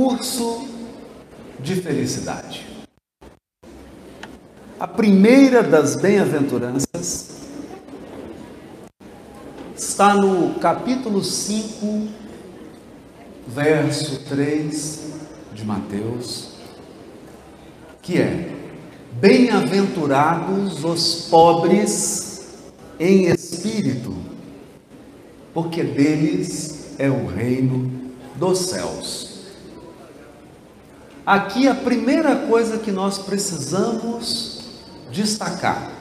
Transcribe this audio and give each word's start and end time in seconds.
curso 0.00 0.66
de 1.58 1.76
felicidade. 1.76 2.66
A 4.78 4.86
primeira 4.86 5.62
das 5.62 5.94
bem-aventuranças 5.94 7.28
está 9.76 10.14
no 10.14 10.54
capítulo 10.54 11.22
5, 11.22 12.08
verso 13.46 14.20
3 14.24 15.00
de 15.52 15.66
Mateus, 15.66 16.54
que 18.00 18.16
é: 18.22 18.56
Bem-aventurados 19.20 20.82
os 20.82 21.26
pobres 21.28 22.46
em 22.98 23.26
espírito, 23.26 24.16
porque 25.52 25.84
deles 25.84 26.94
é 26.98 27.10
o 27.10 27.26
reino 27.26 27.92
dos 28.36 28.60
céus. 28.60 29.29
Aqui 31.30 31.68
a 31.68 31.76
primeira 31.76 32.34
coisa 32.34 32.76
que 32.76 32.90
nós 32.90 33.16
precisamos 33.16 34.64
destacar 35.12 35.92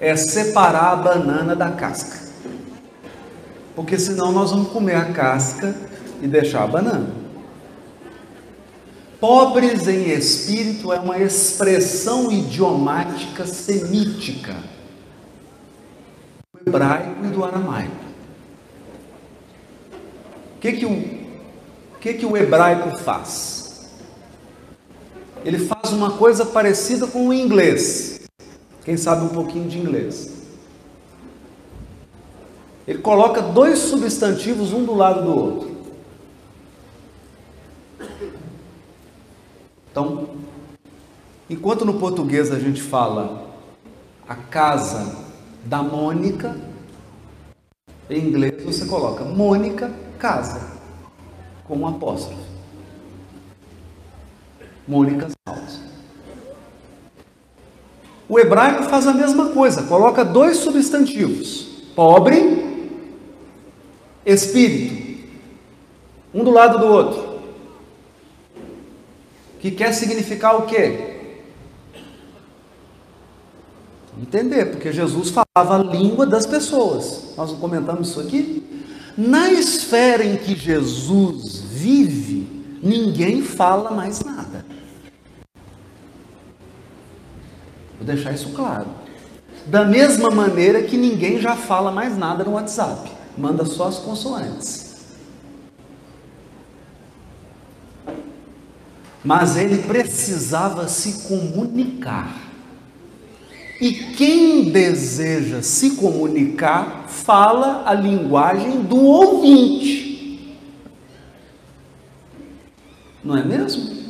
é 0.00 0.16
separar 0.16 0.92
a 0.92 0.96
banana 0.96 1.54
da 1.54 1.70
casca. 1.70 2.18
Porque 3.76 3.96
senão 3.96 4.32
nós 4.32 4.50
vamos 4.50 4.72
comer 4.72 4.96
a 4.96 5.12
casca 5.12 5.72
e 6.20 6.26
deixar 6.26 6.64
a 6.64 6.66
banana. 6.66 7.14
Pobres 9.20 9.86
em 9.86 10.10
espírito 10.10 10.92
é 10.92 10.98
uma 10.98 11.16
expressão 11.16 12.32
idiomática 12.32 13.46
semítica 13.46 14.56
do 16.52 16.68
hebraico 16.68 17.24
e 17.24 17.28
do 17.28 17.44
aramaico. 17.44 18.04
O 20.56 20.58
que 20.58 20.72
que 20.72 20.86
o, 20.86 21.04
que 22.00 22.14
que 22.14 22.26
o 22.26 22.36
hebraico 22.36 22.98
faz? 22.98 23.61
Ele 25.44 25.58
faz 25.58 25.92
uma 25.92 26.12
coisa 26.12 26.46
parecida 26.46 27.06
com 27.06 27.28
o 27.28 27.32
inglês. 27.32 28.20
Quem 28.84 28.96
sabe 28.96 29.24
um 29.24 29.28
pouquinho 29.28 29.68
de 29.68 29.78
inglês. 29.78 30.32
Ele 32.86 32.98
coloca 32.98 33.40
dois 33.40 33.78
substantivos 33.78 34.72
um 34.72 34.84
do 34.84 34.94
lado 34.94 35.22
do 35.22 35.38
outro. 35.38 35.72
Então, 39.90 40.30
enquanto 41.48 41.84
no 41.84 41.94
português 41.94 42.50
a 42.50 42.58
gente 42.58 42.82
fala 42.82 43.46
a 44.28 44.34
casa 44.34 45.16
da 45.64 45.82
Mônica, 45.82 46.56
em 48.08 48.18
inglês 48.18 48.64
você 48.64 48.86
coloca 48.86 49.24
Mônica 49.24 49.92
casa 50.18 50.72
com 51.64 51.76
um 51.76 51.86
apóstrofo. 51.86 52.51
Mônica 54.86 55.28
Salles. 55.46 55.80
O 58.28 58.38
hebraico 58.38 58.84
faz 58.84 59.06
a 59.06 59.12
mesma 59.12 59.50
coisa, 59.50 59.82
coloca 59.84 60.24
dois 60.24 60.58
substantivos: 60.58 61.66
pobre, 61.94 62.96
espírito, 64.24 65.28
um 66.32 66.42
do 66.42 66.50
lado 66.50 66.78
do 66.78 66.86
outro. 66.86 67.32
Que 69.60 69.70
quer 69.70 69.92
significar 69.92 70.56
o 70.56 70.62
quê? 70.62 71.12
Entender, 74.20 74.66
porque 74.66 74.92
Jesus 74.92 75.30
falava 75.30 75.80
a 75.80 75.82
língua 75.82 76.26
das 76.26 76.46
pessoas. 76.46 77.34
Nós 77.36 77.50
não 77.50 77.58
comentamos 77.58 78.10
isso 78.10 78.20
aqui? 78.20 78.62
Na 79.16 79.50
esfera 79.50 80.24
em 80.24 80.36
que 80.36 80.54
Jesus 80.54 81.58
vive, 81.58 82.46
ninguém 82.82 83.42
fala 83.42 83.90
mais 83.90 84.22
nada. 84.22 84.51
Vou 88.02 88.06
deixar 88.14 88.32
isso 88.32 88.48
claro. 88.48 88.86
Da 89.66 89.84
mesma 89.84 90.28
maneira 90.28 90.82
que 90.82 90.96
ninguém 90.96 91.40
já 91.40 91.54
fala 91.54 91.92
mais 91.92 92.18
nada 92.18 92.42
no 92.42 92.54
WhatsApp, 92.54 93.12
manda 93.38 93.64
só 93.64 93.86
as 93.86 93.98
consoantes. 93.98 94.96
Mas 99.24 99.56
ele 99.56 99.84
precisava 99.84 100.88
se 100.88 101.28
comunicar. 101.28 102.36
E 103.80 103.92
quem 103.92 104.72
deseja 104.72 105.62
se 105.62 105.90
comunicar, 105.90 107.04
fala 107.06 107.84
a 107.86 107.94
linguagem 107.94 108.82
do 108.82 109.00
ouvinte. 109.00 110.58
Não 113.22 113.36
é 113.36 113.44
mesmo? 113.44 114.01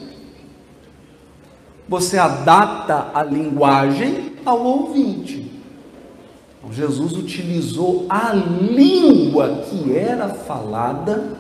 Você 1.89 2.19
adapta 2.19 3.11
a 3.15 3.23
linguagem 3.23 4.33
ao 4.45 4.61
ouvinte. 4.61 5.53
Então, 6.59 6.73
Jesus 6.73 7.13
utilizou 7.15 8.07
a 8.09 8.33
língua 8.33 9.65
que 9.69 9.97
era 9.97 10.29
falada 10.29 11.37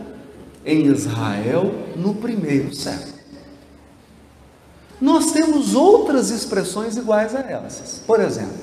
em 0.64 0.86
Israel 0.86 1.72
no 1.96 2.14
primeiro 2.14 2.74
século. 2.74 3.12
Nós 5.00 5.32
temos 5.32 5.74
outras 5.74 6.30
expressões 6.30 6.96
iguais 6.96 7.34
a 7.34 7.40
essas. 7.40 8.02
Por 8.06 8.20
exemplo, 8.20 8.56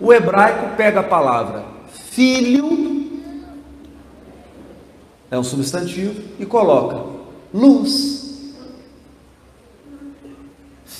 o 0.00 0.12
hebraico 0.12 0.76
pega 0.76 1.00
a 1.00 1.04
palavra 1.04 1.64
filho, 2.10 3.20
é 5.30 5.38
um 5.38 5.44
substantivo, 5.44 6.20
e 6.38 6.46
coloca 6.46 7.04
luz 7.52 8.19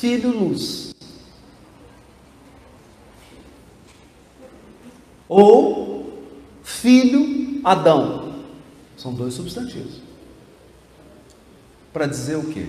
filho 0.00 0.31
luz. 0.31 0.94
Ou 5.28 6.25
filho 6.65 7.61
Adão. 7.62 8.34
São 8.97 9.12
dois 9.12 9.34
substantivos. 9.34 10.00
Para 11.93 12.06
dizer 12.06 12.37
o 12.37 12.44
quê? 12.44 12.66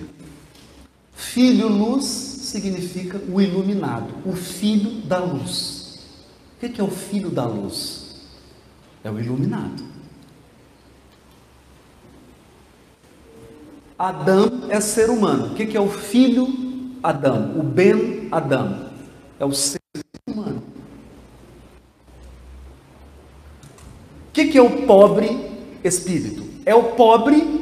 Filho 1.14 1.68
luz 1.68 2.04
significa 2.04 3.18
o 3.18 3.40
iluminado, 3.40 4.14
o 4.26 4.34
filho 4.34 5.00
da 5.02 5.18
luz. 5.18 6.00
O 6.56 6.68
que 6.68 6.80
é 6.80 6.84
o 6.84 6.90
filho 6.90 7.30
da 7.30 7.46
luz? 7.46 8.26
É 9.02 9.10
o 9.10 9.18
iluminado. 9.18 9.82
Adão 13.98 14.68
é 14.68 14.80
ser 14.80 15.08
humano. 15.10 15.52
O 15.52 15.54
que 15.54 15.76
é 15.76 15.80
o 15.80 15.88
filho 15.88 16.61
Adão, 17.02 17.58
o 17.58 17.62
Ben 17.62 18.28
Adão, 18.30 18.90
é 19.38 19.44
o 19.44 19.52
ser 19.52 19.80
humano. 20.28 20.62
O 24.28 24.32
que, 24.32 24.46
que 24.46 24.58
é 24.58 24.62
o 24.62 24.86
pobre 24.86 25.50
espírito? 25.82 26.44
É 26.64 26.74
o 26.74 26.92
pobre 26.92 27.60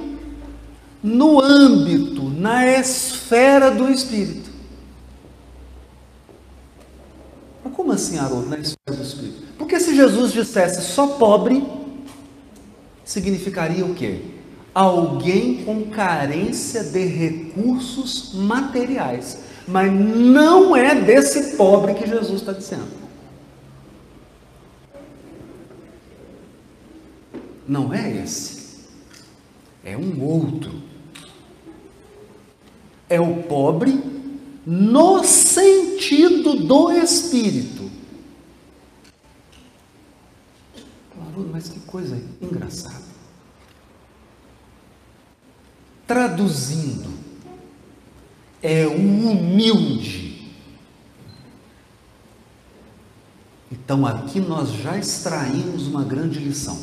no 1.03 1.41
âmbito, 1.41 2.23
na 2.23 2.67
esfera 2.67 3.71
do 3.71 3.91
espírito. 3.91 4.51
Mas 7.65 7.75
como 7.75 7.93
assim, 7.93 8.19
Haroldo, 8.19 8.49
na 8.49 8.59
esfera 8.59 8.97
do 8.97 9.03
espírito? 9.03 9.43
Porque 9.59 9.81
se 9.81 9.97
Jesus 9.97 10.33
dissesse 10.33 10.83
só 10.83 11.07
pobre, 11.07 11.65
significaria 13.05 13.85
o 13.85 13.95
quê? 13.95 14.40
Alguém 14.75 15.65
com 15.65 15.91
carência 15.91 16.85
de 16.85 17.05
recursos 17.05 18.35
materiais. 18.35 19.39
Mas 19.67 19.93
não 19.93 20.75
é 20.75 20.95
desse 20.95 21.57
pobre 21.57 21.95
que 21.95 22.07
Jesus 22.07 22.41
está 22.41 22.53
dizendo. 22.53 23.01
Não 27.67 27.93
é 27.95 28.23
esse. 28.23 28.81
É 29.85 29.97
um 29.97 30.23
outro. 30.23 30.83
É 33.09 33.21
o 33.21 33.43
pobre 33.45 34.03
no 34.67 35.23
sentido 35.25 36.55
do 36.55 36.91
espírito. 36.93 37.91
Mas 41.53 41.69
que 41.69 41.81
coisa 41.81 42.21
engraçada. 42.41 43.10
Traduzindo, 46.11 47.09
é 48.61 48.85
o 48.85 48.97
humilde. 48.97 50.51
Então 53.71 54.05
aqui 54.05 54.41
nós 54.41 54.73
já 54.73 54.99
extraímos 54.99 55.87
uma 55.87 56.03
grande 56.03 56.41
lição. 56.41 56.77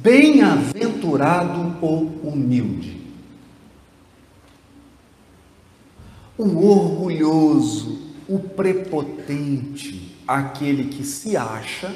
Bem-aventurado 0.00 1.76
o 1.84 2.20
humilde. 2.22 3.04
O 6.38 6.64
orgulhoso, 6.68 8.12
o 8.28 8.38
prepotente, 8.38 10.16
aquele 10.24 10.84
que 10.84 11.02
se 11.02 11.36
acha, 11.36 11.92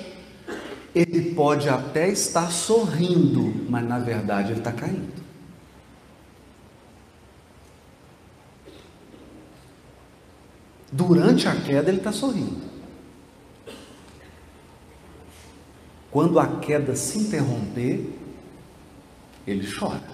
ele 0.93 1.33
pode 1.33 1.69
até 1.69 2.09
estar 2.09 2.51
sorrindo, 2.51 3.71
mas 3.71 3.87
na 3.87 4.01
verdade 4.01 4.51
ele 4.51 4.59
está 4.59 4.73
caindo. 4.73 5.22
Durante 10.93 11.49
a 11.49 11.57
queda 11.57 11.89
ele 11.89 11.99
está 11.99 12.13
sorrindo. 12.13 12.71
Quando 16.11 16.39
a 16.39 16.47
queda 16.47 16.95
se 16.95 17.19
interromper, 17.19 18.07
ele 19.47 19.67
chora. 19.67 20.13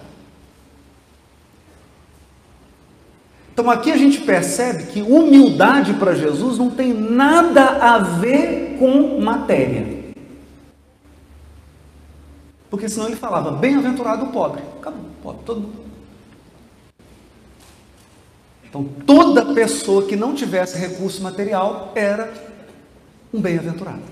Então 3.51 3.69
aqui 3.69 3.91
a 3.91 3.97
gente 3.97 4.21
percebe 4.21 4.85
que 4.85 5.01
humildade 5.01 5.93
para 5.95 6.15
Jesus 6.15 6.57
não 6.57 6.69
tem 6.69 6.93
nada 6.93 7.65
a 7.65 7.99
ver 7.99 8.77
com 8.79 9.19
matéria. 9.19 9.99
Porque 12.69 12.87
senão 12.87 13.07
ele 13.07 13.17
falava, 13.17 13.51
bem-aventurado 13.51 14.27
o 14.27 14.31
pobre. 14.31 14.61
Acabou, 14.79 15.01
pobre, 15.21 15.43
todo 15.45 15.59
mundo. 15.59 15.88
Então 18.69 18.83
toda 19.05 19.53
pessoa 19.53 20.05
que 20.05 20.15
não 20.15 20.35
tivesse 20.35 20.77
recurso 20.77 21.21
material 21.21 21.91
era 21.95 22.31
um 23.33 23.41
bem-aventurado. 23.41 24.03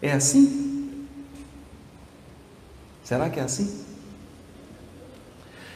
É 0.00 0.12
assim? 0.12 1.06
Será 3.02 3.28
que 3.28 3.40
é 3.40 3.42
assim? 3.42 3.84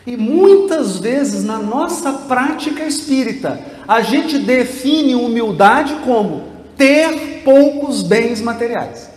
E 0.07 0.17
muitas 0.17 0.99
vezes 0.99 1.45
na 1.45 1.59
nossa 1.59 2.13
prática 2.13 2.85
espírita, 2.85 3.61
a 3.87 4.01
gente 4.01 4.39
define 4.39 5.15
humildade 5.15 5.95
como 6.05 6.53
ter 6.77 7.43
poucos 7.45 8.03
bens 8.03 8.41
materiais. 8.41 9.11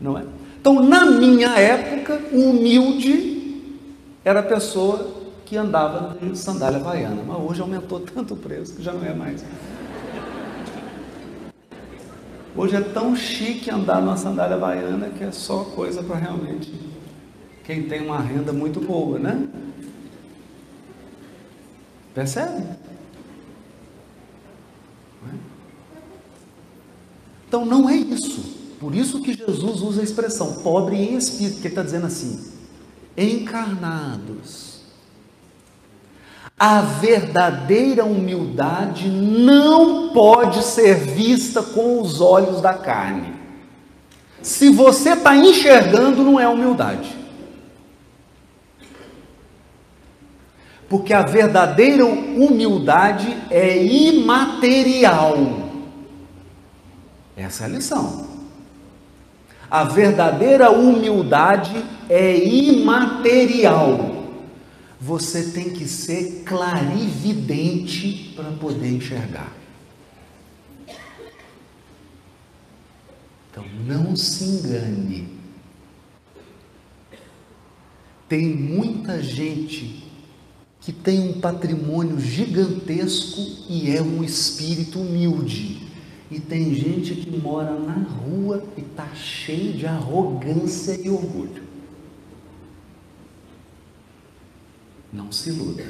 Não 0.00 0.18
é? 0.18 0.24
Então, 0.60 0.82
na 0.82 1.04
minha 1.04 1.50
época, 1.58 2.20
humilde 2.32 3.62
era 4.24 4.40
a 4.40 4.42
pessoa 4.42 5.13
que 5.44 5.56
andava 5.56 6.16
de 6.18 6.36
sandália 6.36 6.78
havaiana, 6.78 7.22
mas 7.22 7.38
hoje 7.38 7.60
aumentou 7.60 8.00
tanto 8.14 8.34
o 8.34 8.36
preço 8.36 8.74
que 8.74 8.82
já 8.82 8.92
não 8.92 9.04
é 9.04 9.14
mais. 9.14 9.44
Hoje 12.56 12.76
é 12.76 12.80
tão 12.80 13.16
chique 13.16 13.70
andar 13.70 14.00
numa 14.00 14.16
sandália 14.16 14.56
havaiana 14.56 15.10
que 15.10 15.24
é 15.24 15.32
só 15.32 15.64
coisa 15.64 16.02
para 16.02 16.16
realmente 16.16 16.72
quem 17.64 17.88
tem 17.88 18.02
uma 18.02 18.20
renda 18.20 18.52
muito 18.52 18.80
boa, 18.80 19.18
né? 19.18 19.48
Percebe? 22.14 22.62
Então 27.48 27.64
não 27.64 27.88
é 27.88 27.96
isso. 27.96 28.42
Por 28.78 28.94
isso 28.94 29.22
que 29.22 29.32
Jesus 29.32 29.80
usa 29.80 30.00
a 30.00 30.04
expressão 30.04 30.62
pobre 30.62 30.96
em 30.96 31.16
espírito, 31.16 31.60
que 31.60 31.68
ele 31.68 31.68
está 31.68 31.82
dizendo 31.82 32.06
assim: 32.06 32.52
encarnados. 33.16 34.73
A 36.58 36.80
verdadeira 36.80 38.04
humildade 38.04 39.08
não 39.08 40.10
pode 40.10 40.62
ser 40.62 40.94
vista 40.94 41.62
com 41.62 42.00
os 42.00 42.20
olhos 42.20 42.60
da 42.60 42.74
carne. 42.74 43.34
Se 44.40 44.70
você 44.70 45.14
está 45.14 45.34
enxergando, 45.34 46.22
não 46.22 46.38
é 46.38 46.48
humildade. 46.48 47.16
Porque 50.88 51.12
a 51.12 51.22
verdadeira 51.22 52.06
humildade 52.06 53.36
é 53.50 53.82
imaterial. 53.82 55.36
Essa 57.36 57.64
é 57.64 57.66
a 57.66 57.70
lição. 57.70 58.28
A 59.68 59.82
verdadeira 59.82 60.70
humildade 60.70 61.84
é 62.08 62.36
imaterial. 62.36 64.13
Você 65.04 65.50
tem 65.50 65.68
que 65.68 65.86
ser 65.86 66.44
clarividente 66.46 68.32
para 68.34 68.50
poder 68.52 68.90
enxergar. 68.90 69.52
Então 73.50 73.66
não 73.86 74.16
se 74.16 74.44
engane. 74.44 75.28
Tem 78.26 78.48
muita 78.48 79.22
gente 79.22 80.10
que 80.80 80.90
tem 80.90 81.28
um 81.28 81.38
patrimônio 81.38 82.18
gigantesco 82.18 83.42
e 83.68 83.94
é 83.94 84.00
um 84.00 84.24
espírito 84.24 85.00
humilde. 85.00 85.86
E 86.30 86.40
tem 86.40 86.74
gente 86.74 87.14
que 87.14 87.30
mora 87.30 87.78
na 87.78 87.92
rua 87.92 88.64
e 88.74 88.80
está 88.80 89.14
cheio 89.14 89.74
de 89.74 89.86
arrogância 89.86 90.98
e 90.98 91.10
orgulho. 91.10 91.63
Não 95.14 95.30
se 95.30 95.50
iluda. 95.50 95.86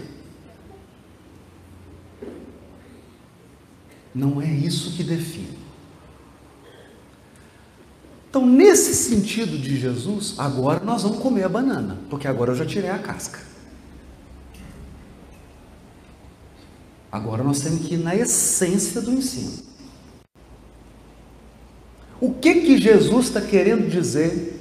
Não 4.14 4.40
é 4.40 4.46
isso 4.46 4.94
que 4.94 5.02
define. 5.02 5.58
Então, 8.28 8.44
nesse 8.44 8.94
sentido 8.94 9.56
de 9.56 9.80
Jesus, 9.80 10.34
agora 10.36 10.84
nós 10.84 11.02
vamos 11.02 11.20
comer 11.20 11.44
a 11.44 11.48
banana, 11.48 11.98
porque 12.10 12.28
agora 12.28 12.52
eu 12.52 12.56
já 12.56 12.66
tirei 12.66 12.90
a 12.90 12.98
casca. 12.98 13.40
Agora 17.10 17.42
nós 17.42 17.60
temos 17.60 17.86
que 17.86 17.94
ir 17.94 17.98
na 17.98 18.14
essência 18.14 19.00
do 19.00 19.10
ensino. 19.10 19.62
O 22.20 22.34
que 22.34 22.60
que 22.60 22.76
Jesus 22.76 23.26
está 23.26 23.40
querendo 23.40 23.88
dizer? 23.88 24.60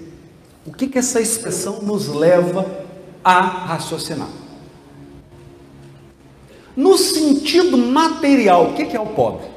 O 0.65 0.71
que 0.71 0.87
que 0.87 0.99
essa 0.99 1.19
expressão 1.19 1.81
nos 1.81 2.07
leva 2.07 2.85
a 3.23 3.41
raciocinar? 3.41 4.42
No 6.75 6.97
sentido 6.97 7.77
material, 7.77 8.71
o 8.71 8.73
que 8.73 8.95
é 8.95 8.99
o 8.99 9.07
pobre? 9.07 9.47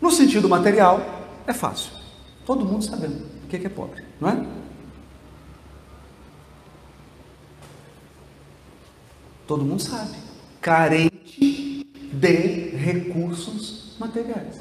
No 0.00 0.10
sentido 0.10 0.48
material, 0.48 1.00
é 1.46 1.52
fácil. 1.52 1.92
Todo 2.44 2.64
mundo 2.64 2.84
sabendo 2.84 3.26
o 3.44 3.48
que 3.48 3.56
é 3.56 3.68
pobre, 3.68 4.04
não 4.20 4.28
é? 4.28 4.46
Todo 9.46 9.64
mundo 9.64 9.82
sabe 9.82 10.16
carente 10.60 11.84
de 12.12 12.70
recursos 12.76 13.96
materiais. 13.98 14.60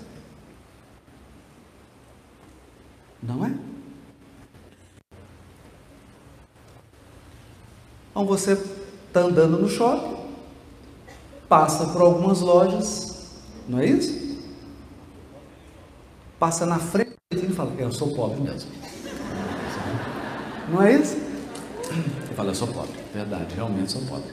Não 3.21 3.45
é? 3.45 3.53
Então 8.09 8.25
você 8.25 8.53
está 8.53 9.21
andando 9.21 9.59
no 9.59 9.69
shopping, 9.69 10.18
passa 11.49 11.87
por 11.87 12.01
algumas 12.01 12.39
lojas, 12.39 13.41
não 13.67 13.79
é 13.79 13.87
isso? 13.87 14.37
Passa 16.37 16.65
na 16.65 16.77
frente 16.77 17.17
e 17.33 17.49
fala, 17.49 17.73
eu 17.77 17.91
sou 17.91 18.13
pobre 18.15 18.39
mesmo. 18.39 18.71
Não 20.71 20.83
é 20.83 20.93
isso? 20.93 21.17
Ele 21.89 22.35
fala, 22.35 22.51
eu 22.51 22.55
sou 22.55 22.67
pobre, 22.67 22.93
verdade, 23.11 23.55
realmente 23.55 23.91
sou 23.91 24.03
pobre. 24.03 24.31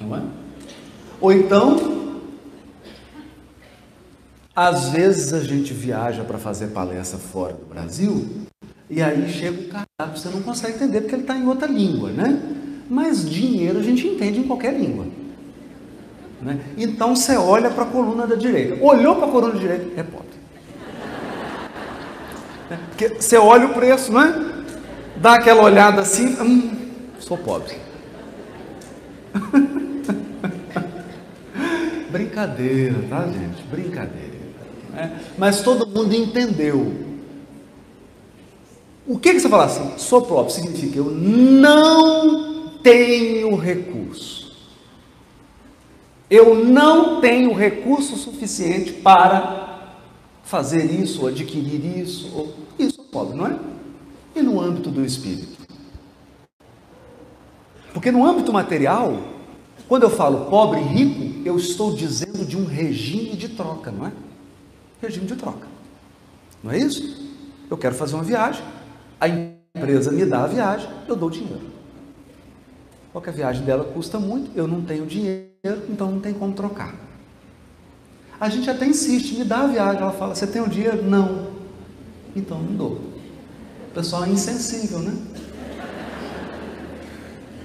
Não 0.00 0.16
é? 0.16 0.22
Ou 1.20 1.32
então, 1.32 2.20
às 4.54 4.88
vezes 4.88 5.32
a 5.32 5.40
gente 5.40 5.72
viaja 5.72 6.24
para 6.24 6.36
fazer 6.36 6.68
palestra 6.68 7.18
fora 7.18 7.54
do 7.54 7.64
Brasil 7.64 8.28
e 8.90 9.00
aí 9.00 9.32
chega 9.32 9.60
o 9.60 9.68
cardápio, 9.68 10.20
você 10.20 10.28
não 10.28 10.42
consegue 10.42 10.74
entender 10.74 11.02
porque 11.02 11.14
ele 11.14 11.22
está 11.22 11.36
em 11.36 11.46
outra 11.46 11.68
língua, 11.68 12.10
né? 12.10 12.63
Mas 12.88 13.28
dinheiro 13.28 13.78
a 13.78 13.82
gente 13.82 14.06
entende 14.06 14.40
em 14.40 14.44
qualquer 14.44 14.74
língua. 14.74 15.06
Né? 16.40 16.60
Então 16.76 17.16
você 17.16 17.36
olha 17.36 17.70
para 17.70 17.84
a 17.84 17.86
coluna 17.86 18.26
da 18.26 18.34
direita. 18.34 18.82
Olhou 18.84 19.16
para 19.16 19.26
a 19.26 19.30
coluna 19.30 19.54
da 19.54 19.58
direita, 19.58 19.98
é 19.98 20.02
pobre. 20.02 20.34
É, 22.70 22.76
porque 22.88 23.08
você 23.20 23.36
olha 23.36 23.66
o 23.66 23.74
preço, 23.74 24.12
não 24.12 24.22
é? 24.22 24.54
Dá 25.16 25.34
aquela 25.34 25.62
olhada 25.62 26.02
assim, 26.02 26.36
hum, 26.40 26.70
sou 27.18 27.38
pobre. 27.38 27.74
Brincadeira, 32.10 32.96
tá, 33.08 33.26
gente? 33.26 33.62
Brincadeira. 33.70 34.34
Né? 34.92 35.18
Mas 35.38 35.62
todo 35.62 35.86
mundo 35.86 36.14
entendeu. 36.14 36.92
O 39.06 39.18
que, 39.18 39.32
que 39.32 39.40
você 39.40 39.48
fala 39.48 39.64
assim? 39.64 39.94
Sou 39.98 40.22
próprio 40.22 40.54
significa 40.54 40.98
eu 40.98 41.06
não 41.06 42.53
tenho 42.84 43.56
recurso. 43.56 44.54
Eu 46.28 46.54
não 46.54 47.20
tenho 47.20 47.52
recurso 47.54 48.16
suficiente 48.16 48.92
para 48.92 49.94
fazer 50.44 50.84
isso, 50.84 51.22
ou 51.22 51.28
adquirir 51.28 51.98
isso, 51.98 52.30
ou 52.34 52.54
isso 52.78 53.00
é 53.00 53.04
pobre, 53.10 53.36
não 53.36 53.46
é? 53.46 53.58
E 54.36 54.42
no 54.42 54.60
âmbito 54.60 54.90
do 54.90 55.02
espírito? 55.04 55.64
Porque 57.94 58.10
no 58.10 58.26
âmbito 58.26 58.52
material, 58.52 59.18
quando 59.88 60.02
eu 60.02 60.10
falo 60.10 60.50
pobre 60.50 60.80
e 60.80 60.82
rico, 60.82 61.48
eu 61.48 61.56
estou 61.56 61.94
dizendo 61.94 62.44
de 62.44 62.56
um 62.56 62.66
regime 62.66 63.34
de 63.36 63.48
troca, 63.48 63.90
não 63.90 64.06
é? 64.06 64.12
Regime 65.00 65.26
de 65.26 65.36
troca. 65.36 65.66
Não 66.62 66.70
é 66.70 66.78
isso? 66.78 67.32
Eu 67.70 67.78
quero 67.78 67.94
fazer 67.94 68.14
uma 68.14 68.24
viagem, 68.24 68.62
a 69.18 69.28
empresa 69.28 70.10
me 70.10 70.26
dá 70.26 70.44
a 70.44 70.46
viagem, 70.46 70.90
eu 71.08 71.16
dou 71.16 71.30
dinheiro. 71.30 71.73
Só 73.14 73.20
que 73.20 73.28
a 73.28 73.32
viagem 73.32 73.64
dela 73.64 73.84
custa 73.84 74.18
muito, 74.18 74.50
eu 74.56 74.66
não 74.66 74.82
tenho 74.82 75.06
dinheiro, 75.06 75.48
então 75.88 76.10
não 76.10 76.18
tem 76.18 76.34
como 76.34 76.52
trocar. 76.52 76.92
A 78.40 78.48
gente 78.48 78.68
até 78.68 78.84
insiste, 78.84 79.36
me 79.36 79.44
dá 79.44 79.60
a 79.60 79.66
viagem. 79.68 80.02
Ela 80.02 80.10
fala, 80.10 80.34
você 80.34 80.48
tem 80.48 80.60
o 80.60 80.68
dinheiro? 80.68 81.00
Não. 81.04 81.52
Então 82.34 82.60
não 82.60 82.74
dou. 82.74 82.90
O 83.88 83.94
pessoal 83.94 84.24
é 84.24 84.30
insensível, 84.30 84.98
né? 84.98 85.16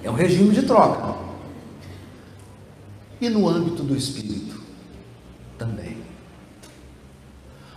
É 0.03 0.12
um 0.12 0.13
regime 0.13 0.53
de 0.53 0.62
troca. 0.62 1.15
E 3.20 3.27
no 3.27 3.50
âmbito 3.50 3.82
do 3.82 3.96
espírito 3.96 4.62
também. 5.58 5.98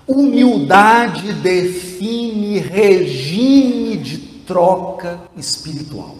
Humildade 0.07 1.33
define 1.33 2.59
regime 2.59 3.97
de 3.97 4.19
troca 4.19 5.23
espiritual. 5.35 6.19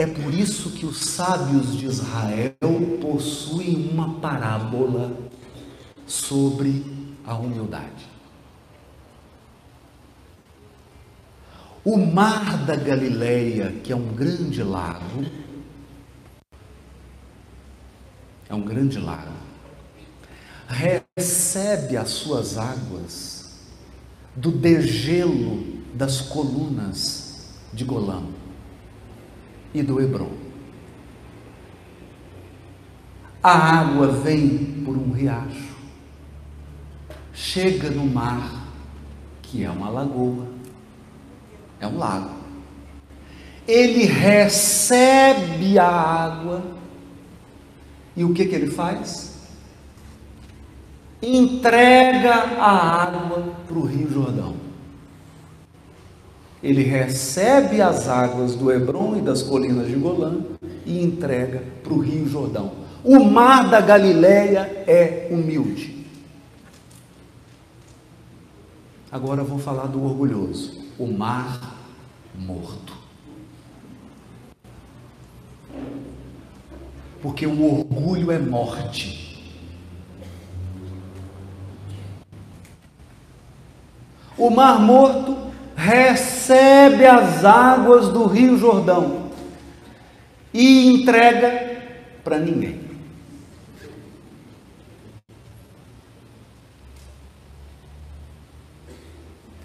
É 0.00 0.06
por 0.06 0.32
isso 0.32 0.70
que 0.70 0.86
os 0.86 0.96
sábios 0.96 1.76
de 1.76 1.84
Israel 1.84 2.56
possuem 3.02 3.90
uma 3.92 4.18
parábola 4.18 5.14
sobre 6.06 7.18
a 7.22 7.34
humildade. 7.34 8.08
O 11.84 11.98
mar 11.98 12.64
da 12.64 12.76
Galileia, 12.76 13.72
que 13.84 13.92
é 13.92 13.94
um 13.94 14.14
grande 14.14 14.62
lago, 14.62 15.26
é 18.48 18.54
um 18.54 18.62
grande 18.62 18.98
lago, 18.98 19.34
recebe 20.66 21.98
as 21.98 22.08
suas 22.08 22.56
águas 22.56 23.68
do 24.34 24.50
degelo 24.50 25.62
das 25.92 26.22
colunas 26.22 27.50
de 27.74 27.84
Golã 27.84 28.39
e 29.74 29.82
do 29.82 30.00
Hebron. 30.00 30.32
A 33.42 33.80
água 33.80 34.08
vem 34.08 34.82
por 34.84 34.96
um 34.96 35.12
riacho, 35.12 35.76
chega 37.32 37.90
no 37.90 38.04
mar, 38.04 38.66
que 39.40 39.64
é 39.64 39.70
uma 39.70 39.88
lagoa, 39.88 40.46
é 41.80 41.86
um 41.86 41.96
lago. 41.96 42.34
Ele 43.66 44.04
recebe 44.04 45.78
a 45.78 45.88
água 45.88 46.62
e 48.16 48.24
o 48.24 48.34
que, 48.34 48.44
que 48.44 48.54
ele 48.54 48.70
faz? 48.70 49.30
Entrega 51.22 52.34
a 52.58 53.02
água 53.02 53.54
para 53.66 53.78
o 53.78 53.86
Rio 53.86 54.10
Jordão. 54.10 54.59
Ele 56.62 56.82
recebe 56.82 57.80
as 57.80 58.08
águas 58.08 58.54
do 58.54 58.70
Hebron 58.70 59.16
e 59.16 59.20
das 59.22 59.42
colinas 59.42 59.88
de 59.88 59.94
Golã 59.94 60.40
e 60.84 61.02
entrega 61.02 61.62
para 61.82 61.92
o 61.92 62.00
Rio 62.00 62.28
Jordão. 62.28 62.72
O 63.02 63.18
mar 63.24 63.70
da 63.70 63.80
Galileia 63.80 64.84
é 64.86 65.28
humilde. 65.30 66.06
Agora 69.10 69.42
vou 69.42 69.58
falar 69.58 69.86
do 69.86 70.04
orgulhoso, 70.04 70.84
o 70.98 71.06
mar 71.06 71.78
morto. 72.34 72.94
Porque 77.22 77.46
o 77.46 77.78
orgulho 77.78 78.30
é 78.30 78.38
morte. 78.38 79.28
O 84.38 84.48
mar 84.48 84.78
morto 84.80 85.36
recebe 85.80 87.06
as 87.06 87.42
águas 87.42 88.08
do 88.08 88.26
Rio 88.26 88.58
Jordão 88.58 89.30
e 90.52 90.86
entrega 90.88 91.80
para 92.22 92.38
ninguém. 92.38 92.78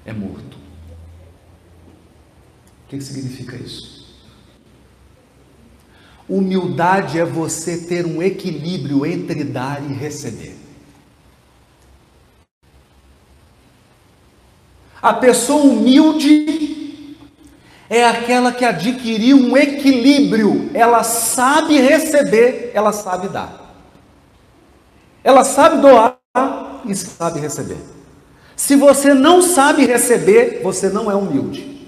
É 0.05 0.13
morto. 0.13 0.57
O 2.85 2.87
que 2.87 3.01
significa 3.01 3.57
isso? 3.57 4.15
Humildade 6.29 7.19
é 7.19 7.25
você 7.25 7.85
ter 7.85 8.05
um 8.05 8.23
equilíbrio 8.23 9.05
entre 9.05 9.43
dar 9.43 9.83
e 9.83 9.93
receber. 9.93 10.64
A 15.05 15.13
pessoa 15.13 15.61
humilde 15.61 17.15
é 17.87 18.03
aquela 18.03 18.51
que 18.51 18.65
adquiriu 18.65 19.37
um 19.37 19.55
equilíbrio, 19.55 20.71
ela 20.73 21.03
sabe 21.03 21.79
receber, 21.79 22.71
ela 22.73 22.91
sabe 22.91 23.27
dar. 23.27 23.85
Ela 25.23 25.43
sabe 25.43 25.79
doar 25.79 26.17
e 26.83 26.95
sabe 26.95 27.39
receber. 27.39 27.77
Se 28.55 28.75
você 28.75 29.13
não 29.13 29.43
sabe 29.43 29.85
receber, 29.85 30.63
você 30.63 30.89
não 30.89 31.11
é 31.11 31.13
humilde. 31.13 31.87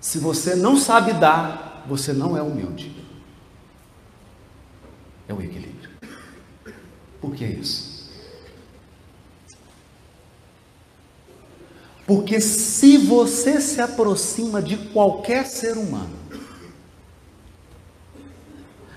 Se 0.00 0.18
você 0.18 0.54
não 0.54 0.74
sabe 0.78 1.12
dar, 1.12 1.84
você 1.86 2.14
não 2.14 2.34
é 2.34 2.40
humilde. 2.40 2.96
É 5.28 5.34
o 5.34 5.42
equilíbrio. 5.42 5.90
Por 7.20 7.34
que 7.34 7.44
isso? 7.44 7.93
Porque 12.06 12.40
se 12.40 12.98
você 12.98 13.60
se 13.60 13.80
aproxima 13.80 14.60
de 14.60 14.76
qualquer 14.76 15.46
ser 15.46 15.76
humano, 15.78 16.24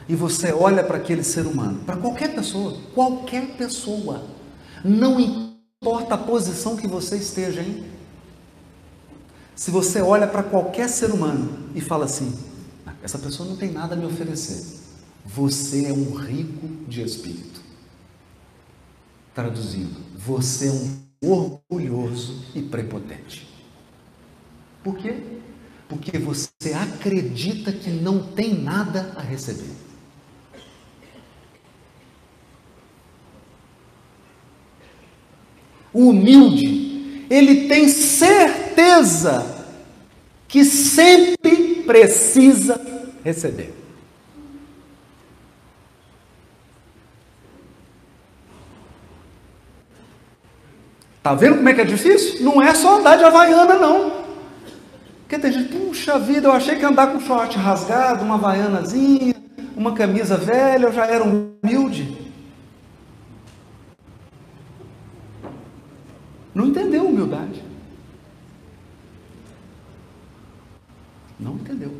e 0.09 0.15
você 0.15 0.51
olha 0.51 0.83
para 0.83 0.97
aquele 0.97 1.23
ser 1.23 1.45
humano, 1.45 1.79
para 1.85 1.97
qualquer 1.97 2.33
pessoa, 2.33 2.77
qualquer 2.93 3.57
pessoa, 3.57 4.25
não 4.83 5.19
importa 5.19 6.15
a 6.15 6.17
posição 6.17 6.77
que 6.77 6.87
você 6.87 7.17
esteja 7.17 7.61
em, 7.61 7.85
se 9.55 9.71
você 9.71 10.01
olha 10.01 10.27
para 10.27 10.43
qualquer 10.43 10.87
ser 10.89 11.11
humano 11.11 11.69
e 11.75 11.81
fala 11.81 12.05
assim: 12.05 12.37
essa 13.03 13.17
pessoa 13.17 13.47
não 13.47 13.57
tem 13.57 13.71
nada 13.71 13.95
a 13.95 13.97
me 13.97 14.05
oferecer, 14.05 14.63
você 15.25 15.85
é 15.85 15.93
um 15.93 16.13
rico 16.13 16.67
de 16.87 17.01
espírito. 17.01 17.61
Traduzindo, 19.33 19.97
você 20.15 20.67
é 20.67 20.71
um 20.71 21.06
orgulhoso 21.27 22.45
e 22.55 22.61
prepotente. 22.61 23.47
Por 24.83 24.97
quê? 24.97 25.15
Porque 25.89 26.17
você 26.17 26.73
acredita 26.73 27.71
que 27.71 27.89
não 27.89 28.23
tem 28.23 28.53
nada 28.53 29.13
a 29.15 29.21
receber. 29.21 29.71
O 35.93 36.09
humilde, 36.09 37.25
ele 37.29 37.67
tem 37.67 37.89
certeza 37.89 39.65
que 40.47 40.63
sempre 40.63 41.83
precisa 41.83 42.79
receber. 43.23 43.86
Tá 51.27 51.33
vendo 51.33 51.57
como 51.57 51.67
é 51.67 51.73
que 51.73 51.81
é 51.81 51.83
difícil? 51.83 52.41
Não 52.41 52.61
é 52.61 52.73
só 52.73 52.99
andar 52.99 53.17
de 53.17 53.23
havaiana, 53.25 53.75
não. 53.75 54.23
Porque 55.19 55.37
tem 55.37 55.51
gente, 55.51 55.75
puxa 55.75 56.17
vida, 56.17 56.47
eu 56.47 56.53
achei 56.53 56.77
que 56.77 56.85
andar 56.85 57.07
com 57.07 57.19
short 57.19 57.57
rasgado, 57.57 58.23
uma 58.23 58.35
havaianazinha, 58.35 59.35
uma 59.75 59.91
camisa 59.93 60.37
velha, 60.37 60.85
eu 60.85 60.93
já 60.93 61.05
era 61.05 61.25
humilde. 61.25 62.17
Não 66.55 66.67
entendeu 66.67 67.05
humildade. 67.05 67.61
Não 71.37 71.55
entendeu. 71.55 71.91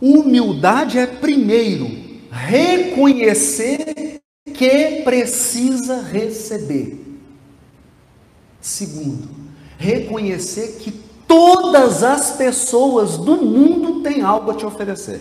Humildade 0.00 0.98
é 0.98 1.06
primeiro 1.06 1.90
reconhecer 2.30 3.91
que 4.62 5.02
precisa 5.02 6.02
receber. 6.02 6.96
Segundo, 8.60 9.28
reconhecer 9.76 10.78
que 10.78 10.92
todas 11.26 12.04
as 12.04 12.36
pessoas 12.36 13.18
do 13.18 13.38
mundo 13.38 14.04
têm 14.04 14.20
algo 14.22 14.52
a 14.52 14.54
te 14.54 14.64
oferecer. 14.64 15.20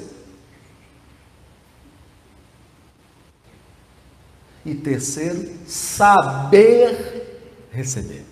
E 4.63 4.75
terceiro, 4.75 5.51
saber 5.65 7.41
receber. 7.71 8.23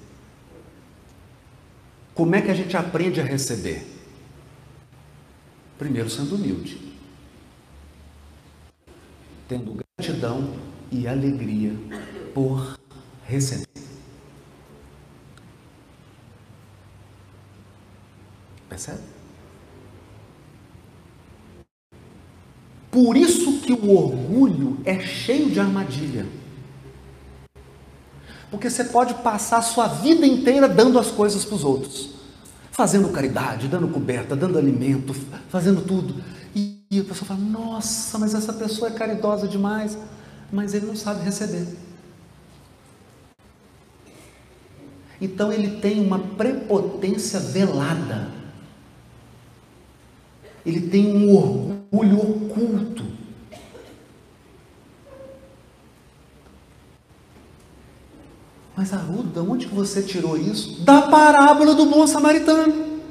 Como 2.14 2.36
é 2.36 2.42
que 2.44 2.52
a 2.52 2.54
gente 2.54 2.78
aprende 2.78 3.20
a 3.20 3.24
receber? 3.24 3.84
Primeiro, 5.76 6.08
sendo 6.08 6.36
humilde, 6.36 6.96
tendo 9.48 9.76
gratidão 9.98 10.69
e 10.92 11.08
alegria 11.08 11.74
por 12.34 12.80
receber. 13.24 13.68
Percebe? 18.68 19.00
Por 22.92 23.16
isso 23.16 23.60
que 23.60 23.72
o 23.72 23.96
orgulho 23.96 24.80
é 24.84 25.00
cheio 25.00 25.50
de 25.50 25.60
armadilha. 25.60 26.26
Porque 28.50 28.70
você 28.70 28.84
pode 28.84 29.14
passar 29.16 29.58
a 29.58 29.62
sua 29.62 29.88
vida 29.88 30.26
inteira 30.26 30.68
dando 30.68 30.98
as 30.98 31.12
coisas 31.12 31.46
para 31.46 31.56
os 31.56 31.64
outros. 31.64 32.10
Fazendo 32.72 33.10
caridade, 33.10 33.68
dando 33.68 33.88
coberta, 33.90 34.36
dando 34.36 34.58
alimento, 34.58 35.14
fazendo 35.50 35.82
tudo. 35.82 36.16
E, 36.56 36.82
e 36.90 37.00
a 37.00 37.04
pessoa 37.04 37.28
fala: 37.28 37.40
Nossa, 37.40 38.18
mas 38.18 38.34
essa 38.34 38.54
pessoa 38.54 38.90
é 38.90 38.94
caridosa 38.94 39.48
demais 39.48 39.98
mas 40.52 40.74
ele 40.74 40.86
não 40.86 40.96
sabe 40.96 41.24
receber. 41.24 41.68
Então 45.22 45.52
ele 45.52 45.80
tem 45.80 46.00
uma 46.00 46.20
prepotência 46.20 47.40
velada. 47.40 48.30
Ele 50.66 50.82
tem 50.90 51.16
um 51.16 51.36
orgulho 51.36 52.20
oculto. 52.20 53.06
Mas 58.76 58.94
Aruda, 58.94 59.44
onde 59.44 59.68
que 59.68 59.76
você 59.76 60.02
tirou 60.02 60.38
isso? 60.38 60.82
Da 60.84 61.02
parábola 61.02 61.76
do 61.76 61.86
bom 61.86 62.08
samaritano. 62.08 63.02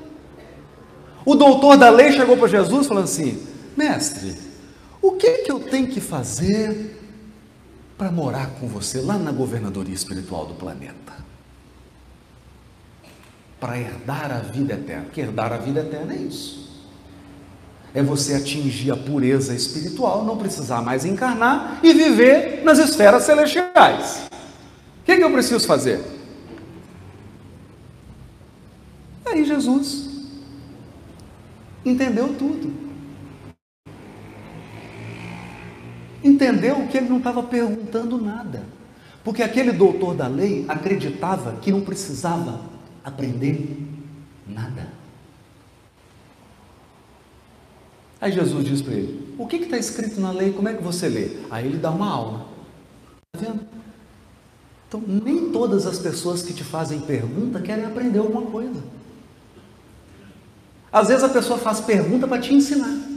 O 1.26 1.34
doutor 1.34 1.76
da 1.76 1.90
lei 1.90 2.10
chegou 2.12 2.38
para 2.38 2.48
Jesus 2.48 2.86
falando 2.86 3.04
assim: 3.04 3.42
Mestre, 3.76 4.34
o 5.02 5.12
que, 5.12 5.38
que 5.38 5.52
eu 5.52 5.60
tenho 5.60 5.88
que 5.88 6.00
fazer 6.00 6.97
para 7.98 8.10
morar 8.10 8.46
com 8.60 8.66
você 8.66 9.00
lá 9.00 9.18
na 9.18 9.32
governadoria 9.32 9.94
espiritual 9.94 10.46
do 10.46 10.54
planeta? 10.54 11.12
Para 13.60 13.78
herdar 13.78 14.30
a 14.30 14.38
vida 14.38 14.72
eterna. 14.72 15.04
Porque 15.04 15.20
herdar 15.20 15.52
a 15.52 15.58
vida 15.58 15.80
eterna 15.80 16.14
é 16.14 16.18
isso 16.18 16.68
é 17.94 18.02
você 18.02 18.34
atingir 18.34 18.90
a 18.90 18.96
pureza 18.96 19.54
espiritual, 19.54 20.22
não 20.22 20.36
precisar 20.36 20.82
mais 20.82 21.06
encarnar 21.06 21.80
e 21.82 21.94
viver 21.94 22.62
nas 22.62 22.78
esferas 22.78 23.24
celestiais 23.24 24.28
que, 25.08 25.16
que 25.16 25.24
eu 25.24 25.32
preciso 25.32 25.66
fazer? 25.66 26.04
Aí 29.24 29.42
Jesus 29.42 30.06
entendeu 31.82 32.34
tudo. 32.38 32.87
Entendeu 36.28 36.86
que 36.88 36.98
ele 36.98 37.08
não 37.08 37.18
estava 37.18 37.42
perguntando 37.42 38.20
nada. 38.20 38.62
Porque 39.24 39.42
aquele 39.42 39.72
doutor 39.72 40.14
da 40.14 40.26
lei 40.26 40.64
acreditava 40.68 41.56
que 41.60 41.72
não 41.72 41.80
precisava 41.80 42.60
aprender 43.02 43.78
nada. 44.46 44.88
Aí 48.20 48.32
Jesus 48.32 48.64
diz 48.64 48.82
para 48.82 48.94
ele: 48.94 49.34
O 49.38 49.46
que 49.46 49.56
está 49.56 49.78
escrito 49.78 50.20
na 50.20 50.30
lei? 50.30 50.52
Como 50.52 50.68
é 50.68 50.74
que 50.74 50.82
você 50.82 51.08
lê? 51.08 51.30
Aí 51.50 51.66
ele 51.66 51.78
dá 51.78 51.90
uma 51.90 52.10
aula. 52.10 52.46
Está 53.34 53.46
vendo? 53.50 53.66
Então, 54.86 55.02
nem 55.06 55.50
todas 55.50 55.86
as 55.86 55.98
pessoas 55.98 56.42
que 56.42 56.52
te 56.52 56.64
fazem 56.64 57.00
pergunta 57.00 57.60
querem 57.60 57.84
aprender 57.84 58.18
alguma 58.18 58.42
coisa. 58.42 58.82
Às 60.90 61.08
vezes 61.08 61.22
a 61.22 61.28
pessoa 61.28 61.58
faz 61.58 61.80
pergunta 61.80 62.26
para 62.26 62.40
te 62.40 62.54
ensinar. 62.54 63.07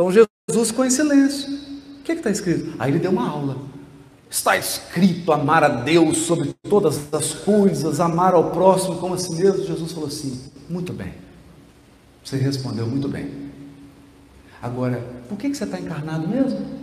Então 0.00 0.10
Jesus 0.10 0.68
ficou 0.68 0.86
em 0.86 0.90
silêncio. 0.90 1.52
O 2.00 2.02
que 2.02 2.12
está 2.12 2.30
escrito? 2.30 2.74
Aí 2.78 2.90
ele 2.90 2.98
deu 2.98 3.10
uma 3.10 3.28
aula. 3.28 3.58
Está 4.30 4.56
escrito 4.56 5.30
amar 5.30 5.62
a 5.62 5.68
Deus 5.68 6.18
sobre 6.18 6.54
todas 6.62 7.12
as 7.12 7.34
coisas, 7.34 8.00
amar 8.00 8.32
ao 8.32 8.50
próximo 8.50 8.96
como 8.96 9.12
a 9.12 9.18
si 9.18 9.30
mesmo. 9.34 9.62
Jesus 9.62 9.92
falou 9.92 10.08
assim: 10.08 10.50
muito 10.70 10.94
bem. 10.94 11.12
Você 12.24 12.38
respondeu 12.38 12.86
muito 12.86 13.08
bem. 13.08 13.50
Agora, 14.62 15.04
por 15.28 15.36
que, 15.36 15.50
que 15.50 15.56
você 15.56 15.64
está 15.64 15.78
encarnado 15.78 16.26
mesmo? 16.26 16.80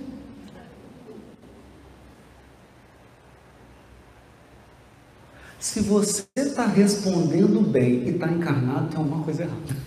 Se 5.60 5.80
você 5.82 6.28
está 6.36 6.68
respondendo 6.68 7.62
bem 7.62 8.04
e 8.04 8.10
está 8.10 8.28
encarnado, 8.30 8.89
tem 8.89 9.00
alguma 9.00 9.24
coisa 9.24 9.44
errada. 9.44 9.87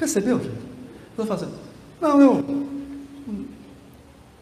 Percebeu, 0.00 0.38
gente? 0.38 0.56
Eu 1.18 1.30
assim, 1.30 1.48
não, 2.00 2.20
eu 2.22 2.66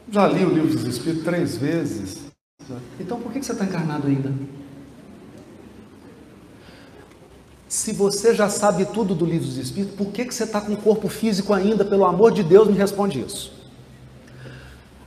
já 0.08 0.28
li 0.28 0.44
o 0.44 0.50
livro 0.50 0.68
dos 0.68 0.84
Espíritos 0.84 1.24
três 1.24 1.56
vezes. 1.56 2.30
Então 3.00 3.18
por 3.18 3.32
que 3.32 3.42
você 3.42 3.50
está 3.50 3.64
encarnado 3.64 4.06
ainda? 4.06 4.32
Se 7.66 7.92
você 7.92 8.36
já 8.36 8.48
sabe 8.48 8.84
tudo 8.86 9.16
do 9.16 9.26
livro 9.26 9.48
dos 9.48 9.56
Espíritos, 9.56 9.96
por 9.96 10.12
que, 10.12 10.26
que 10.26 10.32
você 10.32 10.44
está 10.44 10.60
com 10.60 10.74
o 10.74 10.76
corpo 10.76 11.08
físico 11.08 11.52
ainda? 11.52 11.84
Pelo 11.84 12.04
amor 12.04 12.30
de 12.30 12.44
Deus, 12.44 12.68
me 12.68 12.74
responde 12.74 13.20
isso. 13.20 13.52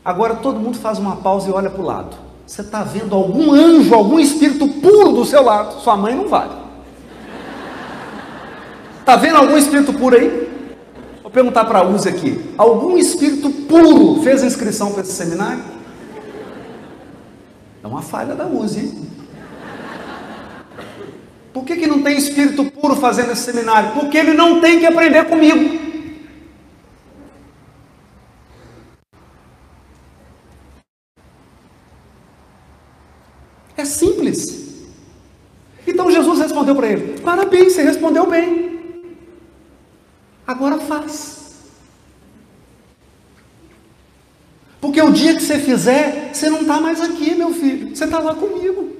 Agora 0.03 0.35
todo 0.35 0.59
mundo 0.59 0.77
faz 0.77 0.99
uma 0.99 1.15
pausa 1.15 1.49
e 1.49 1.53
olha 1.53 1.69
para 1.69 1.81
o 1.81 1.85
lado. 1.85 2.17
Você 2.45 2.59
está 2.59 2.83
vendo 2.83 3.15
algum 3.15 3.53
anjo, 3.53 3.95
algum 3.95 4.19
espírito 4.19 4.67
puro 4.67 5.13
do 5.13 5.23
seu 5.23 5.43
lado? 5.43 5.79
Sua 5.79 5.95
mãe 5.95 6.13
não 6.13 6.27
vale. 6.27 6.60
Está 9.11 9.19
vendo 9.19 9.35
algum 9.35 9.57
espírito 9.57 9.91
puro 9.91 10.15
aí? 10.15 10.49
Vou 11.21 11.29
perguntar 11.29 11.65
para 11.65 11.79
a 11.79 11.83
Uzi 11.83 12.07
aqui. 12.07 12.39
Algum 12.57 12.97
espírito 12.97 13.49
puro 13.49 14.23
fez 14.23 14.41
inscrição 14.41 14.93
para 14.93 15.01
esse 15.01 15.11
seminário? 15.11 15.61
É 17.83 17.87
uma 17.87 18.01
falha 18.01 18.33
da 18.35 18.47
Uzi. 18.47 19.03
Por 21.51 21.65
que, 21.65 21.75
que 21.75 21.87
não 21.87 22.01
tem 22.01 22.17
espírito 22.17 22.63
puro 22.71 22.95
fazendo 22.95 23.33
esse 23.33 23.41
seminário? 23.41 23.91
Porque 23.91 24.17
ele 24.17 24.31
não 24.31 24.61
tem 24.61 24.79
que 24.79 24.85
aprender 24.85 25.25
comigo. 25.25 25.77
É 33.75 33.83
simples. 33.83 34.85
Então 35.85 36.09
Jesus 36.09 36.39
respondeu 36.39 36.73
para 36.77 36.87
ele: 36.87 37.19
Parabéns, 37.19 37.73
você 37.73 37.81
respondeu 37.83 38.25
bem. 38.25 38.70
Agora 40.51 40.79
faz. 40.79 41.61
Porque 44.81 45.01
o 45.01 45.09
dia 45.09 45.33
que 45.33 45.41
você 45.41 45.57
fizer, 45.57 46.33
você 46.33 46.49
não 46.49 46.61
está 46.61 46.81
mais 46.81 46.99
aqui, 46.99 47.33
meu 47.35 47.53
filho. 47.53 47.95
Você 47.95 48.03
está 48.03 48.19
lá 48.19 48.35
comigo. 48.35 48.91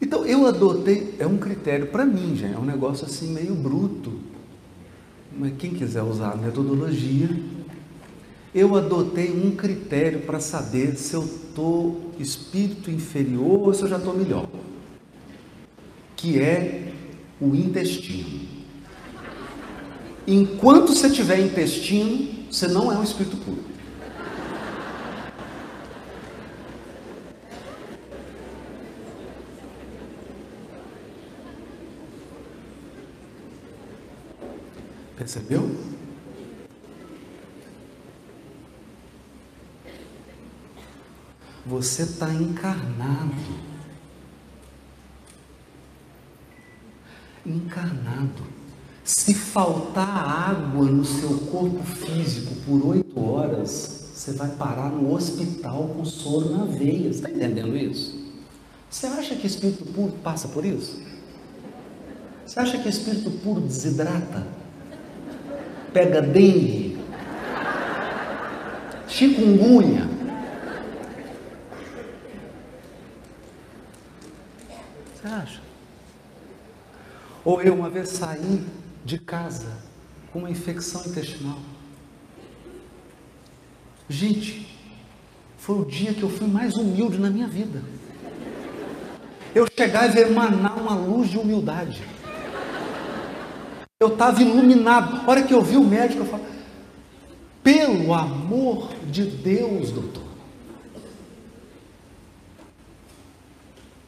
Então 0.00 0.24
eu 0.24 0.46
adotei, 0.46 1.16
é 1.18 1.26
um 1.26 1.38
critério 1.38 1.88
para 1.88 2.04
mim, 2.04 2.36
já 2.36 2.46
é 2.46 2.56
um 2.56 2.64
negócio 2.64 3.04
assim 3.04 3.32
meio 3.32 3.56
bruto. 3.56 4.12
Mas 5.36 5.54
quem 5.58 5.74
quiser 5.74 6.02
usar 6.02 6.34
a 6.34 6.36
metodologia, 6.36 7.30
eu 8.54 8.76
adotei 8.76 9.32
um 9.32 9.56
critério 9.56 10.20
para 10.20 10.38
saber 10.38 10.94
se 10.94 11.14
eu 11.14 11.24
estou 11.24 12.12
espírito 12.20 12.92
inferior 12.92 13.66
ou 13.66 13.74
se 13.74 13.82
eu 13.82 13.88
já 13.88 13.96
estou 13.96 14.14
melhor, 14.14 14.48
que 16.24 16.40
é 16.40 16.90
o 17.38 17.54
intestino. 17.54 18.48
Enquanto 20.26 20.94
você 20.94 21.10
tiver 21.10 21.38
intestino, 21.38 22.46
você 22.50 22.66
não 22.66 22.90
é 22.90 22.96
um 22.96 23.02
espírito 23.02 23.36
puro. 23.36 23.62
Percebeu? 35.18 35.70
Você 41.66 42.02
está 42.02 42.32
encarnado. 42.32 43.73
Encarnado. 47.46 48.42
Se 49.02 49.34
faltar 49.34 50.50
água 50.50 50.86
no 50.86 51.04
seu 51.04 51.38
corpo 51.50 51.82
físico 51.82 52.54
por 52.66 52.86
oito 52.86 53.20
horas, 53.22 54.10
você 54.14 54.32
vai 54.32 54.48
parar 54.50 54.90
no 54.90 55.12
hospital 55.12 55.88
com 55.94 56.04
soro 56.04 56.50
na 56.50 56.64
veia. 56.64 57.08
Está 57.08 57.30
entendendo 57.30 57.76
isso? 57.76 58.24
Você 58.88 59.06
acha 59.06 59.34
que 59.34 59.46
espírito 59.46 59.84
puro 59.84 60.12
passa 60.22 60.48
por 60.48 60.64
isso? 60.64 60.98
Você 62.46 62.60
acha 62.60 62.78
que 62.78 62.88
espírito 62.88 63.30
puro 63.42 63.60
desidrata? 63.60 64.46
pega 65.94 66.20
dengue, 66.20 66.98
chikungunya. 69.06 70.08
Você 75.14 75.28
acha? 75.28 75.60
Ou 77.44 77.60
eu 77.60 77.74
uma 77.74 77.90
vez 77.90 78.08
saí 78.08 78.64
de 79.04 79.18
casa 79.18 79.76
com 80.32 80.40
uma 80.40 80.50
infecção 80.50 81.04
intestinal. 81.04 81.58
Gente, 84.08 84.66
foi 85.58 85.78
o 85.78 85.84
dia 85.84 86.14
que 86.14 86.22
eu 86.22 86.30
fui 86.30 86.46
mais 86.46 86.74
humilde 86.74 87.18
na 87.18 87.30
minha 87.30 87.46
vida. 87.46 87.82
Eu 89.54 89.66
chegava 89.70 90.18
e 90.18 90.22
emanar 90.22 90.78
uma 90.78 90.94
luz 90.94 91.30
de 91.30 91.38
humildade. 91.38 92.02
Eu 94.00 94.08
estava 94.08 94.42
iluminado. 94.42 95.20
A 95.26 95.30
hora 95.30 95.42
que 95.42 95.54
eu 95.54 95.62
vi 95.62 95.76
o 95.76 95.84
médico, 95.84 96.22
eu 96.22 96.26
falei, 96.26 96.46
pelo 97.62 98.12
amor 98.12 98.92
de 99.10 99.24
Deus, 99.24 99.90
doutor, 99.90 100.24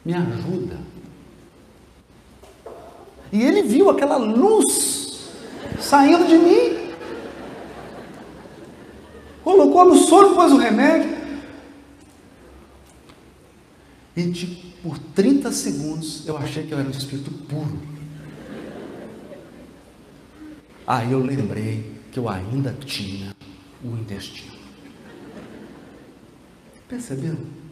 me 0.03 0.13
ajuda. 0.13 0.77
E 3.31 3.41
ele 3.41 3.63
viu 3.63 3.89
aquela 3.89 4.17
luz 4.17 5.29
saindo 5.79 6.27
de 6.27 6.37
mim. 6.37 6.93
Colocou 9.43 9.85
no 9.85 9.95
soro, 9.95 10.35
pôs 10.35 10.51
o 10.51 10.57
remédio. 10.57 11.17
E 14.15 14.23
de, 14.23 14.47
por 14.81 14.97
30 14.97 15.51
segundos 15.51 16.27
eu 16.27 16.37
achei 16.37 16.65
que 16.65 16.71
eu 16.71 16.79
era 16.79 16.87
um 16.87 16.91
espírito 16.91 17.31
puro. 17.31 17.79
Aí 20.85 21.11
eu 21.11 21.19
lembrei 21.19 21.97
que 22.11 22.19
eu 22.19 22.29
ainda 22.29 22.73
tinha 22.85 23.35
o 23.83 23.89
intestino. 23.89 24.55
Perceberam? 26.87 27.66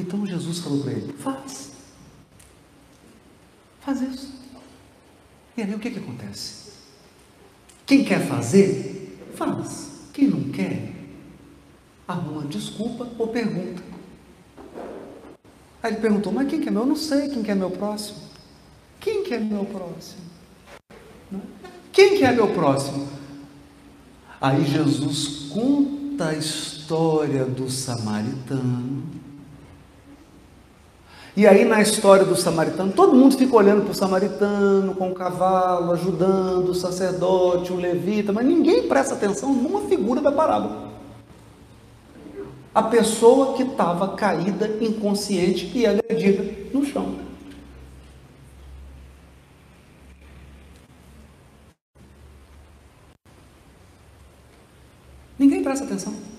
Então 0.00 0.26
Jesus 0.26 0.58
falou 0.58 0.82
para 0.82 0.92
ele: 0.92 1.12
faz. 1.12 1.72
Faz 3.80 4.00
isso. 4.02 4.32
E 5.56 5.62
aí 5.62 5.74
o 5.74 5.78
que, 5.78 5.90
que 5.90 5.98
acontece? 5.98 6.70
Quem 7.86 8.04
quer 8.04 8.26
fazer, 8.26 9.18
faz. 9.34 9.90
Quem 10.12 10.28
não 10.28 10.50
quer, 10.50 10.92
arruma 12.06 12.42
desculpa 12.44 13.08
ou 13.18 13.28
pergunta. 13.28 13.82
Aí 15.82 15.92
ele 15.92 16.00
perguntou, 16.00 16.32
mas 16.32 16.48
quem 16.48 16.60
que 16.60 16.68
é 16.68 16.70
meu? 16.70 16.82
Eu 16.82 16.86
não 16.86 16.96
sei 16.96 17.28
quem 17.28 17.42
que 17.42 17.50
é 17.50 17.54
meu 17.54 17.70
próximo. 17.70 18.18
Quem 18.98 19.24
que 19.24 19.32
é 19.32 19.38
meu 19.38 19.64
próximo? 19.64 20.20
Quem 21.92 22.18
que 22.18 22.24
é 22.24 22.32
meu 22.32 22.48
próximo? 22.48 23.08
Aí 24.40 24.64
Jesus 24.64 25.48
conta 25.50 26.28
a 26.28 26.34
história 26.34 27.44
do 27.44 27.70
samaritano. 27.70 28.99
E 31.36 31.46
aí 31.46 31.64
na 31.64 31.80
história 31.80 32.24
do 32.24 32.36
samaritano, 32.36 32.92
todo 32.92 33.14
mundo 33.14 33.36
fica 33.36 33.54
olhando 33.54 33.82
para 33.82 33.92
o 33.92 33.94
samaritano 33.94 34.94
com 34.94 35.10
o 35.10 35.14
cavalo, 35.14 35.92
ajudando 35.92 36.70
o 36.70 36.74
sacerdote, 36.74 37.72
o 37.72 37.76
levita, 37.76 38.32
mas 38.32 38.44
ninguém 38.44 38.88
presta 38.88 39.14
atenção 39.14 39.52
numa 39.52 39.82
figura 39.82 40.20
da 40.20 40.32
parábola 40.32 40.90
a 42.74 42.82
pessoa 42.82 43.56
que 43.56 43.64
estava 43.64 44.14
caída, 44.16 44.68
inconsciente 44.80 45.70
e 45.76 45.86
agredida 45.86 46.44
no 46.72 46.84
chão. 46.84 47.18
Ninguém 55.38 55.62
presta 55.62 55.84
atenção. 55.84 56.29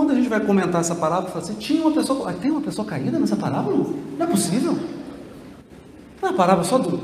Quando 0.00 0.12
a 0.12 0.14
gente 0.14 0.30
vai 0.30 0.40
comentar 0.40 0.80
essa 0.80 0.94
parábola, 0.94 1.28
fala 1.28 1.44
assim, 1.44 1.52
tinha 1.56 1.82
uma 1.82 1.90
pessoa, 1.90 2.32
tem 2.32 2.50
uma 2.50 2.62
pessoa 2.62 2.88
caída 2.88 3.18
nessa 3.18 3.36
parábola? 3.36 3.84
Não 4.16 4.26
é 4.26 4.30
possível. 4.30 4.72
Não 4.72 4.80
é 6.22 6.32
uma 6.32 6.32
parábola 6.32 6.64
só 6.64 6.78
do. 6.78 6.98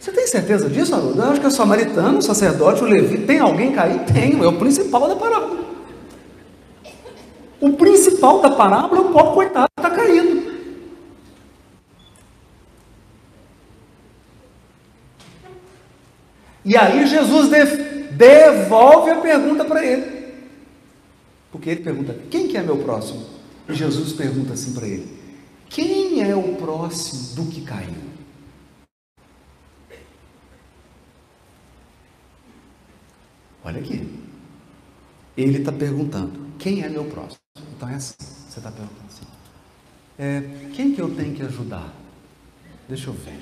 Você 0.00 0.10
tem 0.12 0.26
certeza 0.26 0.70
disso, 0.70 0.94
Haroldo? 0.94 1.20
Eu 1.20 1.28
acho 1.28 1.40
que 1.40 1.44
é 1.44 1.48
o 1.50 1.52
samaritano, 1.52 2.16
o 2.16 2.22
sacerdote, 2.22 2.82
o 2.82 2.86
levi, 2.86 3.26
tem 3.26 3.38
alguém 3.38 3.70
caído? 3.72 4.10
Tem, 4.10 4.42
é 4.42 4.46
o 4.46 4.54
principal 4.54 5.06
da 5.08 5.14
parábola. 5.14 5.58
O 7.60 7.74
principal 7.74 8.40
da 8.40 8.48
parábola 8.48 8.98
é 8.98 9.04
o 9.04 9.12
pobre 9.12 9.34
coitado 9.34 9.68
que 9.76 9.86
está 9.86 9.94
caído. 9.94 10.52
E 16.64 16.74
aí 16.78 17.06
Jesus 17.06 17.50
devolve 18.12 19.10
a 19.10 19.16
pergunta 19.16 19.66
para 19.66 19.84
ele. 19.84 20.15
Porque 21.56 21.70
ele 21.70 21.80
pergunta: 21.80 22.12
quem 22.30 22.48
que 22.48 22.56
é 22.58 22.62
meu 22.62 22.76
próximo? 22.76 23.24
E 23.66 23.74
Jesus 23.74 24.12
pergunta 24.12 24.52
assim 24.52 24.74
para 24.74 24.86
ele: 24.86 25.08
quem 25.70 26.22
é 26.22 26.36
o 26.36 26.54
próximo 26.56 27.34
do 27.34 27.50
que 27.50 27.62
caiu? 27.62 27.94
Olha 33.64 33.80
aqui. 33.80 34.06
Ele 35.34 35.58
está 35.58 35.72
perguntando: 35.72 36.46
quem 36.58 36.82
é 36.82 36.90
meu 36.90 37.06
próximo? 37.06 37.40
Então 37.74 37.88
é 37.88 37.94
assim, 37.94 38.14
você 38.18 38.58
está 38.58 38.70
perguntando 38.70 39.06
assim. 39.08 39.26
É, 40.18 40.42
quem 40.74 40.92
que 40.92 41.00
eu 41.00 41.08
tenho 41.14 41.34
que 41.34 41.42
ajudar? 41.42 41.90
Deixa 42.86 43.08
eu 43.08 43.14
ver. 43.14 43.40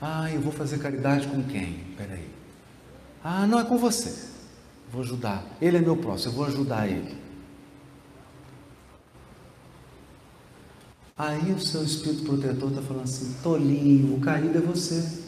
Ah, 0.00 0.30
eu 0.30 0.40
vou 0.40 0.52
fazer 0.52 0.78
caridade 0.78 1.26
com 1.26 1.42
quem? 1.42 1.84
Peraí. 1.96 2.28
Ah, 3.24 3.44
não 3.44 3.58
é 3.58 3.64
com 3.64 3.76
você. 3.76 4.31
Vou 4.92 5.00
ajudar. 5.00 5.42
Ele 5.58 5.78
é 5.78 5.80
meu 5.80 5.96
próximo, 5.96 6.32
eu 6.32 6.36
vou 6.36 6.44
ajudar 6.44 6.86
ele. 6.86 7.16
Aí 11.16 11.50
o 11.52 11.58
seu 11.58 11.82
espírito 11.82 12.24
protetor 12.24 12.68
está 12.68 12.82
falando 12.82 13.04
assim: 13.04 13.34
tolinho, 13.42 14.16
o 14.16 14.20
caído 14.20 14.58
é 14.58 14.60
você. 14.60 15.22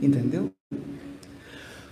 Entendeu? 0.00 0.52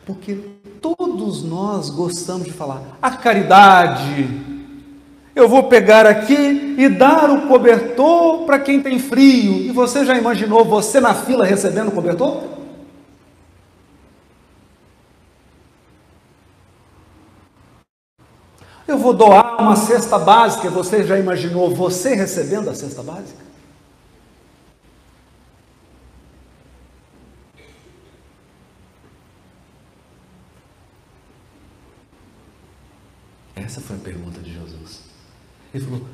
Porque 0.06 0.36
todos 0.80 1.42
nós 1.42 1.90
gostamos 1.90 2.46
de 2.46 2.52
falar, 2.52 2.96
a 3.02 3.10
caridade. 3.16 4.49
Eu 5.34 5.48
vou 5.48 5.64
pegar 5.64 6.06
aqui 6.06 6.74
e 6.76 6.88
dar 6.88 7.30
o 7.30 7.46
cobertor 7.46 8.44
para 8.44 8.58
quem 8.58 8.82
tem 8.82 8.98
frio. 8.98 9.58
E 9.58 9.70
você 9.70 10.04
já 10.04 10.16
imaginou 10.16 10.64
você 10.64 11.00
na 11.00 11.14
fila 11.14 11.44
recebendo 11.44 11.88
o 11.88 11.92
cobertor? 11.92 12.42
Eu 18.88 18.98
vou 18.98 19.14
doar 19.14 19.60
uma 19.60 19.76
cesta 19.76 20.18
básica. 20.18 20.68
Você 20.68 21.04
já 21.04 21.16
imaginou 21.16 21.72
você 21.72 22.14
recebendo 22.14 22.68
a 22.68 22.74
cesta 22.74 23.02
básica? 23.02 23.38
Essa 33.54 33.80
foi 33.80 33.94
a 33.94 34.00
pergunta 34.00 34.40
de. 34.40 34.49
Ele 35.72 35.84
falou, 35.84 36.06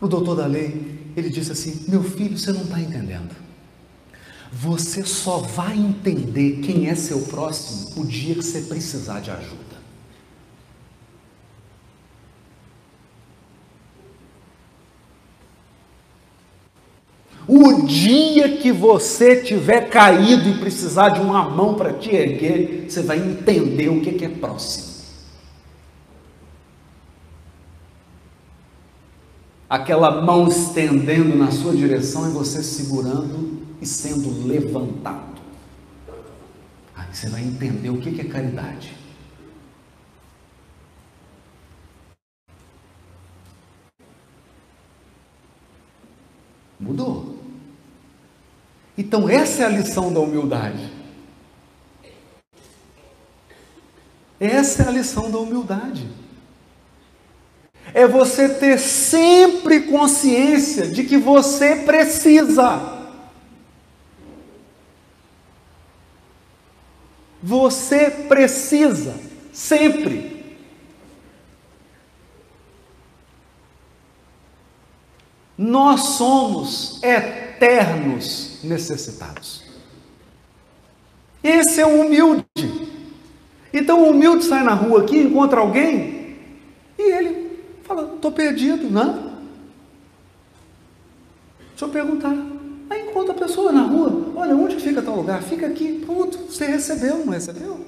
o 0.00 0.08
doutor 0.08 0.36
da 0.36 0.46
lei, 0.46 1.12
ele 1.16 1.28
disse 1.28 1.52
assim: 1.52 1.84
Meu 1.88 2.02
filho, 2.02 2.38
você 2.38 2.52
não 2.52 2.62
está 2.62 2.80
entendendo. 2.80 3.36
Você 4.52 5.04
só 5.04 5.38
vai 5.38 5.76
entender 5.78 6.60
quem 6.62 6.88
é 6.88 6.94
seu 6.94 7.20
próximo 7.22 8.02
o 8.02 8.06
dia 8.06 8.34
que 8.34 8.42
você 8.42 8.62
precisar 8.62 9.20
de 9.20 9.30
ajuda. 9.30 9.70
O 17.46 17.82
dia 17.82 18.56
que 18.56 18.72
você 18.72 19.42
tiver 19.42 19.88
caído 19.88 20.48
e 20.48 20.58
precisar 20.58 21.10
de 21.10 21.20
uma 21.20 21.48
mão 21.48 21.74
para 21.74 21.92
te 21.92 22.14
erguer, 22.14 22.86
você 22.88 23.02
vai 23.02 23.18
entender 23.18 23.88
o 23.88 24.00
que 24.00 24.24
é 24.24 24.28
próximo. 24.28 24.89
Aquela 29.70 30.20
mão 30.20 30.48
estendendo 30.48 31.36
na 31.36 31.52
sua 31.52 31.72
direção 31.76 32.28
e 32.28 32.32
você 32.32 32.60
segurando 32.60 33.60
e 33.80 33.86
sendo 33.86 34.44
levantado. 34.44 35.40
Aí 36.96 37.06
você 37.14 37.28
vai 37.28 37.42
entender 37.42 37.88
o 37.88 38.00
que 38.00 38.20
é 38.20 38.24
caridade. 38.24 38.98
Mudou. 46.80 47.38
Então, 48.98 49.28
essa 49.28 49.62
é 49.62 49.66
a 49.66 49.68
lição 49.68 50.12
da 50.12 50.18
humildade. 50.18 50.90
Essa 54.40 54.82
é 54.82 54.88
a 54.88 54.90
lição 54.90 55.30
da 55.30 55.38
humildade 55.38 56.08
é 57.94 58.06
você 58.06 58.48
ter 58.48 58.78
sempre 58.78 59.80
consciência 59.80 60.86
de 60.86 61.04
que 61.04 61.16
você 61.16 61.76
precisa. 61.76 62.98
Você 67.42 68.10
precisa, 68.10 69.14
sempre. 69.52 70.40
Nós 75.56 76.00
somos 76.00 77.02
eternos 77.02 78.60
necessitados. 78.62 79.64
Esse 81.42 81.80
é 81.80 81.86
o 81.86 82.02
humilde. 82.02 82.46
Então 83.72 84.02
o 84.02 84.10
humilde 84.10 84.44
sai 84.44 84.62
na 84.62 84.74
rua 84.74 85.02
aqui, 85.02 85.18
encontra 85.18 85.60
alguém 85.60 86.36
e 86.98 87.02
ele 87.02 87.49
fala: 87.90 88.14
estou 88.14 88.30
perdido, 88.30 88.88
não? 88.88 89.30
Deixa 91.70 91.84
eu 91.84 91.88
perguntar. 91.88 92.36
Aí 92.88 93.08
encontra 93.08 93.34
a 93.34 93.38
pessoa 93.38 93.72
na 93.72 93.82
rua: 93.82 94.32
olha, 94.36 94.54
onde 94.54 94.76
fica 94.76 95.02
tal 95.02 95.16
lugar? 95.16 95.42
Fica 95.42 95.66
aqui, 95.66 96.02
pronto, 96.04 96.38
você 96.38 96.66
recebeu, 96.66 97.18
não 97.24 97.32
recebeu? 97.32 97.84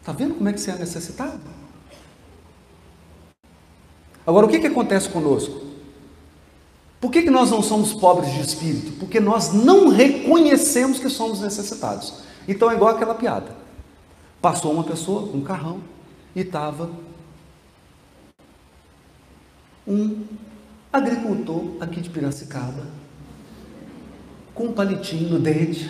Está 0.00 0.12
vendo 0.12 0.34
como 0.34 0.48
é 0.48 0.52
que 0.52 0.60
você 0.60 0.72
é 0.72 0.76
necessitado? 0.76 1.40
Agora, 4.26 4.46
o 4.46 4.48
que, 4.48 4.58
que 4.58 4.66
acontece 4.66 5.08
conosco? 5.08 5.72
Por 7.00 7.10
que, 7.10 7.22
que 7.22 7.30
nós 7.30 7.50
não 7.50 7.60
somos 7.60 7.92
pobres 7.92 8.32
de 8.32 8.40
espírito? 8.40 8.92
Porque 8.98 9.18
nós 9.18 9.52
não 9.52 9.88
reconhecemos 9.88 11.00
que 11.00 11.08
somos 11.08 11.40
necessitados. 11.40 12.22
Então 12.46 12.70
é 12.70 12.74
igual 12.74 12.94
aquela 12.94 13.14
piada. 13.14 13.56
Passou 14.40 14.72
uma 14.72 14.84
pessoa 14.84 15.22
um 15.34 15.42
carrão 15.42 15.80
e 16.34 16.40
estava 16.40 16.90
um 19.86 20.24
agricultor 20.92 21.76
aqui 21.80 22.00
de 22.00 22.10
Piracicaba 22.10 22.86
com 24.54 24.64
um 24.64 24.72
palitinho 24.72 25.30
no 25.30 25.38
dente, 25.38 25.88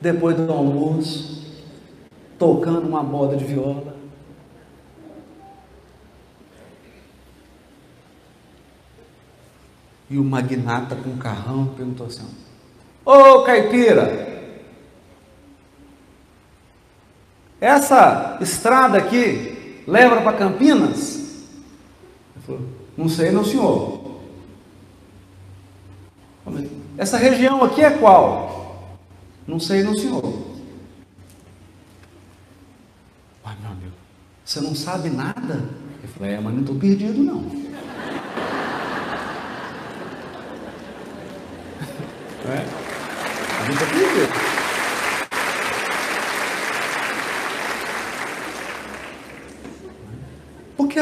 depois 0.00 0.36
do 0.36 0.50
almoço, 0.50 1.62
tocando 2.38 2.88
uma 2.88 3.02
moda 3.02 3.36
de 3.36 3.44
viola. 3.44 3.94
E 10.08 10.18
o 10.18 10.24
magnata 10.24 10.96
com 10.96 11.10
o 11.10 11.18
carrão 11.18 11.66
perguntou 11.76 12.06
assim: 12.06 12.26
Ô 13.04 13.42
caipira, 13.42 14.28
essa 17.60 18.38
estrada 18.40 18.98
aqui 18.98 19.84
leva 19.86 20.22
para 20.22 20.36
Campinas? 20.36 21.19
Ele 22.50 22.58
falou: 22.58 22.60
Não 22.96 23.08
sei, 23.08 23.30
não, 23.30 23.44
senhor. 23.44 24.00
Essa 26.98 27.16
região 27.16 27.62
aqui 27.64 27.82
é 27.82 27.90
qual? 27.90 28.90
Não 29.46 29.60
sei, 29.60 29.82
não, 29.82 29.96
senhor. 29.96 30.22
Ai, 33.44 33.56
meu 33.60 33.70
amigo, 33.70 33.92
você 34.44 34.60
não 34.60 34.74
sabe 34.74 35.10
nada? 35.10 35.68
Eu 36.02 36.08
falei: 36.08 36.34
É, 36.34 36.40
mas 36.40 36.52
não 36.52 36.60
estou 36.60 36.76
perdido, 36.76 37.22
não. 37.22 37.60
É. 42.46 42.66
A 43.60 43.64
gente 43.70 43.84
acredita. 43.84 44.60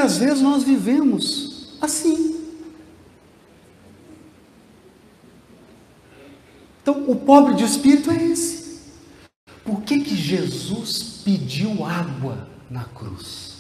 Às 0.08 0.16
vezes 0.16 0.40
nós 0.40 0.64
vivemos 0.64 1.76
assim. 1.82 2.40
Então, 6.80 7.10
o 7.10 7.14
pobre 7.14 7.54
de 7.56 7.64
espírito 7.64 8.10
é 8.10 8.24
esse. 8.24 8.80
Por 9.62 9.82
que, 9.82 10.00
que 10.00 10.16
Jesus 10.16 11.20
pediu 11.22 11.84
água 11.84 12.48
na 12.70 12.84
cruz? 12.84 13.58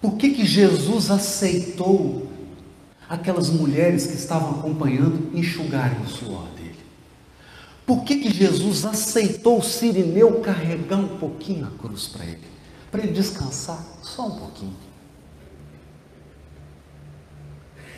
Por 0.00 0.16
que, 0.16 0.30
que 0.30 0.46
Jesus 0.46 1.10
aceitou 1.10 2.30
aquelas 3.10 3.50
mulheres 3.50 4.06
que 4.06 4.14
estavam 4.14 4.60
acompanhando 4.60 5.36
enxugarem 5.36 6.00
o 6.00 6.08
suor 6.08 6.48
dele. 6.56 6.78
Por 7.84 8.04
que, 8.04 8.20
que 8.20 8.32
Jesus 8.32 8.86
aceitou 8.86 9.58
o 9.58 9.62
Sirineu 9.62 10.40
carregar 10.40 10.96
um 10.96 11.18
pouquinho 11.18 11.66
a 11.66 11.70
cruz 11.78 12.06
para 12.06 12.24
ele? 12.24 12.59
Para 12.90 13.02
ele 13.02 13.12
descansar 13.12 13.84
só 14.02 14.26
um 14.26 14.38
pouquinho. 14.38 14.76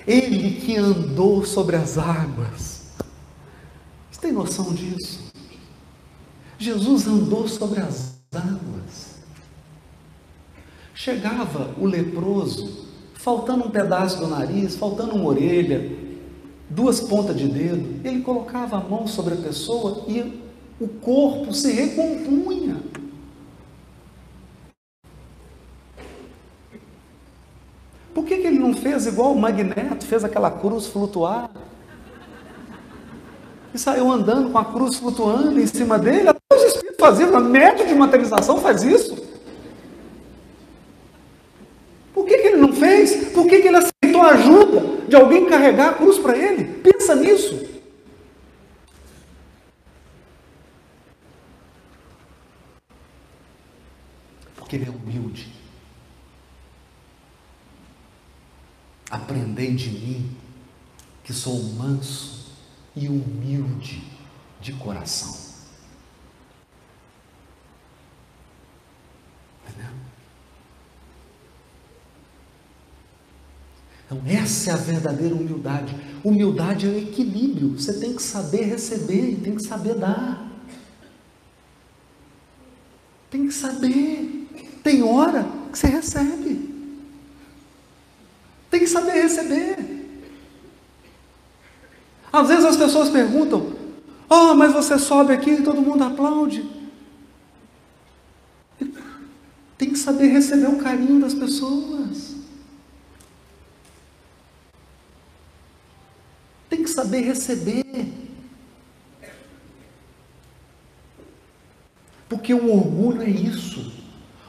Ele 0.07 0.61
que 0.61 0.77
andou 0.77 1.45
sobre 1.45 1.77
as 1.77 1.97
águas. 1.97 2.83
Você 4.11 4.21
tem 4.21 4.33
noção 4.33 4.73
disso? 4.75 5.21
Jesus 6.59 7.07
andou 7.07 7.49
sobre 7.49 7.81
as 7.81 8.19
águas. 8.35 9.13
Chegava 10.95 11.75
o 11.79 11.87
leproso 11.87 12.87
faltando 13.23 13.65
um 13.67 13.71
pedaço 13.71 14.19
do 14.19 14.27
nariz, 14.27 14.75
faltando 14.75 15.15
uma 15.15 15.27
orelha, 15.27 15.97
duas 16.69 17.01
pontas 17.01 17.37
de 17.37 17.47
dedo, 17.47 18.01
ele 18.05 18.21
colocava 18.21 18.77
a 18.77 18.81
mão 18.81 19.07
sobre 19.07 19.35
a 19.35 19.37
pessoa 19.37 20.05
e 20.09 20.43
o 20.81 20.89
corpo 20.89 21.55
se 21.55 21.71
recompunha. 21.71 22.83
Por 28.15 28.25
que, 28.25 28.39
que 28.39 28.47
ele 28.47 28.59
não 28.59 28.75
fez 28.75 29.07
igual 29.07 29.33
o 29.33 29.41
Magneto, 29.41 30.05
fez 30.07 30.25
aquela 30.25 30.51
cruz 30.51 30.87
flutuar? 30.87 31.51
E 33.75 33.79
saiu 33.79 34.11
andando 34.11 34.51
com 34.51 34.59
a 34.59 34.65
cruz 34.65 34.97
flutuando 34.97 35.59
em 35.59 35.67
cima 35.67 35.99
dele. 35.99 36.29
Até 36.29 36.41
os 36.55 36.63
espíritos 36.63 36.99
faziam, 37.01 37.41
médio 37.41 37.87
de 37.87 37.95
materialização 37.95 38.59
faz 38.59 38.83
isso. 38.83 39.33
fez? 42.83 43.29
Por 43.29 43.47
que, 43.47 43.61
que 43.61 43.69
ele 43.69 43.77
aceitou 43.77 44.21
a 44.21 44.31
ajuda 44.31 45.07
de 45.07 45.15
alguém 45.15 45.47
carregar 45.47 45.91
a 45.91 45.95
cruz 45.95 46.19
para 46.19 46.37
ele? 46.37 46.65
Pensa 46.65 47.15
nisso. 47.15 47.65
Porque 54.57 54.77
ele 54.77 54.87
é 54.87 54.91
humilde. 54.91 55.52
Aprendei 59.13 59.75
de 59.75 59.91
mim, 59.91 60.37
que 61.23 61.35
sou 61.35 61.63
manso 61.75 62.47
e 62.97 63.09
humilde 63.09 64.03
de 64.59 64.73
coração. 64.73 65.37
Entendeu? 69.69 69.93
Então, 74.07 74.23
essa 74.25 74.71
é 74.71 74.73
a 74.73 74.77
verdadeira 74.79 75.35
humildade. 75.35 75.95
Humildade 76.25 76.87
é 76.87 76.89
o 76.89 76.97
equilíbrio. 76.99 77.79
Você 77.79 78.01
tem 78.01 78.17
que 78.17 78.23
saber 78.23 78.63
receber 78.63 79.33
e 79.33 79.37
tem 79.37 79.55
que 79.57 79.63
saber 79.63 79.95
dar. 79.95 80.51
Tem 83.29 83.47
que 83.47 83.53
saber. 83.53 84.49
Tem 84.83 85.03
hora 85.03 85.47
que 85.71 85.79
você 85.79 85.89
recebe. 85.89 86.72
Tem 88.73 88.81
que 88.81 88.87
saber 88.87 89.13
receber. 89.13 89.77
Às 92.33 92.49
vezes 92.49 92.65
as 92.65 92.77
pessoas 92.79 93.11
perguntam: 93.11 93.77
Oh, 94.31 94.55
mas 94.55 94.73
você 94.73 94.99
sobe 94.99 95.35
aqui 95.35 95.51
e 95.51 95.63
todo 95.63 95.83
mundo 95.83 96.03
aplaude. 96.03 96.67
Tem 99.77 99.91
que 99.91 99.99
saber 99.99 100.29
receber 100.29 100.69
o 100.69 100.79
carinho 100.79 101.21
das 101.21 101.35
pessoas. 101.35 102.33
tem 106.71 106.83
que 106.83 106.89
saber 106.89 107.21
receber. 107.21 107.85
Porque 112.27 112.55
o 112.55 112.75
orgulho 112.75 113.21
é 113.21 113.29
isso. 113.29 113.93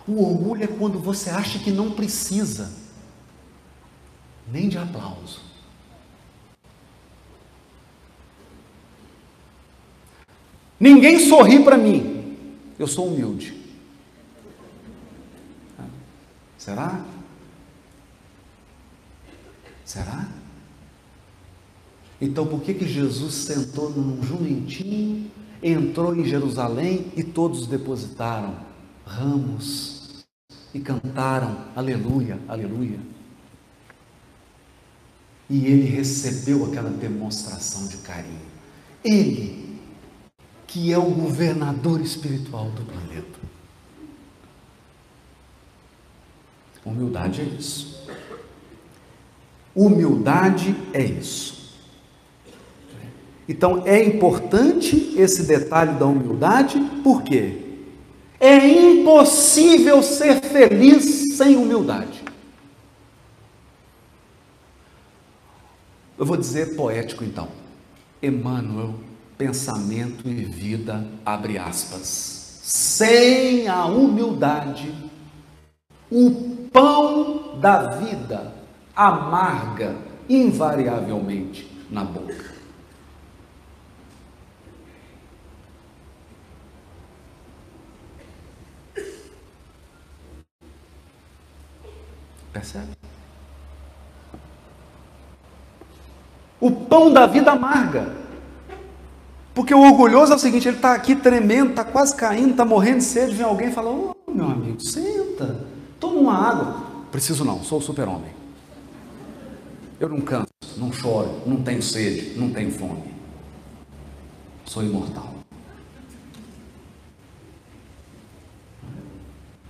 O 0.07 0.23
orgulho 0.23 0.63
é 0.63 0.67
quando 0.67 0.97
você 0.97 1.29
acha 1.29 1.59
que 1.59 1.69
não 1.69 1.91
precisa 1.91 2.82
nem 4.51 4.69
de 4.69 4.77
aplauso. 4.77 5.41
Ninguém 10.79 11.19
sorri 11.19 11.63
para 11.63 11.77
mim. 11.77 12.37
Eu 12.77 12.87
sou 12.87 13.07
humilde. 13.07 13.63
Será? 16.57 17.03
Será? 19.85 20.27
Então, 22.19 22.47
por 22.47 22.61
que, 22.61 22.73
que 22.73 22.87
Jesus 22.87 23.33
sentou 23.33 23.89
num 23.89 24.23
jumentinho, 24.23 25.29
entrou 25.61 26.15
em 26.15 26.23
Jerusalém 26.23 27.11
e 27.17 27.23
todos 27.23 27.67
depositaram 27.67 28.55
ramos 29.05 30.25
e 30.73 30.79
cantaram 30.79 31.65
aleluia, 31.75 32.39
aleluia? 32.47 33.12
E 35.49 35.65
ele 35.65 35.85
recebeu 35.85 36.65
aquela 36.65 36.89
demonstração 36.89 37.87
de 37.87 37.97
carinho. 37.97 38.39
Ele, 39.03 39.79
que 40.65 40.91
é 40.91 40.97
o 40.97 41.09
governador 41.09 42.01
espiritual 42.01 42.69
do 42.71 42.83
planeta. 42.83 43.39
Humildade 46.85 47.41
é 47.41 47.45
isso. 47.45 48.07
Humildade 49.75 50.75
é 50.93 51.03
isso. 51.03 51.63
Então 53.47 53.83
é 53.85 54.03
importante 54.03 55.13
esse 55.17 55.43
detalhe 55.43 55.97
da 55.97 56.05
humildade, 56.05 56.79
por 57.03 57.23
quê? 57.23 57.59
É 58.39 58.67
impossível 58.67 60.03
ser 60.03 60.41
feliz 60.41 61.37
sem 61.37 61.55
humildade. 61.55 62.12
Eu 66.23 66.27
vou 66.27 66.37
dizer 66.37 66.77
poético 66.77 67.21
então. 67.25 67.49
Emmanuel, 68.21 68.95
pensamento 69.37 70.25
e 70.25 70.45
vida, 70.45 71.05
abre 71.25 71.57
aspas. 71.57 72.61
Sem 72.63 73.67
a 73.67 73.83
humildade, 73.87 74.95
o 76.09 76.69
pão 76.71 77.59
da 77.59 77.97
vida 77.97 78.53
amarga 78.95 79.97
invariavelmente 80.29 81.69
na 81.91 82.05
boca. 82.05 82.53
Percebe? 92.53 93.12
O 96.63 96.71
pão 96.71 97.11
da 97.11 97.25
vida 97.25 97.51
amarga. 97.51 98.15
Porque 99.53 99.73
o 99.73 99.81
orgulhoso 99.81 100.31
é 100.31 100.35
o 100.37 100.39
seguinte: 100.39 100.65
ele 100.65 100.77
está 100.77 100.93
aqui 100.93 101.13
tremendo, 101.13 101.71
está 101.71 101.83
quase 101.83 102.15
caindo, 102.15 102.51
está 102.51 102.63
morrendo 102.63 102.99
de 102.99 103.03
sede. 103.03 103.35
Vem 103.35 103.45
alguém 103.45 103.67
e 103.67 103.71
fala: 103.73 103.89
Ô 103.89 104.15
oh, 104.25 104.31
meu 104.31 104.45
amigo, 104.45 104.79
senta, 104.81 105.67
toma 105.99 106.21
uma 106.21 106.33
água. 106.33 106.83
Preciso 107.11 107.43
não, 107.43 107.61
sou 107.61 107.79
o 107.79 107.81
super-homem. 107.81 108.31
Eu 109.99 110.07
não 110.07 110.21
canso, 110.21 110.47
não 110.77 110.93
choro, 110.93 111.41
não 111.45 111.61
tenho 111.61 111.83
sede, 111.83 112.39
não 112.39 112.49
tenho 112.49 112.71
fome. 112.71 113.13
Sou 114.63 114.81
imortal. 114.81 115.33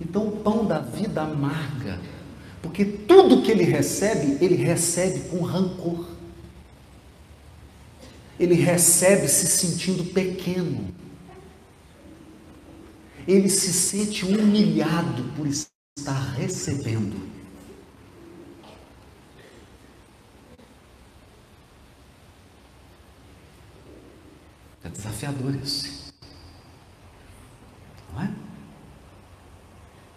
Então 0.00 0.28
o 0.28 0.36
pão 0.36 0.64
da 0.64 0.78
vida 0.78 1.22
amarga 1.22 1.98
porque 2.64 2.82
tudo 2.82 3.42
que 3.42 3.50
ele 3.50 3.62
recebe, 3.62 4.38
ele 4.42 4.56
recebe 4.56 5.28
com 5.28 5.42
rancor. 5.42 6.13
Ele 8.38 8.54
recebe 8.54 9.28
se 9.28 9.46
sentindo 9.46 10.04
pequeno. 10.12 10.92
Ele 13.26 13.48
se 13.48 13.72
sente 13.72 14.24
humilhado 14.24 15.24
por 15.36 15.46
estar 15.46 16.34
recebendo. 16.36 17.16
É 24.82 24.88
desafiador 24.88 25.54
isso. 25.54 26.12
Não 28.12 28.22
é? 28.22 28.30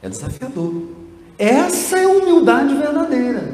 É 0.01 0.09
desafiador. 0.09 0.89
Essa 1.37 1.99
é 1.99 2.03
a 2.03 2.09
humildade 2.09 2.75
verdadeira. 2.75 3.53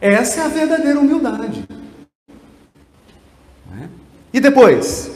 Essa 0.00 0.42
é 0.42 0.44
a 0.44 0.48
verdadeira 0.48 1.00
humildade. 1.00 1.66
E 4.36 4.40
depois, 4.40 5.10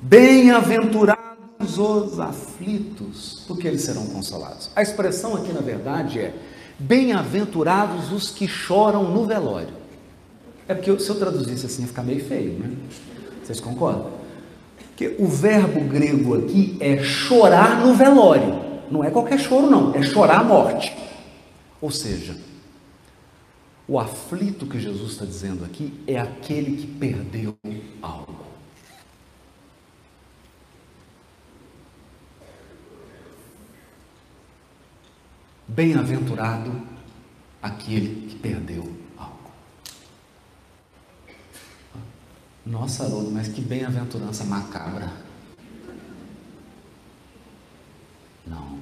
bem-aventurados 0.00 1.76
os 1.76 2.20
aflitos, 2.20 3.42
porque 3.48 3.66
eles 3.66 3.82
serão 3.82 4.06
consolados. 4.06 4.70
A 4.76 4.80
expressão 4.80 5.34
aqui, 5.34 5.52
na 5.52 5.60
verdade, 5.60 6.20
é 6.20 6.34
bem-aventurados 6.78 8.12
os 8.12 8.30
que 8.30 8.46
choram 8.46 9.12
no 9.12 9.26
velório. 9.26 9.74
É 10.68 10.74
porque 10.74 10.96
se 11.00 11.10
eu 11.10 11.16
traduzisse 11.16 11.66
assim 11.66 11.82
ia 11.82 11.88
ficar 11.88 12.04
meio 12.04 12.24
feio, 12.24 12.52
né? 12.60 12.70
Vocês 13.42 13.58
concordam? 13.58 14.12
que 14.94 15.16
o 15.18 15.26
verbo 15.26 15.80
grego 15.80 16.38
aqui 16.38 16.76
é 16.78 17.02
chorar 17.02 17.84
no 17.84 17.92
velório. 17.92 18.56
Não 18.88 19.02
é 19.02 19.10
qualquer 19.10 19.40
choro, 19.40 19.68
não, 19.68 19.92
é 19.96 20.02
chorar 20.02 20.42
a 20.42 20.44
morte. 20.44 20.96
Ou 21.80 21.90
seja, 21.90 22.36
o 23.88 23.98
aflito 23.98 24.66
que 24.66 24.78
Jesus 24.78 25.12
está 25.12 25.24
dizendo 25.24 25.64
aqui 25.64 25.98
é 26.06 26.18
aquele 26.18 26.76
que 26.76 26.86
perdeu 26.86 27.58
algo. 28.02 28.46
Bem-aventurado 35.66 36.86
aquele 37.62 38.28
que 38.28 38.38
perdeu 38.38 38.98
Nossa, 42.68 43.04
Haroldo, 43.04 43.30
mas 43.30 43.48
que 43.48 43.62
bem-aventurança 43.62 44.44
macabra. 44.44 45.10
Não. 48.46 48.78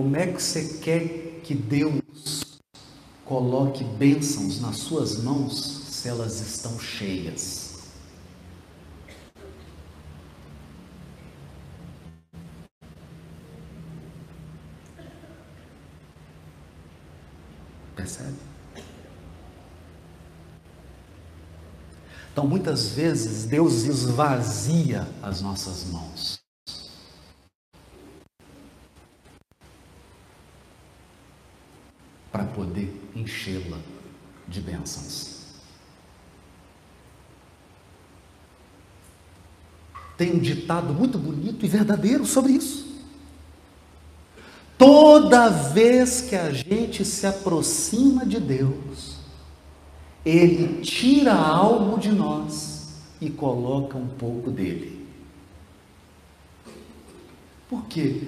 Como 0.00 0.16
é 0.16 0.26
que 0.26 0.42
você 0.42 0.78
quer 0.78 1.42
que 1.42 1.54
Deus 1.54 2.58
coloque 3.26 3.84
bênçãos 3.84 4.58
nas 4.58 4.78
suas 4.78 5.22
mãos 5.22 5.84
se 5.90 6.08
elas 6.08 6.40
estão 6.40 6.80
cheias? 6.80 7.82
Percebe? 17.94 18.38
Então, 22.32 22.46
muitas 22.46 22.88
vezes, 22.88 23.44
Deus 23.44 23.82
esvazia 23.82 25.06
as 25.22 25.42
nossas 25.42 25.84
mãos. 25.84 26.40
Para 32.32 32.44
poder 32.60 32.94
enchê-la 33.16 33.78
de 34.46 34.60
bênçãos. 34.60 35.40
Tem 40.18 40.32
um 40.32 40.38
ditado 40.38 40.92
muito 40.92 41.16
bonito 41.16 41.64
e 41.64 41.68
verdadeiro 41.68 42.26
sobre 42.26 42.52
isso. 42.52 42.86
Toda 44.76 45.48
vez 45.48 46.20
que 46.20 46.36
a 46.36 46.52
gente 46.52 47.02
se 47.02 47.26
aproxima 47.26 48.26
de 48.26 48.38
Deus, 48.38 49.16
ele 50.22 50.82
tira 50.82 51.32
algo 51.32 51.98
de 51.98 52.12
nós 52.12 52.90
e 53.22 53.30
coloca 53.30 53.96
um 53.96 54.08
pouco 54.08 54.50
dele. 54.50 55.06
Por 57.70 57.86
quê? 57.86 58.20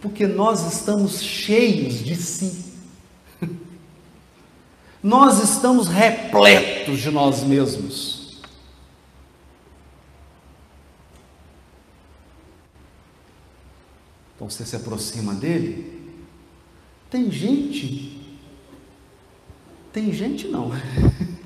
Porque 0.00 0.28
nós 0.28 0.72
estamos 0.72 1.20
cheios 1.20 1.94
de 1.94 2.14
si. 2.14 2.69
Nós 5.02 5.42
estamos 5.42 5.88
repletos 5.88 6.98
de 7.00 7.10
nós 7.10 7.42
mesmos. 7.42 8.40
Então 14.36 14.48
você 14.48 14.64
se 14.64 14.76
aproxima 14.76 15.34
dele. 15.34 16.00
Tem 17.10 17.30
gente. 17.30 18.20
Tem 19.92 20.12
gente 20.12 20.48
não. 20.48 20.70